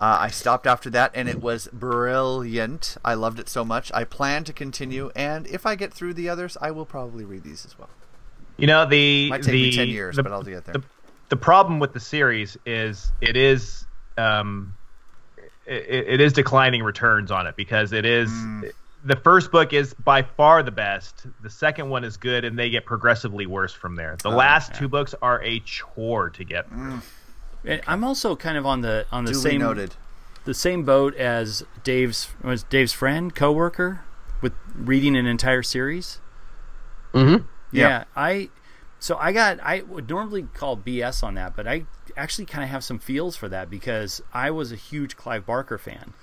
[0.00, 2.96] Uh, I stopped after that, and it was brilliant.
[3.04, 3.90] I loved it so much.
[3.92, 7.42] I plan to continue, and if I get through the others, I will probably read
[7.42, 7.90] these as well.
[8.56, 10.74] You know the Might take the, me 10 years, the- but I'll get there.
[10.74, 10.82] The,
[11.30, 13.86] the problem with the series is it is
[14.16, 14.74] um,
[15.68, 18.70] it, it is declining returns on it because it is Mm.
[19.04, 21.26] the first book is by far the best.
[21.42, 24.16] The second one is good, and they get progressively worse from there.
[24.22, 24.78] The Oh, last yeah.
[24.80, 27.00] two books are a chore to get through.
[27.64, 29.94] And I'm also kind of on the on the Duly same noted.
[30.44, 34.00] the same boat as Dave's was Dave's friend coworker
[34.40, 36.20] with reading an entire series.
[37.12, 37.44] Mm-hmm.
[37.72, 38.04] Yeah, Yeah.
[38.16, 38.48] I
[39.00, 41.84] so I got I would normally call BS on that, but I
[42.16, 45.78] actually kind of have some feels for that because I was a huge Clive Barker
[45.78, 46.14] fan,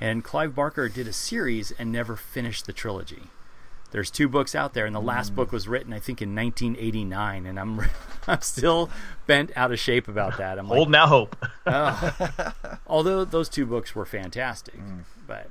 [0.00, 3.24] and Clive Barker did a series and never finished the trilogy.
[3.92, 7.46] There's two books out there, and the last book was written I think in 1989,
[7.46, 7.80] and I'm
[8.26, 8.90] I'm still
[9.28, 10.58] bent out of shape about that.
[10.58, 11.36] I'm like, Holding out hope.
[11.66, 12.52] oh.
[12.88, 14.74] Although those two books were fantastic,
[15.28, 15.48] but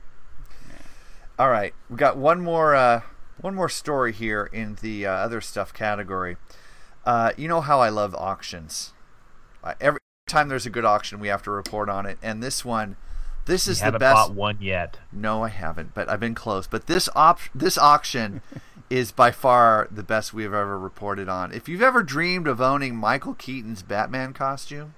[1.39, 3.01] All right, we got one more uh,
[3.39, 6.35] one more story here in the uh, other stuff category.
[7.05, 8.93] Uh, you know how I love auctions.
[9.63, 12.17] Uh, every time there's a good auction, we have to report on it.
[12.21, 12.95] And this one,
[13.45, 14.15] this You is the best.
[14.15, 14.99] bought one yet.
[15.11, 16.67] No, I haven't, but I've been close.
[16.67, 18.41] But this op- this auction
[18.89, 21.51] is by far the best we have ever reported on.
[21.51, 24.93] If you've ever dreamed of owning Michael Keaton's Batman costume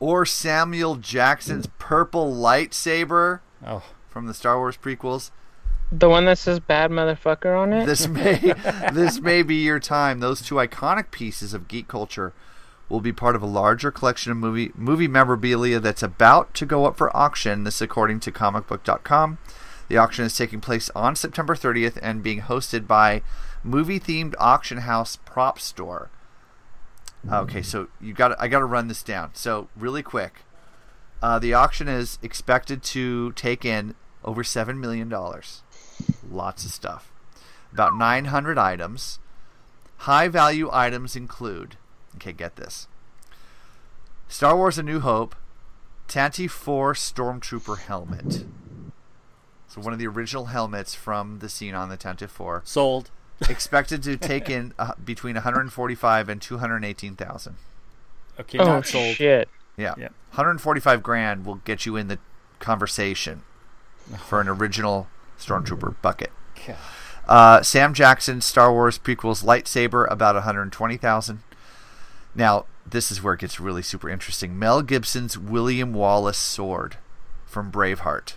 [0.00, 3.82] or Samuel Jackson's purple lightsaber oh.
[4.08, 5.30] from the Star Wars prequels,
[5.94, 7.84] The one that says "bad motherfucker" on it.
[7.84, 8.34] this may
[8.92, 10.20] this may be your time.
[10.20, 12.32] Those two iconic pieces of geek culture
[12.88, 16.86] will be part of a larger collection of movie movie memorabilia that's about to go
[16.86, 17.64] up for auction.
[17.64, 19.38] This, according to ComicBook.com.
[19.88, 23.20] The auction is taking place on September 30th and being hosted by
[23.62, 26.08] movie-themed auction house Prop Store.
[27.30, 29.32] Okay, so you got I got to run this down.
[29.34, 30.44] So really quick,
[31.22, 33.94] uh, the auction is expected to take in
[34.24, 35.62] over seven million dollars.
[36.30, 37.10] Lots of stuff.
[37.72, 39.18] About 900 items.
[39.98, 41.76] High value items include,
[42.16, 42.88] okay, get this
[44.28, 45.36] Star Wars A New Hope,
[46.08, 48.44] Tantive 4 Stormtrooper helmet.
[49.68, 52.62] So, one of the original helmets from the scene on the Tantive 4.
[52.64, 53.10] Sold.
[53.48, 57.56] Expected to take in uh, between 145 and 218,000.
[58.40, 59.16] Okay, oh not sold.
[59.16, 59.48] shit!
[59.76, 59.94] Yeah.
[59.96, 60.08] Yeah.
[60.30, 62.18] 145 grand will get you in the
[62.58, 63.42] conversation
[64.26, 65.08] for an original
[65.44, 66.30] Stormtrooper bucket.
[66.66, 66.76] God.
[67.26, 71.42] Uh, Sam Jackson's Star Wars prequels lightsaber about 120,000.
[72.34, 74.58] Now, this is where it gets really super interesting.
[74.58, 76.96] Mel Gibson's William Wallace sword
[77.46, 78.34] from Braveheart.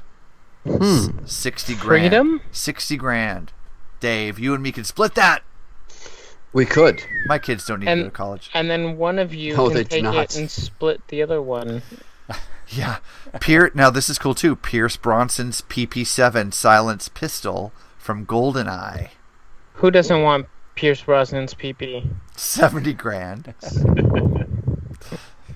[0.66, 1.84] S- 60 grand.
[2.12, 2.42] Freedom?
[2.52, 3.52] 60 grand.
[4.00, 5.42] Dave, you and me can split that.
[6.54, 7.04] We could.
[7.26, 8.50] My kids don't need to go to college.
[8.54, 10.16] and then one of you No, they can do take not.
[10.16, 11.82] it and split the other one.
[12.70, 12.98] Yeah.
[13.40, 14.56] Pier- now, this is cool too.
[14.56, 19.10] Pierce Brosnan's PP7 silence pistol from GoldenEye.
[19.76, 22.08] Who doesn't want Pierce Brosnan's PP?
[22.36, 23.54] 70 grand.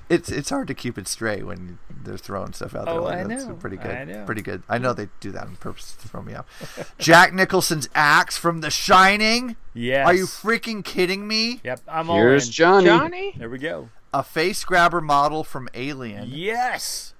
[0.10, 2.96] it's it's hard to keep it straight when they're throwing stuff out there.
[2.96, 3.32] Oh, like I that.
[3.32, 3.54] It's know.
[3.54, 3.92] pretty good.
[3.92, 4.26] I know.
[4.26, 4.64] Pretty good.
[4.68, 6.94] I know they do that on purpose to throw me off.
[6.98, 9.56] Jack Nicholson's axe from The Shining.
[9.74, 10.08] Yes.
[10.08, 11.62] Are you freaking kidding me?
[11.64, 12.52] Yep, I'm all Here's in.
[12.54, 12.86] Johnny.
[12.86, 13.34] Johnny?
[13.38, 13.90] There we go.
[14.14, 16.30] A face grabber model from Alien.
[16.32, 17.14] Yes.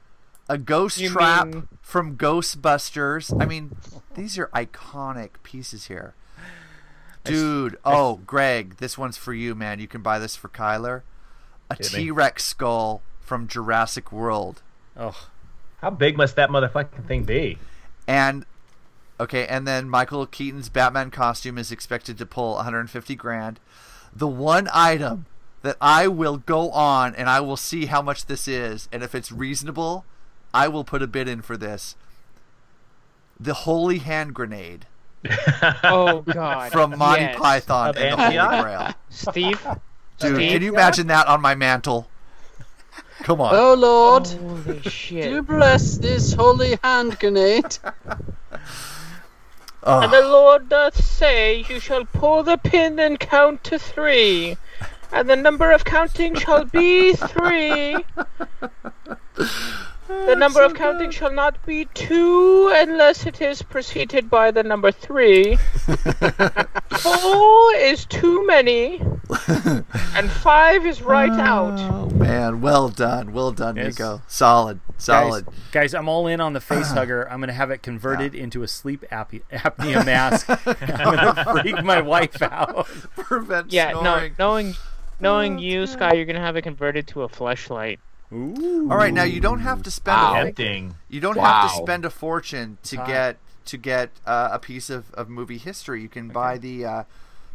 [0.48, 3.40] A ghost You trap mean- from Ghostbusters.
[3.40, 3.76] I mean,
[4.16, 6.16] these are iconic pieces here.
[7.24, 9.80] Dude, oh, Greg, this one's for you, man.
[9.80, 11.02] You can buy this for Kyler.
[11.70, 12.00] A Hit me.
[12.06, 14.64] T Rex skull from Jurassic World.
[14.98, 15.28] Oh,
[15.82, 17.60] How big must that motherfucking thing be?
[18.08, 18.46] And
[19.20, 23.60] okay, and then Michael Keaton's Batman costume is expected to pull 150 grand.
[24.12, 25.28] The one item
[25.62, 29.14] that I will go on and I will see how much this is, and if
[29.14, 30.06] it's reasonable,
[30.54, 31.96] I will put a bid in for this.
[33.40, 34.86] The holy hand grenade
[35.84, 36.72] Oh God!
[36.72, 37.38] from Monty yes.
[37.38, 38.64] Python Of and the Holy Antioch?
[38.64, 38.94] Grail.
[39.10, 39.68] Steve.
[40.20, 40.52] Dude, Steve?
[40.52, 42.10] can you imagine that on my mantle?
[43.24, 43.54] Come on.
[43.54, 45.26] Oh Lord, Holy shit!
[45.26, 47.78] do bless this holy hand grenade.
[49.84, 50.02] Ah.
[50.02, 54.58] And the Lord doth say, You shall pull the pin and count to three.
[55.12, 57.98] And the number of counting shall be three.
[60.10, 64.92] The number of counting shall not be two unless it is preceded by the number
[64.92, 65.56] three.
[66.90, 69.00] Four is too many,
[70.16, 71.80] and five is right oh, out.
[71.80, 74.00] Oh man, well done, well done, Yes.
[74.00, 74.24] Nico.
[74.28, 75.46] Solid, solid.
[75.46, 77.30] Guys, guys, I'm all in on the face hugger.
[77.30, 80.50] I'm gonna have it converted into a sleep apnea, apnea mask.
[80.66, 82.88] I'm gonna freak my wife out.
[83.16, 84.74] Prevent Yeah, no, knowing
[85.20, 88.00] knowing you, Sky, you're gonna have it converted to a fleshlight.
[88.32, 88.88] Ooh.
[88.92, 90.34] All right, now you don't have to spend Wow.
[90.34, 90.96] a Tempting.
[91.10, 93.08] You don't have to spend a fortune to Hot.
[93.08, 96.02] get to get uh, a piece of, of movie history.
[96.02, 97.04] You can buy the uh,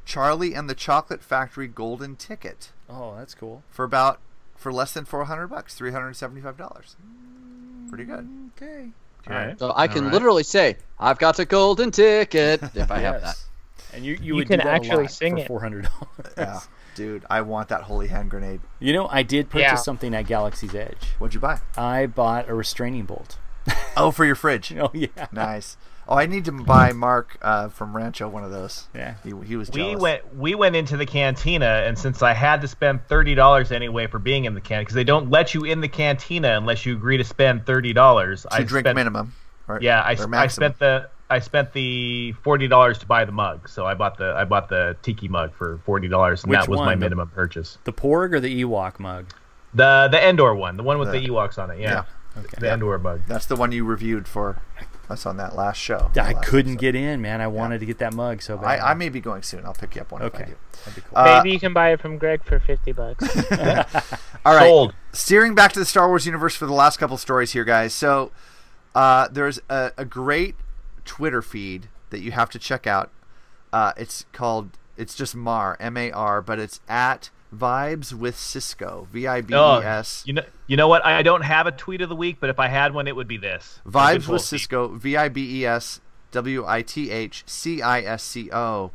[0.05, 3.62] Charlie and the Chocolate Factory golden ticket Oh, that's cool.
[3.70, 4.19] for about
[4.57, 6.97] for less than four hundred bucks, three hundred seventy five dollars.
[7.89, 8.28] Pretty good.
[8.57, 8.89] Okay.
[9.27, 9.55] Okay.
[9.59, 10.12] So I can All right.
[10.12, 13.36] literally say, I've got a golden ticket if I have that.
[13.95, 15.47] And you, you, You would can do that actually a lot sing for it.
[15.47, 16.35] four hundred dollars.
[16.36, 16.61] Yeah,
[16.95, 18.61] dude, I want that holy hand grenade.
[18.79, 19.75] You know, I did purchase Yeah.
[19.77, 21.12] something at Galaxy's Edge.
[21.19, 21.61] What'd you buy?
[21.77, 23.39] I bought a restraining bolt.
[23.97, 24.75] Oh, for your fridge.
[24.77, 25.29] Oh yeah.
[25.31, 25.77] Nice.
[26.09, 28.89] Oh, I need to buy Mark uh, from Rancho one of those.
[28.95, 29.15] Yeah.
[29.23, 32.69] He, he was We went we went into the cantina, and since I had to
[32.69, 35.81] spend thirty dollars anyway for being in the can, because they don't let you in
[35.81, 38.43] the cantina unless you agree to spend thirty dollars.
[38.43, 39.33] to I drink spent, minimum.
[39.69, 43.33] Or, Yeah, I, or I spent the I spent the forty dollars to buy the
[43.33, 46.61] mug, so I bought the I bought the tiki mug for forty dollars, and Which
[46.61, 46.99] that was my one?
[46.99, 47.79] The- minimum purchase.
[47.85, 49.27] The Porg or the Ewok mug?
[49.73, 51.79] The the Endor one, the one with The- the Ewoks on it.
[51.81, 52.05] Yeah,
[52.37, 52.49] Okay.
[52.61, 53.23] the Endor mug.
[53.27, 54.61] That's the one you reviewed for
[55.11, 56.11] us on that last show.
[56.17, 56.81] I Last couldn't episode.
[56.81, 57.41] get in, man.
[57.41, 58.81] I wanted to get that mug so bad.
[58.81, 59.65] I, I may be going soon.
[59.67, 60.45] I'll pick you up one if I Okay.
[60.51, 60.57] do.
[60.85, 61.19] That'd be cool.
[61.19, 63.25] Uh, Maybe you can buy it from Greg for fifty bucks.
[64.47, 64.63] All right.
[64.69, 64.95] Sold.
[65.13, 67.93] Steering back to the Star Wars universe for the last couple stories here, guys.
[67.95, 68.31] So
[68.95, 70.55] uh, there's a, a great
[71.05, 73.10] Twitter feed that you have to check out.
[73.72, 79.09] Uh, it's called, it's just Mar, M A R, but it's at Vibes with Cisco,
[79.12, 80.22] V I B E S.
[80.24, 81.05] Oh, you know, you know what?
[81.05, 83.28] I don't have a tweet of the week, but if I had one, it would
[83.28, 83.81] be this.
[83.86, 84.43] Vibes with.
[84.43, 86.01] Cisco, V I B E S
[86.32, 88.90] W I T H C I S C O.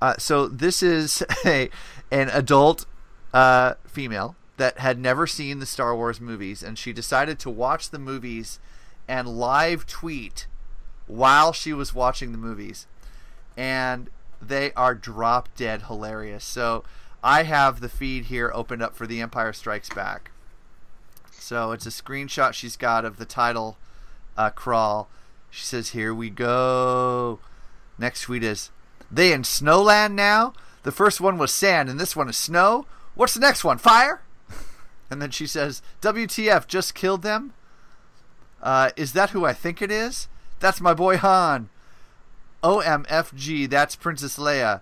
[0.00, 1.70] Uh, so this is a
[2.10, 2.86] an adult
[3.32, 7.90] uh, female that had never seen the Star Wars movies, and she decided to watch
[7.90, 8.58] the movies
[9.08, 10.46] and live tweet
[11.12, 12.86] while she was watching the movies,
[13.56, 14.08] and
[14.40, 16.44] they are drop dead hilarious.
[16.44, 16.84] So
[17.22, 20.30] I have the feed here opened up for The Empire Strikes Back.
[21.32, 23.76] So it's a screenshot she's got of the title
[24.36, 25.08] uh, crawl.
[25.50, 27.40] She says, "Here we go."
[27.98, 28.70] Next tweet is,
[29.10, 30.54] "They in Snowland now?
[30.82, 32.86] The first one was sand, and this one is snow.
[33.14, 33.78] What's the next one?
[33.78, 34.22] Fire?"
[35.10, 36.66] And then she says, "WTF?
[36.66, 37.52] Just killed them?
[38.62, 40.26] Uh, is that who I think it is?
[40.62, 41.68] That's my boy Han.
[42.62, 44.80] OMFG, that's Princess Leia."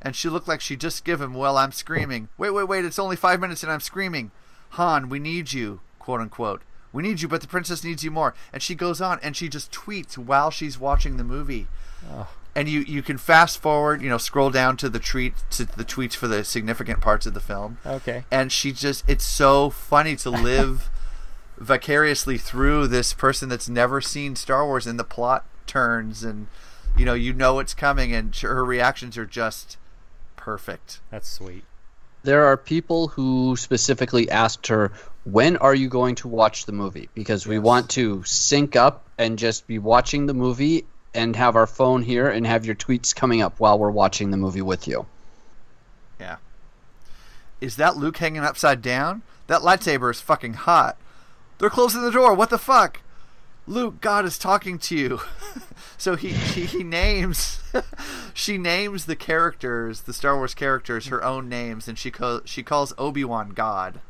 [0.00, 1.34] And she looked like she just give him.
[1.34, 2.28] Well, I'm screaming.
[2.38, 2.84] Wait, wait, wait!
[2.84, 4.30] It's only five minutes, and I'm screaming.
[4.70, 6.62] Han, we need you, quote unquote.
[6.92, 8.34] We need you, but the princess needs you more.
[8.52, 11.66] And she goes on and she just tweets while she's watching the movie.
[12.54, 15.84] And you, you can fast forward, you know, scroll down to the treat to the
[15.84, 17.78] tweets for the significant parts of the film.
[17.86, 18.24] Okay.
[18.30, 20.90] And she just it's so funny to live
[21.62, 26.48] vicariously through this person that's never seen Star Wars and the plot turns and
[26.96, 29.78] you know, you know it's coming and her reactions are just
[30.36, 31.00] perfect.
[31.10, 31.64] That's sweet.
[32.22, 34.92] There are people who specifically asked her,
[35.24, 39.38] "When are you going to watch the movie?" Because we want to sync up and
[39.38, 40.84] just be watching the movie
[41.14, 44.36] and have our phone here and have your tweets coming up while we're watching the
[44.36, 45.06] movie with you.
[46.20, 46.36] Yeah.
[47.60, 49.22] Is that Luke hanging upside down?
[49.46, 50.96] That lightsaber is fucking hot.
[51.62, 52.34] They're closing the door.
[52.34, 53.02] What the fuck?
[53.68, 55.20] Luke, God is talking to you.
[55.96, 57.60] so he, he, he names
[58.34, 62.64] she names the characters, the Star Wars characters, her own names, and she calls she
[62.64, 64.00] calls Obi Wan God.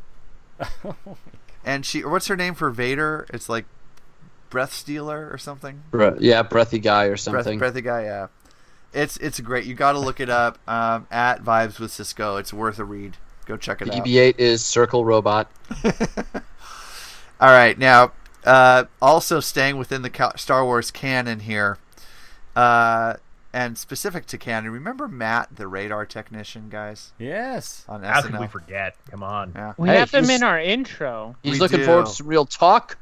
[1.62, 3.26] and she what's her name for Vader?
[3.34, 3.66] It's like
[4.48, 5.82] Breath Stealer or something.
[5.90, 7.58] Bre- yeah, breathy guy or Breath, something.
[7.58, 8.28] breathy guy, yeah.
[8.94, 9.66] It's it's great.
[9.66, 12.38] You got to look it up um, at Vibes with Cisco.
[12.38, 13.18] It's worth a read.
[13.44, 14.06] Go check it out.
[14.06, 15.50] BB-8 is Circle Robot.
[17.42, 18.12] All right, now
[18.44, 21.76] uh, also staying within the Star Wars canon here,
[22.54, 23.14] uh,
[23.52, 24.70] and specific to canon.
[24.72, 27.12] Remember Matt, the radar technician, guys?
[27.18, 27.84] Yes.
[27.88, 28.30] On How SNL.
[28.30, 28.94] could we forget?
[29.10, 29.52] Come on.
[29.56, 29.72] Yeah.
[29.76, 31.34] We Hey, have them he's- in our intro.
[31.42, 31.84] He's We looking do.
[31.86, 32.96] forward to some real talk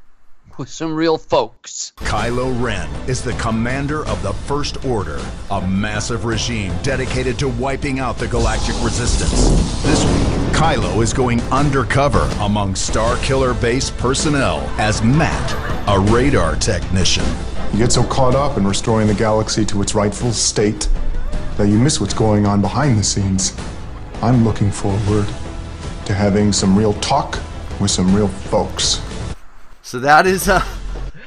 [0.57, 1.93] with some real folks.
[1.97, 7.99] Kylo Ren is the commander of the First Order, a massive regime dedicated to wiping
[7.99, 9.45] out the galactic resistance.
[9.83, 10.20] This week,
[10.61, 15.51] Kylo is going undercover among Star Killer base personnel as Matt,
[15.89, 17.25] a radar technician.
[17.71, 20.87] You get so caught up in restoring the galaxy to its rightful state
[21.57, 23.57] that you miss what's going on behind the scenes.
[24.21, 25.25] I'm looking forward
[26.05, 27.39] to having some real talk
[27.79, 29.01] with some real folks.
[29.81, 30.63] So that is uh,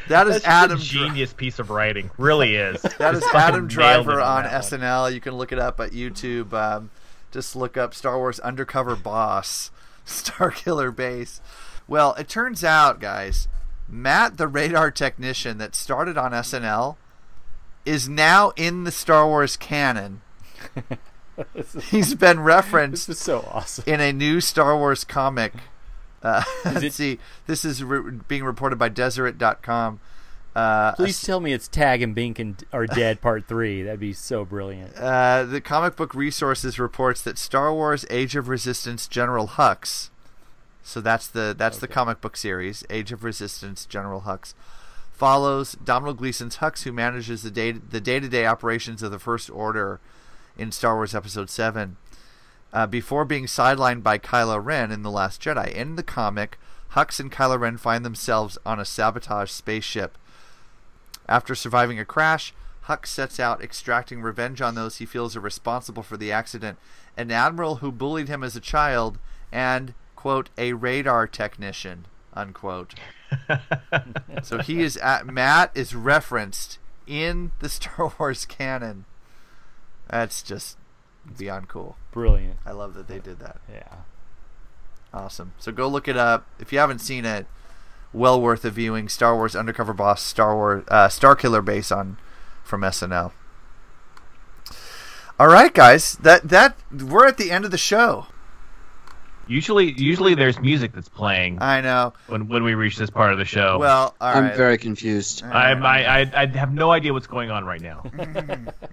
[0.07, 0.79] that is That's Adam.
[0.79, 2.09] a genius piece of writing.
[2.19, 2.81] Really is.
[2.99, 4.81] That is Adam Driver it on that one.
[4.81, 5.13] SNL.
[5.13, 6.53] You can look it up at YouTube.
[6.53, 6.89] Um,
[7.35, 9.71] just look up Star Wars Undercover Boss,
[10.07, 11.41] Star Killer Base.
[11.87, 13.49] Well, it turns out, guys,
[13.89, 16.97] Matt, the radar technician that started on SNL,
[17.85, 20.23] is now in the Star Wars canon.
[21.91, 23.85] He's been referenced This is so awesome.
[23.87, 25.53] in a new Star Wars comic.
[26.23, 27.19] Uh, let's it- see.
[27.47, 30.01] This is re- being reported by Deseret.com.
[30.55, 33.83] Uh, Please tell me it's Tag and Bink and are dead part three.
[33.83, 34.95] That'd be so brilliant.
[34.97, 40.11] Uh, the comic book resources reports that Star Wars: Age of Resistance General Hux.
[40.83, 44.53] So that's the that's the comic book series, Age of Resistance General Hux,
[45.13, 49.19] follows Domhnall Gleeson's Hux, who manages the day the day to day operations of the
[49.19, 49.99] First Order
[50.59, 51.97] in Star Wars Episode Seven.
[52.73, 55.73] Uh, before being sidelined by Kylo Ren in The Last Jedi.
[55.73, 56.59] In the comic,
[56.93, 60.19] Hux and Kylo Ren find themselves on a sabotage spaceship.
[61.29, 62.53] After surviving a crash,
[62.87, 66.79] Hux sets out extracting revenge on those he feels are responsible for the accident,
[67.17, 69.19] an admiral who bullied him as a child,
[69.51, 72.95] and, quote, a radar technician, unquote.
[74.43, 79.07] so he is at, Matt is referenced in the Star Wars canon.
[80.11, 80.77] That's just
[81.39, 81.97] beyond cool.
[82.13, 82.59] Brilliant.
[82.67, 83.61] I love that they did that.
[83.73, 83.97] Yeah.
[85.13, 85.53] Awesome.
[85.59, 86.47] So go look it up.
[86.59, 87.47] If you haven't seen it,
[88.15, 89.09] well worth a viewing.
[89.09, 92.17] Star Wars Undercover Boss, Star Wars uh, Star Killer base on
[92.63, 93.33] from SNL.
[95.39, 96.17] All right, guys.
[96.17, 98.27] That that we're at the end of the show.
[99.47, 101.61] Usually, usually there's music that's playing.
[101.61, 102.15] I know.
[102.29, 103.79] When when we reach this part of the show.
[103.79, 104.57] Well, all I'm right.
[104.57, 105.45] very confused.
[105.45, 108.05] I, I, I, I have no idea what's going on right now.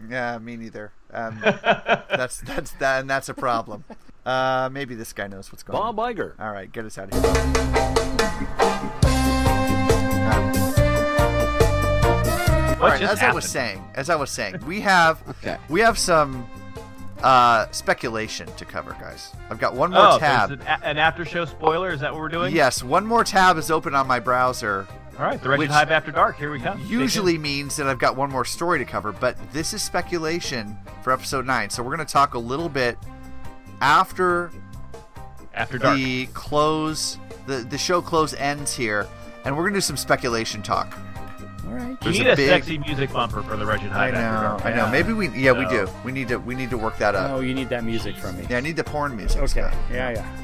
[0.09, 0.91] yeah, me neither.
[1.13, 3.85] Um, that's that's that, and that's a problem.
[4.25, 5.95] Uh, maybe this guy knows what's going on.
[5.95, 6.33] Bob Iger.
[6.39, 8.57] All right, get us out of here.
[12.81, 15.57] All right, just as I was saying, as I was saying, we have Okay.
[15.69, 16.47] we have some
[17.21, 19.31] uh, speculation to cover, guys.
[19.51, 20.49] I've got one more Oh, tab.
[20.49, 21.91] there's an, a- an after show spoiler.
[21.91, 22.55] Is that what we're doing?
[22.55, 24.87] Yes, one more tab is open on my browser.
[25.19, 26.37] All right, the Wretched Hive After Dark.
[26.37, 26.83] Here we come.
[26.87, 31.13] Usually means that I've got one more story to cover, but this is speculation for
[31.13, 31.69] episode nine.
[31.69, 32.97] So we're going to talk a little bit
[33.81, 34.49] after
[35.53, 35.97] After Dark.
[35.97, 39.05] the close, the the show close ends here,
[39.45, 40.97] and we're going to do some speculation talk.
[41.67, 41.89] All right.
[41.89, 44.35] We There's need a a, big- sexy music bumper for the Wretched I Hive After
[44.35, 44.65] know, Dark.
[44.65, 44.91] I know.
[44.91, 45.87] Maybe we, yeah, we do.
[46.03, 47.31] We need to, we need to work that up.
[47.31, 48.45] Oh, you need that music from me.
[48.49, 49.37] Yeah, I need the porn music.
[49.37, 49.47] Okay.
[49.47, 49.73] Scott.
[49.91, 50.37] Yeah, yeah.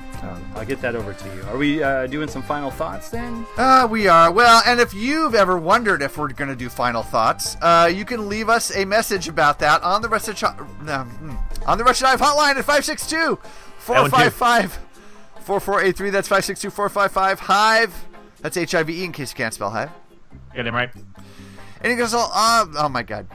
[0.56, 1.44] I'll get that over to you.
[1.44, 3.46] Are we uh, doing some final thoughts then?
[3.56, 4.32] Uh, we are.
[4.32, 8.04] Well, and if you've ever wondered if we're going to do final thoughts, uh, you
[8.04, 10.56] can leave us a message about that on the Wretched, Chi-
[10.88, 13.38] um, hmm, on the Wretched Hive hotline at 562
[13.78, 14.80] 455
[15.42, 16.10] 4483.
[16.10, 18.07] That's 562 455 Hive.
[18.42, 19.90] That's HIV in case you can't spell Hive.
[20.56, 20.90] Get him right.
[21.82, 23.28] And he goes, oh, uh, oh my God.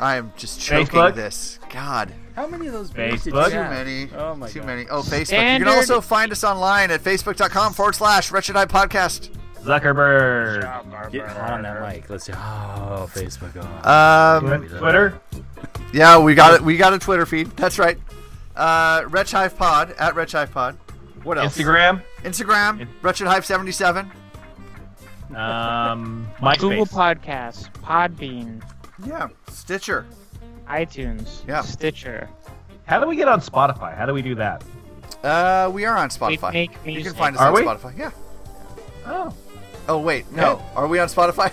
[0.00, 1.14] I am just choking Facebook?
[1.14, 1.58] this.
[1.70, 2.12] God.
[2.34, 3.44] How many of those beers did Facebook?
[3.44, 3.70] you Too have?
[3.70, 4.08] many.
[4.16, 4.66] Oh my Too God.
[4.66, 4.86] many.
[4.88, 5.18] Oh, Facebook.
[5.18, 9.30] You Standard- can also find us online at facebook.com forward slash Wretched Hive Podcast.
[9.62, 11.12] Zuckerberg.
[11.12, 12.08] Get on that mic.
[12.10, 12.32] Let's see.
[12.32, 13.52] Oh, Facebook.
[13.84, 13.88] Oh.
[14.50, 15.20] Um, Twitter.
[15.92, 16.62] Yeah, we got it.
[16.62, 17.48] We got a Twitter feed.
[17.56, 17.98] That's right.
[18.56, 20.76] Uh, Wretch Hive Pod at Wretch Hive Pod.
[21.22, 21.56] What else?
[21.56, 22.02] Instagram.
[22.24, 22.86] Instagram.
[23.02, 24.10] Wretched Hype seventy seven.
[25.34, 27.18] Um, my Google MySpace.
[27.20, 28.62] Podcasts, Podbean,
[29.06, 29.28] Yeah.
[29.50, 30.06] Stitcher.
[30.68, 31.62] iTunes, Yeah.
[31.62, 32.28] Stitcher.
[32.84, 33.96] How do we get on Spotify?
[33.96, 34.62] How do we do that?
[35.22, 36.52] Uh, we are on Spotify.
[36.52, 37.16] make You can music.
[37.16, 37.62] find us Are on we?
[37.62, 37.96] Spotify.
[37.98, 38.10] Yeah.
[39.06, 39.34] Oh.
[39.88, 40.62] Oh wait, no.
[40.76, 41.50] Are we on Spotify?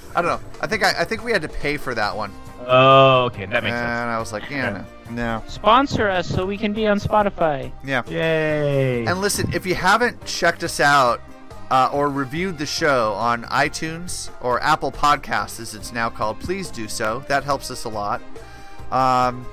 [0.16, 0.48] I don't know.
[0.60, 2.32] I think I, I think we had to pay for that one,
[2.66, 3.88] Oh, okay, that and makes sense.
[3.88, 5.42] And I was like, yeah, no, no.
[5.48, 7.72] Sponsor us so we can be on Spotify.
[7.84, 8.02] Yeah.
[8.08, 9.04] Yay!
[9.06, 11.20] And listen, if you haven't checked us out
[11.70, 16.70] uh, or reviewed the show on iTunes or Apple Podcasts, as it's now called, please
[16.70, 17.24] do so.
[17.28, 18.20] That helps us a lot.
[18.90, 19.46] Um,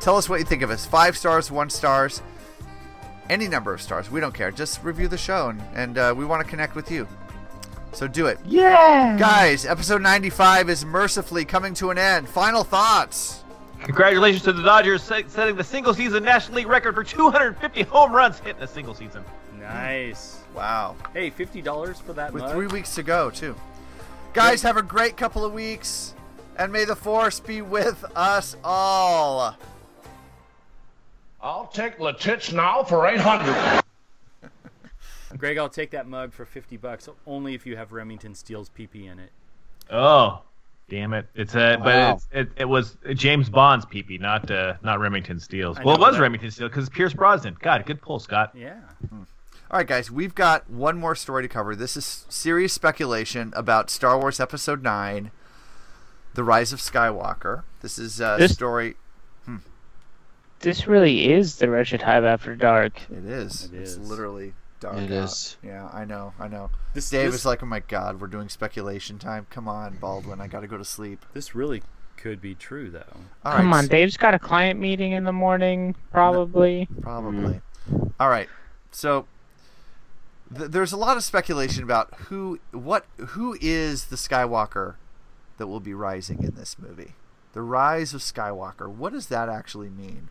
[0.00, 0.86] tell us what you think of us.
[0.86, 2.22] Five stars, one stars,
[3.28, 4.10] any number of stars.
[4.10, 4.50] We don't care.
[4.50, 7.06] Just review the show, and, and uh, we want to connect with you.
[7.92, 8.38] So do it.
[8.44, 9.16] Yeah.
[9.18, 12.28] Guys, episode 95 is mercifully coming to an end.
[12.28, 13.44] Final thoughts.
[13.84, 18.38] Congratulations to the Dodgers setting the single season National League record for 250 home runs
[18.38, 19.24] hit in a single season.
[19.58, 20.40] Nice.
[20.54, 20.96] Wow.
[21.12, 22.52] Hey, fifty dollars for that With mug?
[22.52, 23.54] three weeks to go, too.
[24.32, 26.14] Guys, have a great couple of weeks,
[26.58, 29.56] and may the force be with us all.
[31.40, 33.82] I'll take Latich now for 800.
[35.38, 39.10] Greg, I'll take that mug for fifty bucks only if you have Remington Steele's PP
[39.10, 39.30] in it.
[39.90, 40.42] Oh,
[40.88, 41.26] Damn it!
[41.34, 42.12] It's a but Wow.
[42.14, 45.78] it's, it, it was James Bond's peepee, not uh, not Remington Steele's.
[45.84, 46.22] Well, it was that.
[46.22, 47.56] Remington Steele because Pierce Brosnan.
[47.60, 48.52] God, good pull, Scott.
[48.54, 48.80] Yeah.
[49.10, 49.22] Hmm.
[49.70, 51.76] All right, guys, we've got one more story to cover.
[51.76, 55.30] This is serious speculation about Star Wars Episode 9,
[56.32, 57.64] The Rise of Skywalker.
[57.82, 58.94] This is a This- story.
[59.44, 59.56] Hmm.
[60.60, 63.02] This really is the Wretched Hive After Dark.
[63.10, 63.64] It is.
[63.70, 63.98] It it's is.
[64.10, 64.96] literally dark.
[64.98, 65.24] It out.
[65.24, 65.56] is.
[65.62, 66.32] Yeah, I know.
[66.38, 66.70] I know.
[66.94, 69.46] This- Dave this- is like, oh my god, we're doing speculation time.
[69.50, 71.24] Come on, Baldwin, I got to go to sleep.
[71.34, 71.82] This really
[72.16, 73.04] could be true, though.
[73.44, 76.88] All Come right, on, Dave's got a client meeting in the morning, probably.
[77.00, 77.60] Probably.
[78.18, 78.48] All right.
[78.90, 79.26] So
[80.56, 84.94] th- there's a lot of speculation about who what who is the Skywalker
[85.58, 87.14] that will be rising in this movie.
[87.52, 88.88] The rise of Skywalker.
[88.88, 90.28] What does that actually mean?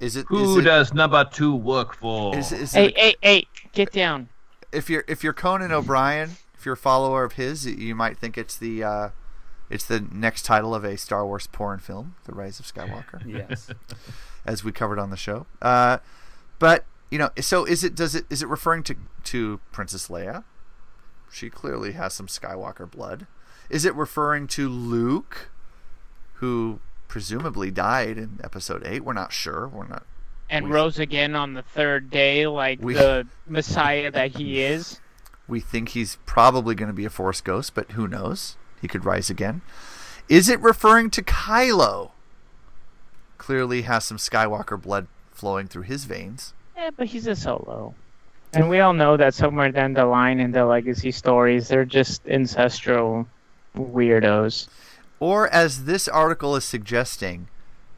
[0.00, 2.36] Is it Who is it- does number two work for?
[2.36, 4.28] is, is Hey, it, hey, hey, get down.
[4.72, 8.38] if you're if you're Conan O'Brien, if you're a follower of his, you might think
[8.38, 9.08] it's the uh,
[9.70, 13.24] it's the next title of a Star Wars porn film, The Rise of Skywalker.
[13.26, 13.70] Yes.
[14.46, 15.46] as we covered on the show.
[15.60, 15.98] Uh,
[16.58, 17.94] but you know, so is it?
[17.94, 18.24] Does it?
[18.30, 20.44] Is it referring to to Princess Leia?
[21.30, 23.26] She clearly has some Skywalker blood.
[23.68, 25.50] Is it referring to Luke,
[26.34, 29.04] who presumably died in Episode Eight?
[29.04, 29.66] We're not sure.
[29.68, 30.04] We're not.
[30.50, 35.00] And we, rose again on the third day, like We- the Messiah that he is.
[35.46, 38.56] we think he's probably going to be a Force ghost, but who knows?
[38.80, 39.62] He could rise again.
[40.28, 42.10] Is it referring to Kylo?
[43.38, 46.52] Clearly has some Skywalker blood flowing through his veins.
[46.76, 47.94] Yeah, but he's a solo.
[48.52, 52.26] And we all know that somewhere down the line in the legacy stories, they're just
[52.26, 53.26] ancestral
[53.76, 54.68] weirdos.
[55.20, 57.48] Or, as this article is suggesting,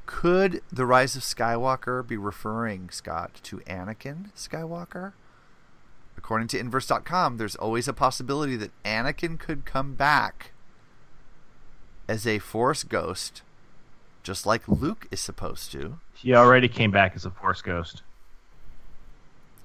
[0.06, 5.12] could the rise of Skywalker be referring, Scott, to Anakin Skywalker?
[6.16, 10.52] According to Inverse.com, there's always a possibility that Anakin could come back
[12.08, 13.42] as a Force ghost,
[14.22, 15.98] just like Luke is supposed to.
[16.14, 18.02] He already came back as a Force ghost.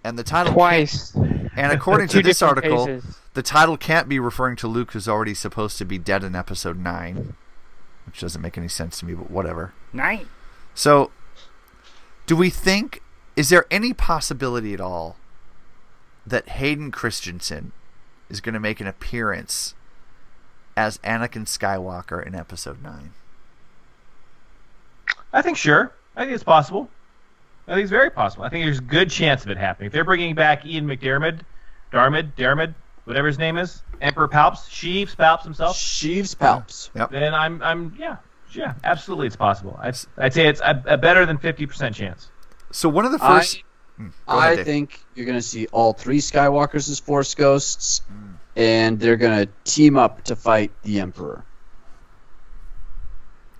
[0.04, 1.16] And the title Twice.
[1.16, 3.18] and according to this article, phases.
[3.34, 6.78] the title can't be referring to Luke, who's already supposed to be dead in Episode
[6.78, 7.36] Nine,
[8.06, 9.14] which doesn't make any sense to me.
[9.14, 9.74] But whatever.
[9.94, 10.28] Night.
[10.74, 11.12] So,
[12.26, 13.02] do we think?
[13.36, 15.18] Is there any possibility at all
[16.26, 17.74] that Hayden Christensen
[18.30, 19.76] is going to make an appearance
[20.78, 23.12] as Anakin Skywalker in Episode Nine?
[25.34, 25.92] I think sure.
[26.16, 26.90] I think it's possible.
[27.68, 28.46] I think it's very possible.
[28.46, 29.88] I think there's a good chance of it happening.
[29.88, 31.42] If they're bringing back Ian McDermott,
[31.92, 32.74] Darmid, Dermid,
[33.06, 35.78] whatever his name is, Emperor Palps, Sheeves Palps himself.
[35.78, 36.90] Sheeves Palps.
[36.96, 37.12] Yep.
[37.12, 38.18] Then I'm, I'm, yeah,
[38.52, 39.78] yeah, absolutely, it's possible.
[39.82, 42.30] I'd, I'd say it's a, a better than fifty percent chance.
[42.72, 43.64] So one of the I- first.
[43.98, 44.66] Hmm, go ahead, I Dave.
[44.66, 48.32] think you're going to see all three Skywalkers as Force ghosts, Hmm.
[48.58, 51.46] and they're going to team up to fight the Emperor.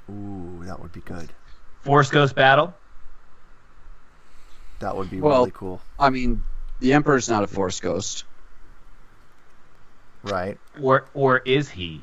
[0.10, 1.32] Ooh, that would be good.
[1.82, 2.74] Force Ghost battle.
[4.80, 5.82] That would be Well, really cool.
[5.98, 6.44] I mean,
[6.80, 8.26] the Emperor's not a Force ghost.
[10.26, 10.58] Right.
[10.82, 12.02] Or, or is he?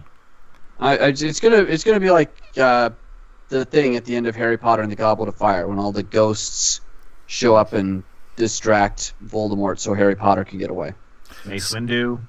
[0.79, 2.91] I, I, it's gonna it's gonna be like uh,
[3.49, 5.93] the thing at the end of Harry Potter and the Goblet of Fire when all
[5.93, 6.81] the ghosts
[7.27, 8.03] show up and
[8.37, 10.95] distract Voldemort so Harry Potter can get away.
[11.45, 12.21] Mace Windu.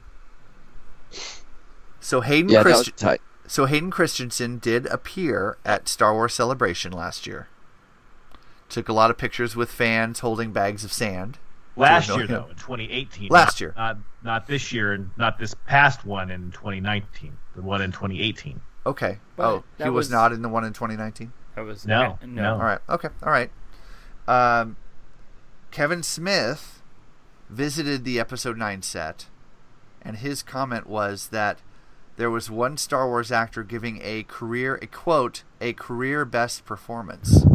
[2.00, 3.22] So Hayden Yeah, that was Christ- tight.
[3.48, 7.48] So Hayden Christensen did appear at Star Wars Celebration last year.
[8.70, 11.38] Took a lot of pictures with fans holding bags of sand.
[11.76, 13.30] Last year, though, in 2018.
[13.30, 13.74] Last not- year.
[13.76, 17.38] Not, not this year, and not this past one in 2019.
[17.56, 18.62] The one in 2018.
[18.86, 19.20] Okay.
[19.36, 21.32] But oh, he was, was- not in the one in 2019.
[21.56, 22.42] That was No, no.
[22.42, 22.54] no.
[22.54, 22.80] All right.
[22.90, 23.10] Okay.
[23.22, 23.52] All right.
[24.28, 24.78] Um,
[25.72, 26.82] Kevin Smith
[27.50, 29.28] visited the episode 9 set,
[30.02, 31.60] and his comment was that
[32.16, 37.46] there was one Star Wars actor giving a career, a quote, a career best performance.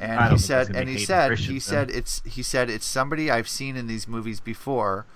[0.00, 1.60] I And he said, and he Hayden said, he Christensen.
[1.60, 5.06] said it's, he said it's somebody I've seen in these movies before.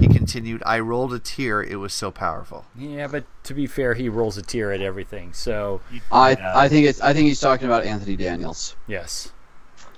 [0.00, 1.62] He continued, I rolled a tear.
[1.62, 2.64] It was so powerful.
[2.76, 5.32] Yeah, but to be fair, he rolls a tear at everything.
[5.32, 8.74] So I I think it's I think he's talking about Anthony Daniels.
[8.88, 9.30] yes,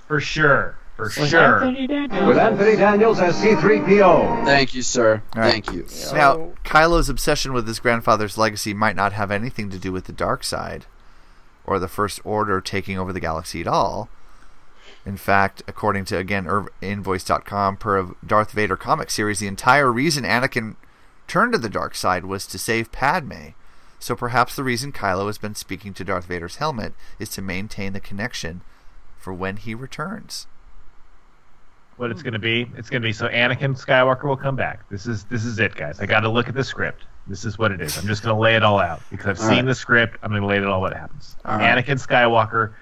[0.07, 0.77] For sure.
[0.97, 1.65] For Was sure.
[1.65, 2.27] Anthony Daniels?
[2.29, 4.45] With Anthony Daniels as C3PO.
[4.45, 5.23] Thank you, sir.
[5.35, 5.51] All right.
[5.53, 5.87] Thank you.
[6.13, 10.13] now, Kylo's obsession with his grandfather's legacy might not have anything to do with the
[10.13, 10.85] dark side
[11.65, 14.11] or the First Order taking over the galaxy at all.
[15.07, 19.91] In fact, according to, again, Irv- Inverse.com, per a Darth Vader comic series, the entire
[19.91, 20.77] reason Anakin
[21.27, 23.49] turned to the dark side was to save Padme.
[23.99, 27.93] So perhaps the reason Kylo has been speaking to Darth Vader's helmet is to maintain
[27.93, 28.61] the connection
[29.19, 30.47] for when he returns.
[31.97, 32.71] What it's going to be?
[32.77, 34.89] It's going to be so Anakin Skywalker will come back.
[34.89, 36.01] This is this is it, guys.
[36.01, 37.05] I got to look at the script.
[37.27, 37.99] This is what it is.
[37.99, 39.67] I'm just going to lay it all out because I've All seen right.
[39.67, 40.17] the script.
[40.23, 41.37] I'm going to lay it all what happens.
[41.45, 41.77] All right.
[41.85, 42.73] Anakin Skywalker,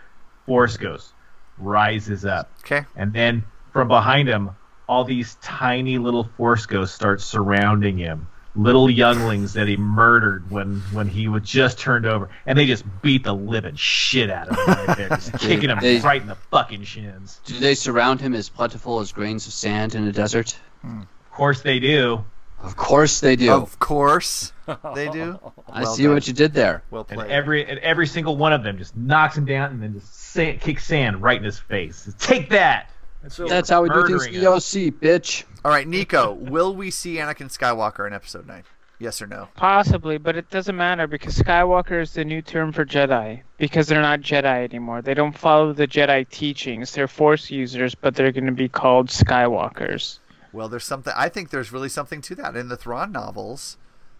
[0.47, 1.13] Force Ghost,
[1.59, 2.51] rises up.
[2.61, 2.85] Okay.
[2.97, 4.51] And then from behind him,
[4.89, 8.29] all these tiny little Force Ghosts start surrounding him.
[8.57, 12.85] Little younglings that he murdered when when he was just turned over, and they just
[13.03, 16.27] beat the living shit out of him right there, just kicking him They- right in
[16.27, 17.41] the fucking shins.
[17.45, 20.59] Do they surround him as plentiful as grains of sand in a desert?
[20.83, 22.25] Of course they do.
[22.63, 23.53] Of course they do.
[23.53, 24.53] Of course
[24.95, 25.39] they do.
[25.71, 26.15] I Well see done.
[26.15, 26.83] what you did there.
[26.91, 27.21] Well played.
[27.21, 30.13] And every and every single one of them just knocks him down and then just
[30.33, 32.13] sa- kicks sand right in his face.
[32.19, 32.91] Take that.
[33.23, 34.61] That's how we do things Murdering in the OC,
[35.01, 35.45] bitch.
[35.65, 38.63] All right, Nico, will we see Anakin Skywalker in Episode Nine?
[39.01, 39.49] Yes or no?
[39.55, 44.03] Possibly, but it doesn't matter because Skywalker is the new term for Jedi because they're
[44.03, 45.03] not Jedi anymore.
[45.03, 46.93] They don't follow the Jedi teachings.
[46.93, 50.19] They're Force users, but they're going to be called Skywalkers.
[50.53, 51.13] Well, there's something.
[51.17, 53.77] I think there's really something to that in the Thrawn novels.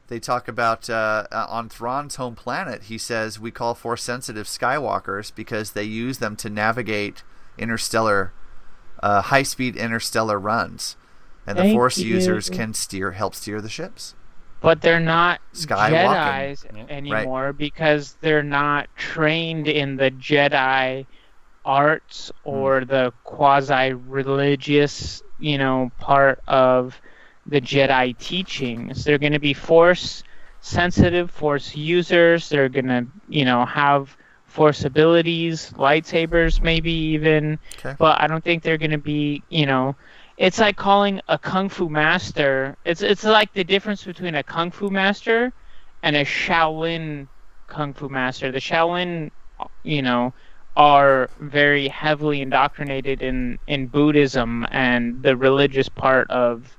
[0.09, 2.85] They talk about uh, uh, on Thrawn's home planet.
[2.85, 7.23] He says we call force sensitive Skywalkers because they use them to navigate
[7.59, 8.33] interstellar,
[9.03, 10.97] uh, high speed interstellar runs,
[11.47, 12.15] and the Thank Force you.
[12.15, 14.15] users can steer help steer the ships.
[14.61, 15.93] But they're not Skywalking.
[15.93, 21.07] Jedi's anymore because they're not trained in the Jedi
[21.65, 27.01] arts or the quasi religious, you know, part of
[27.47, 29.05] the Jedi teachings.
[29.05, 30.23] They're going to be force
[30.61, 32.49] sensitive, force users.
[32.49, 37.59] They're going to, you know, have force abilities, lightsabers maybe even.
[37.79, 37.95] Okay.
[37.99, 39.97] But I don't think they're going to be, you know,
[40.37, 42.77] it's like calling a kung fu master.
[42.85, 45.53] It's it's like the difference between a kung fu master
[46.03, 47.27] and a Shaolin
[47.67, 48.53] kung fu master.
[48.53, 49.31] The Shaolin,
[49.83, 50.33] you know,
[50.77, 56.77] are very heavily indoctrinated in in Buddhism and the religious part of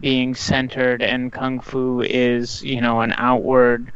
[0.00, 3.92] being centered and kung fu is, you know, an outward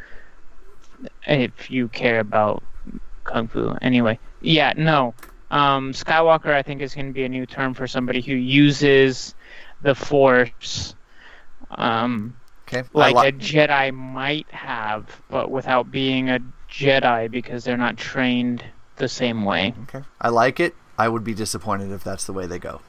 [1.27, 2.63] if you care about
[3.25, 3.75] kung fu.
[3.81, 5.15] Anyway, yeah, no.
[5.51, 9.35] Um, Skywalker, I think, is going to be a new term for somebody who uses
[9.81, 10.95] the Force,
[11.71, 12.35] um,
[12.69, 12.83] Okay.
[12.93, 18.65] Like li- a Jedi might have, but without being a Jedi because they're not trained
[18.97, 19.75] the same way.
[19.85, 20.05] Okay.
[20.21, 20.75] I like it.
[20.99, 22.81] I would be disappointed if that's the way they go.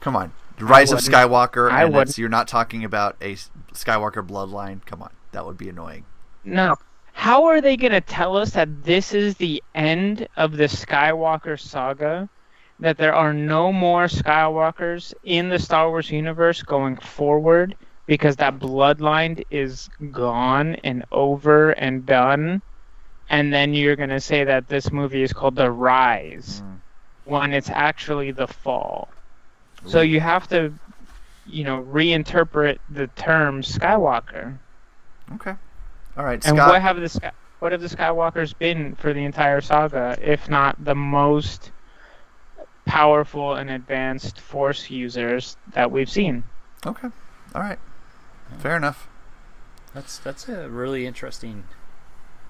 [0.00, 1.00] Come on, Rise of.
[1.00, 2.18] Skywalker, I and it's, wouldn't.
[2.18, 3.34] you're not talking about a
[3.72, 4.84] Skywalker bloodline.
[4.86, 6.04] Come on, that would be annoying.
[6.44, 6.76] No.
[7.12, 11.58] How are they going to tell us that this is the end of the Skywalker
[11.58, 12.28] saga?
[12.80, 17.76] That there are no more Skywalkers in the Star Wars universe going forward
[18.06, 22.62] because that bloodline is gone and over and done?
[23.28, 26.78] And then you're going to say that this movie is called The Rise mm.
[27.24, 29.08] when it's actually The Fall.
[29.86, 30.72] So you have to,
[31.46, 34.58] you know, reinterpret the term Skywalker.
[35.34, 35.54] Okay.
[36.16, 36.68] All right, And Scott.
[36.68, 40.94] what have the what have the Skywalkers been for the entire saga, if not the
[40.94, 41.72] most
[42.84, 46.44] powerful and advanced Force users that we've seen?
[46.86, 47.08] Okay.
[47.54, 47.78] All right.
[48.58, 49.08] Fair enough.
[49.94, 51.64] That's that's a really interesting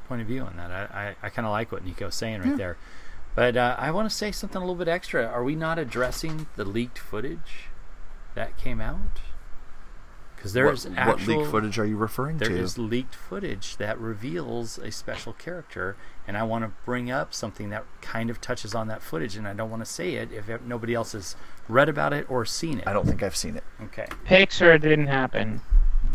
[0.09, 0.71] point of view on that.
[0.71, 2.57] I, I, I kind of like what Nico's saying right Yeah.
[2.57, 2.77] there.
[3.35, 5.27] But uh, I want to say something a little bit extra.
[5.27, 7.69] Are we not addressing the leaked footage
[8.37, 9.21] that came out?
[10.37, 12.55] Because there's what, actual what leak footage are you referring There to?
[12.55, 15.97] There is leaked footage that reveals a special character,
[16.29, 19.49] and I want to bring up something that kind of touches on that footage, and
[19.49, 21.35] I don't want to say it if nobody else has
[21.67, 22.87] read about it or seen it.
[22.87, 23.65] I don't think I've seen it.
[23.85, 24.07] Okay.
[24.27, 25.63] Pixar didn't happen.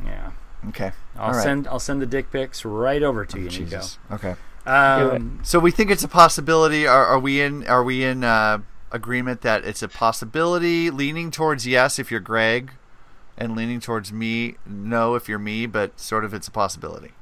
[0.05, 0.31] Yeah.
[0.67, 0.91] Okay.
[1.15, 1.43] I'll All right.
[1.43, 3.55] send I'll send the dick pics right over to you, Nico.
[3.55, 3.97] Jesus.
[4.11, 4.35] Okay.
[4.65, 6.85] Um, so we think it's a possibility.
[6.85, 7.65] Are, are we in?
[7.67, 8.59] Are we in uh,
[8.91, 10.91] agreement that it's a possibility?
[10.91, 12.73] Leaning towards yes if you're Greg,
[13.37, 15.65] and leaning towards me no if you're me.
[15.65, 17.13] But sort of it's a possibility.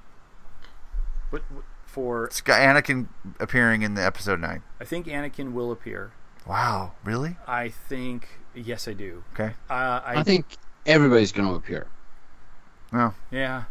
[1.31, 1.43] But
[1.85, 3.07] for It's Anakin
[3.39, 4.61] appearing in the episode nine.
[4.79, 6.11] I think Anakin will appear.
[6.47, 7.37] Wow, really?
[7.47, 9.23] I think yes, I do.
[9.33, 9.55] Okay.
[9.69, 10.45] Uh, I, I think
[10.85, 11.87] everybody's going to appear.
[12.91, 13.13] No.
[13.31, 13.63] Yeah.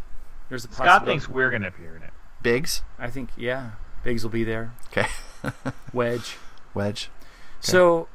[0.49, 1.13] There's a Scott possibility.
[1.21, 2.11] thinks we're going to appear in it.
[2.43, 2.83] Biggs.
[2.99, 3.71] I think yeah,
[4.05, 4.73] Biggs will be there.
[4.93, 5.09] Okay.
[5.93, 6.37] Wedge.
[6.75, 7.11] Wedge.
[7.61, 8.09] So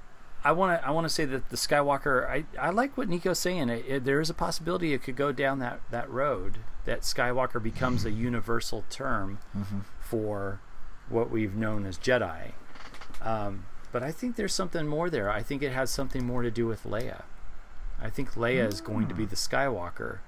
[0.44, 2.28] I want to I want to say that the Skywalker.
[2.30, 3.70] I, I like what Nico's saying.
[3.70, 6.60] It, it- there is a possibility it could go down that that road.
[6.86, 9.82] That Skywalker becomes a universal term Mhm.
[10.00, 10.60] for
[11.10, 12.54] what we've known as Jedi.
[13.22, 15.30] Um, but I think there's something more there.
[15.30, 17.24] I think it has something more to do with Leia.
[18.02, 20.20] I think Leia is going to be the Skywalker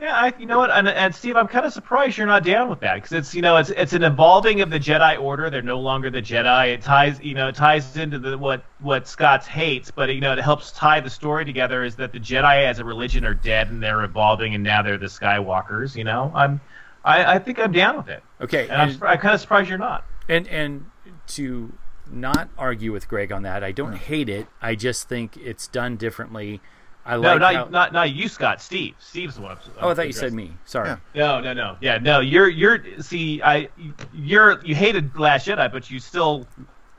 [0.00, 2.68] Yeah, I, you know what, and, and Steve, I'm kind of surprised you're not down
[2.68, 5.50] with that because it's you know it's it's an evolving of the Jedi Order.
[5.50, 6.74] They're no longer the Jedi.
[6.74, 10.32] It ties you know it ties into the what what Scott's hates, but you know
[10.32, 11.84] it helps tie the story together.
[11.84, 14.98] Is that the Jedi as a religion are dead and they're evolving and now they're
[14.98, 15.94] the Skywalkers.
[15.94, 16.60] You know, I'm
[17.04, 18.22] I, I think I'm down with it.
[18.40, 20.04] Okay, and I'm, I'm kind of surprised you're not.
[20.28, 20.86] And and
[21.28, 21.72] to
[22.10, 24.46] not argue with Greg on that, I don't hate it.
[24.60, 26.60] I just think it's done differently.
[27.06, 28.62] I no, like not, how, not not you, Scott.
[28.62, 28.94] Steve.
[28.98, 29.50] Steve's the one.
[29.52, 30.52] I'm- Oh, I I'm thought you said me.
[30.64, 30.96] Sorry.
[31.14, 31.76] No, no, no.
[31.80, 32.20] Yeah, no.
[32.20, 33.68] You're you're see, I
[34.14, 36.46] you're you hated Last Jedi, but you still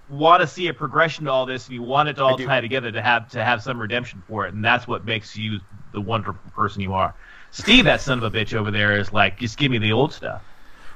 [0.10, 1.66] want to see a progression to all this.
[1.66, 4.46] and You want it to all tie together to have to have some redemption for
[4.46, 5.60] it, and that's what makes you
[5.92, 7.16] the wonderful person you are.
[7.52, 10.14] Steve, that son of a bitch over there, is like, just give me the old
[10.14, 10.44] stuff.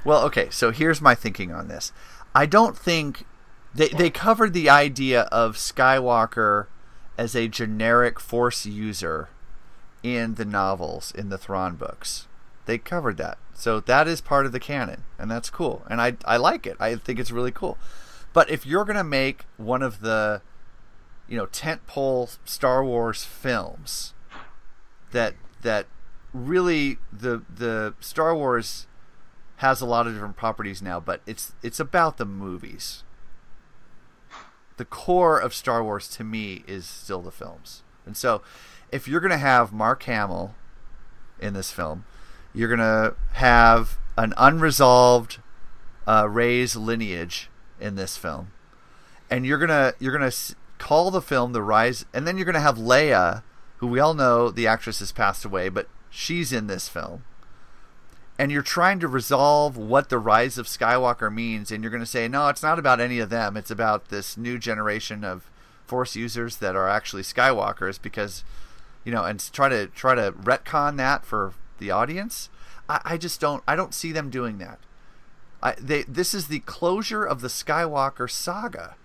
[0.06, 1.92] Well, okay, so here's my thinking on this.
[2.36, 3.26] I don't think
[3.74, 6.68] they they covered the idea of Skywalker
[7.20, 9.28] as a generic Force user
[10.02, 12.28] in the novels in the Thrawn books.
[12.66, 13.38] They covered that.
[13.54, 15.84] So that is part of the canon, and that's cool.
[15.90, 16.78] And I I like it.
[16.80, 17.78] I think it's really cool.
[18.32, 20.42] But if you're gonna make one of the
[21.28, 24.14] you know tentpole Star Wars films
[25.12, 25.88] that that
[26.34, 28.88] really the the Star Wars
[29.58, 33.04] has a lot of different properties now, but it's it's about the movies.
[34.80, 37.84] The core of Star Wars to me is still the films.
[38.06, 38.42] And so
[38.94, 40.56] if you're going to have Mark Hamill
[41.38, 42.06] in this film,
[42.54, 45.40] you're going to have an unresolved
[46.08, 48.52] uh, Rey's lineage in this film.
[49.30, 52.54] And you're to you're going to call the film The Rise and then you're going
[52.54, 53.44] to have Leia,
[53.80, 57.26] who we all know the actress has passed away, but she's in this film
[58.40, 62.06] and you're trying to resolve what the rise of Skywalker means, and you're going to
[62.06, 63.58] say, no, it's not about any of them.
[63.58, 65.52] It's about this new generation of
[65.86, 68.46] Force users that are actually Skywalkers, because,
[69.04, 72.50] you know, and try to try to retcon that for the audience.
[72.88, 73.62] I, I just don't.
[73.68, 74.80] I don't see them doing that.
[75.62, 78.96] I, they this is the closure of the Skywalker saga.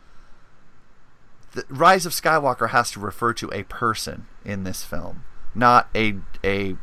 [1.52, 5.24] The Rise of Skywalker has to refer to a person in this film,
[5.56, 6.76] not a a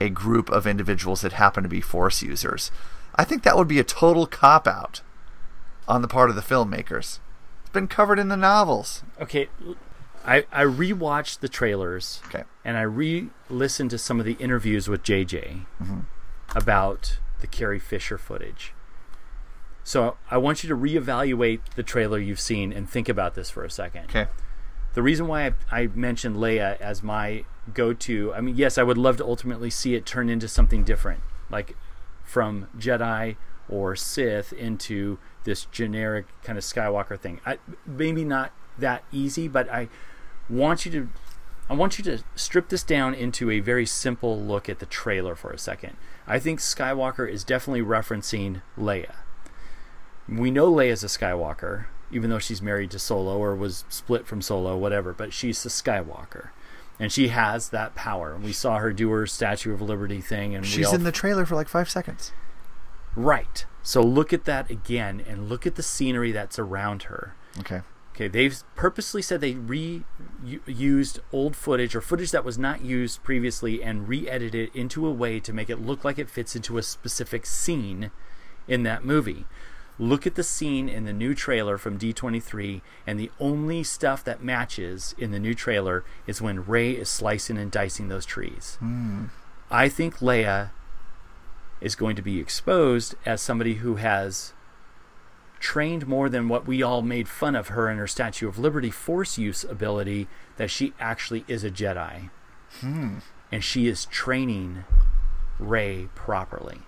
[0.00, 2.70] a group of individuals that happen to be force users.
[3.14, 5.00] I think that would be a total cop out
[5.88, 7.18] on the part of the filmmakers.
[7.62, 9.02] It's been covered in the novels.
[9.20, 9.48] Okay,
[10.24, 12.20] I I rewatched the trailers.
[12.26, 12.44] Okay.
[12.64, 16.04] And I re-listened to some of the interviews with JJ Mhm.
[16.54, 18.72] about the Carrie Fisher footage.
[19.84, 23.64] So I want you to reevaluate the trailer you've seen and think about this for
[23.64, 24.04] a second.
[24.04, 24.28] Okay.
[24.94, 28.98] The reason why I, I mentioned Leia as my go-to, I mean, yes, I would
[28.98, 31.20] love to ultimately see it turn into something different,
[31.50, 31.76] like
[32.24, 33.36] from Jedi
[33.68, 37.40] or Sith into this generic kind of Skywalker thing.
[37.44, 39.88] I, maybe not that easy, but I
[40.48, 41.08] want you to,
[41.68, 45.34] I want you to strip this down into a very simple look at the trailer
[45.34, 45.96] for a second.
[46.26, 49.16] I think Skywalker is definitely referencing Leia.
[50.28, 54.26] We know Leia is a Skywalker, even though she's married to Solo or was split
[54.26, 56.50] from Solo, whatever, but she's a Skywalker.
[57.00, 58.34] And she has that power.
[58.34, 61.04] And We saw her do her Statue of Liberty thing, and we She's all in
[61.04, 62.32] the trailer for like five seconds.
[63.14, 63.64] Right.
[63.82, 67.34] So look at that again and look at the scenery that's around her.
[67.60, 67.82] Okay.
[68.14, 73.80] Okay, they've purposely said they re-used old footage or footage that was not used previously
[73.80, 76.82] and re-edited it into a way to make it look like it fits into a
[76.82, 78.10] specific scene
[78.66, 79.46] in that movie.
[79.98, 84.42] Look at the scene in the new trailer from D23, and the only stuff that
[84.42, 88.76] matches in the new trailer is when Rey is slicing and dicing those trees.
[88.78, 89.26] Hmm.
[89.70, 90.70] I think Leia
[91.80, 94.52] is going to be exposed as somebody who has
[95.60, 98.90] trained more than what we all made fun of her and her Statue of Liberty
[98.90, 102.30] force use ability, that she actually is a Jedi.
[102.80, 103.18] Hmm.
[103.50, 104.84] And she is training
[105.58, 106.82] Rey properly.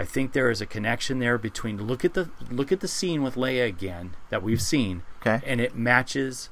[0.00, 3.22] I think there is a connection there between look at the look at the scene
[3.22, 5.02] with Leia again that we've seen.
[5.20, 5.44] Okay.
[5.46, 6.48] And it matches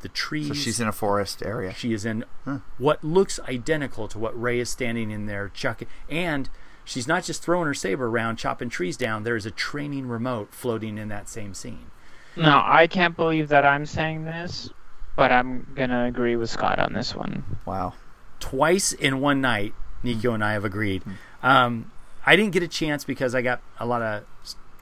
[0.00, 0.48] the trees.
[0.48, 1.74] So she's in a forest area.
[1.74, 2.60] She is in Huh.
[2.78, 5.86] what looks identical to what Rey is standing in there chucking.
[6.08, 6.48] And
[6.82, 9.22] she's not just throwing her saber around, chopping trees down.
[9.22, 11.90] There is a training remote floating in that same scene.
[12.36, 14.70] No, I can't believe that I'm saying this,
[15.14, 17.58] but I'm gonna agree with Scott on this one.
[17.66, 17.92] Wow.
[18.40, 21.02] Twice in one night, Nico and I have agreed.
[21.42, 21.90] Um,
[22.28, 24.24] I didn't get a chance because I got a lot of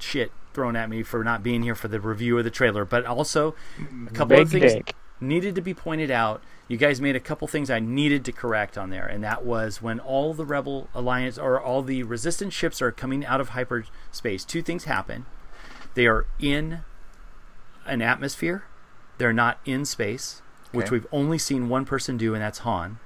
[0.01, 3.07] shit thrown at me for not being here for the review of the trailer, but
[3.07, 3.55] also
[4.09, 4.97] a couple of things dick.
[5.21, 6.43] needed to be pointed out.
[6.67, 9.81] You guys made a couple things I needed to correct on there, and that was
[9.81, 14.45] when all the Rebel Alliance or all the Resistance ships are coming out of hyperspace.
[14.45, 15.25] Two things happen:
[15.95, 16.81] they are in
[17.87, 18.65] an atmosphere,
[19.19, 20.43] they're not in space,
[20.73, 22.99] which we've only seen one person do, and that's Han.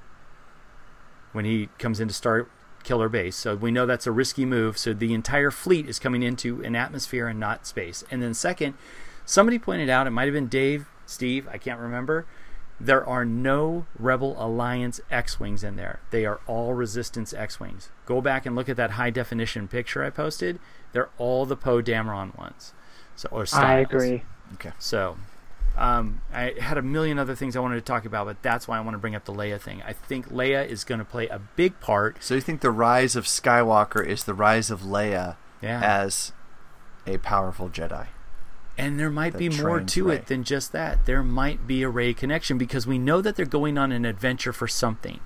[1.33, 2.51] when he comes in to start
[2.83, 3.37] Killer Base.
[3.37, 4.79] So we know that's a risky move.
[4.79, 8.05] So the entire fleet is coming into an atmosphere and not space.
[8.11, 8.75] And then second,
[9.25, 12.27] somebody pointed out it might have been Dave, Steve, I can't remember.
[12.83, 16.01] There are no Rebel Alliance X-wings in there.
[16.11, 17.91] They are all Resistance X-wings.
[18.07, 20.59] Go back and look at that high definition picture I posted.
[20.93, 22.73] They're all the Poe Dameron ones.
[23.17, 23.65] So or styles.
[23.65, 24.23] I agree.
[24.55, 24.73] Okay.
[24.79, 25.19] So,
[25.77, 28.77] um, I had a million other things I wanted to talk about, but that's why
[28.77, 29.83] I want to bring up the Leia thing.
[29.83, 32.23] I think Leia is going to play a big part.
[32.23, 35.81] So you think the rise of Skywalker is the rise of Leia Yeah.
[35.83, 36.33] as
[37.07, 38.09] a powerful Jedi?
[38.79, 40.17] And there might that be more to Rey.
[40.17, 41.05] it than just that.
[41.07, 44.53] There might be a Rey connection because we know that they're going on an adventure
[44.55, 45.21] for something.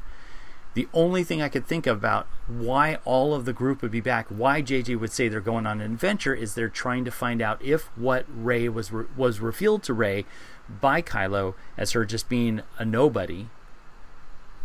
[0.74, 4.26] The only thing I could think about why all of the group would be back,
[4.28, 7.62] why JJ would say they're going on an adventure, is they're trying to find out
[7.62, 10.24] if what Rey was re- was revealed to Rey
[10.68, 13.48] by Kylo as her just being a nobody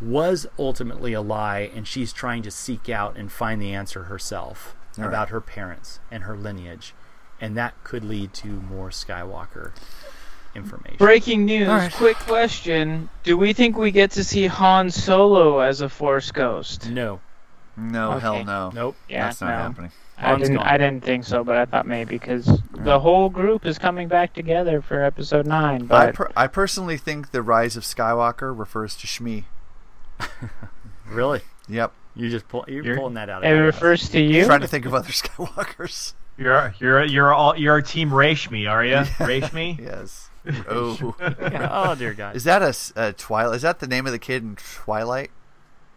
[0.01, 4.75] was ultimately a lie, and she's trying to seek out and find the answer herself
[4.97, 5.09] All right.
[5.09, 6.95] about her parents and her lineage,
[7.39, 9.73] and that could lead to more Skywalker
[10.59, 10.97] information.
[10.97, 11.67] Breaking news.
[11.67, 11.91] All right.
[11.93, 16.89] Quick question: Do we think we get to see Han Solo as a Force ghost?
[16.89, 17.19] No.
[17.77, 18.19] No, Okay.
[18.19, 18.71] hell no.
[18.73, 18.95] Nope.
[19.07, 19.55] Yeah, That's not no.
[19.55, 19.91] happening.
[20.17, 20.57] I Han's didn't.
[20.57, 20.67] gone.
[20.67, 24.33] I didn't think so, but I thought maybe because the whole group is coming back
[24.33, 25.83] together for Episode Nine.
[25.83, 29.45] I, But per- I personally think the rise of Skywalker refers to Shmi.
[31.07, 31.41] Really?
[31.67, 31.91] Yep.
[32.15, 33.43] You just pull, you're, You're- pulling that out.
[33.43, 33.73] it of your ass.
[33.75, 34.45] refers to you.
[34.45, 36.13] Trying to think of other Skywalkers.
[36.37, 38.95] You're you're you're all you're Team Rashmi, are you?
[39.17, 39.77] Rashmi?
[39.79, 40.28] Yes.
[40.69, 41.15] Oh.
[41.19, 42.35] oh dear God.
[42.35, 43.55] Is that a Twilight?
[43.57, 45.31] Is that the name of the kid in Twilight?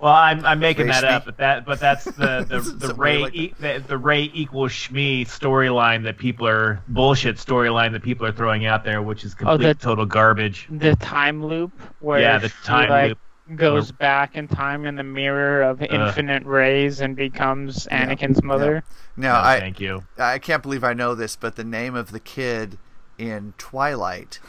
[0.01, 1.11] Well, I'm I'm making that Rashmi?
[1.13, 4.73] up, but that but that's the the, the Rey like- e- the, the Rey equals
[4.73, 9.35] Shmi storyline that people are bullshit storyline that people are throwing out there, which is
[9.35, 10.67] oh, complete the- total garbage.
[10.71, 11.71] the time loop
[12.01, 13.19] where Yeah, the she, time like, loop.
[13.57, 18.83] goes back in time in the mirror of infinite rays and becomes Anakin's mother.
[19.17, 20.03] Now, No, I thank you.
[20.19, 22.77] I can't believe I know this, but the name of the kid
[23.19, 24.41] in Twilight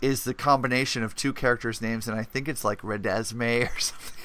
[0.00, 4.16] is the combination of two characters' names, and I think it's like Redesme or something.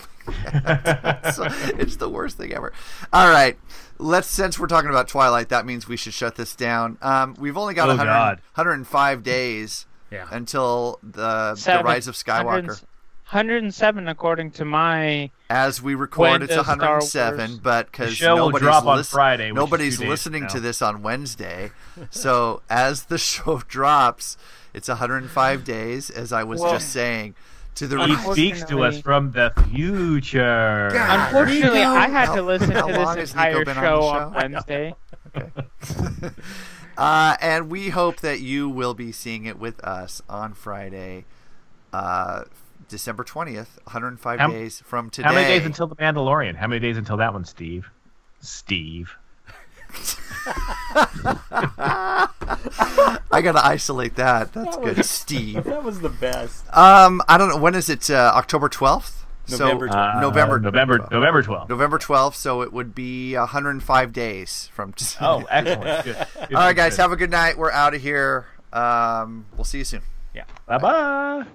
[0.66, 1.36] like that.
[1.36, 1.46] So,
[1.78, 2.72] it's the worst thing ever.
[3.14, 3.58] All right,
[4.00, 4.28] let's.
[4.28, 6.98] Since we're talking about Twilight, that means we should shut this down.
[7.02, 8.08] Um, we've only got Oh, 100,
[8.56, 10.28] 105 days Yeah.
[10.32, 12.84] until the, the rise of Skywalker.
[13.32, 18.98] 107 according to my As we record, it's does 107, but because nobody's, drop on
[18.98, 21.72] lis- Friday, nobody's listening to this on Wednesday.
[22.12, 24.38] so as the show drops,
[24.76, 27.36] it's 105 days, as I was Well- just saying.
[27.76, 30.92] To the He re- speaks to us from the future.
[30.94, 31.28] God.
[31.28, 34.32] Unfortunately, Nico, I had to listen how to long this entire been on show on
[34.32, 34.38] show?
[34.40, 34.96] Wednesday.
[36.98, 41.26] uh, and we hope that you will be seeing it with us on Friday,
[41.92, 42.44] uh,
[42.88, 45.28] December 20th, 105 How- days from today.
[45.28, 46.56] How many days until the Mandalorian?
[46.56, 47.90] How many days until that one, Steve?
[48.42, 49.16] Steve.
[53.32, 54.54] I gotta isolate that.
[54.54, 55.64] That's good, Steve.
[55.66, 56.66] That was the best.
[56.76, 57.58] Um, I don't know.
[57.58, 58.10] When is it?
[58.10, 59.24] Uh, October 12th?
[59.50, 61.70] November so, Uh, November, November November 12th.
[61.70, 62.34] November 12th.
[62.36, 64.94] So it would be 105 days from.
[64.94, 65.18] Today.
[65.22, 66.06] Oh, excellent.
[66.06, 66.16] Good.
[66.50, 66.96] Good, All right, guys.
[66.96, 67.02] good.
[67.02, 67.58] Have a good night.
[67.58, 68.48] We're out of here.
[68.74, 70.02] Um, we'll see you soon.
[70.34, 70.44] Yeah.
[70.66, 71.46] Bye bye.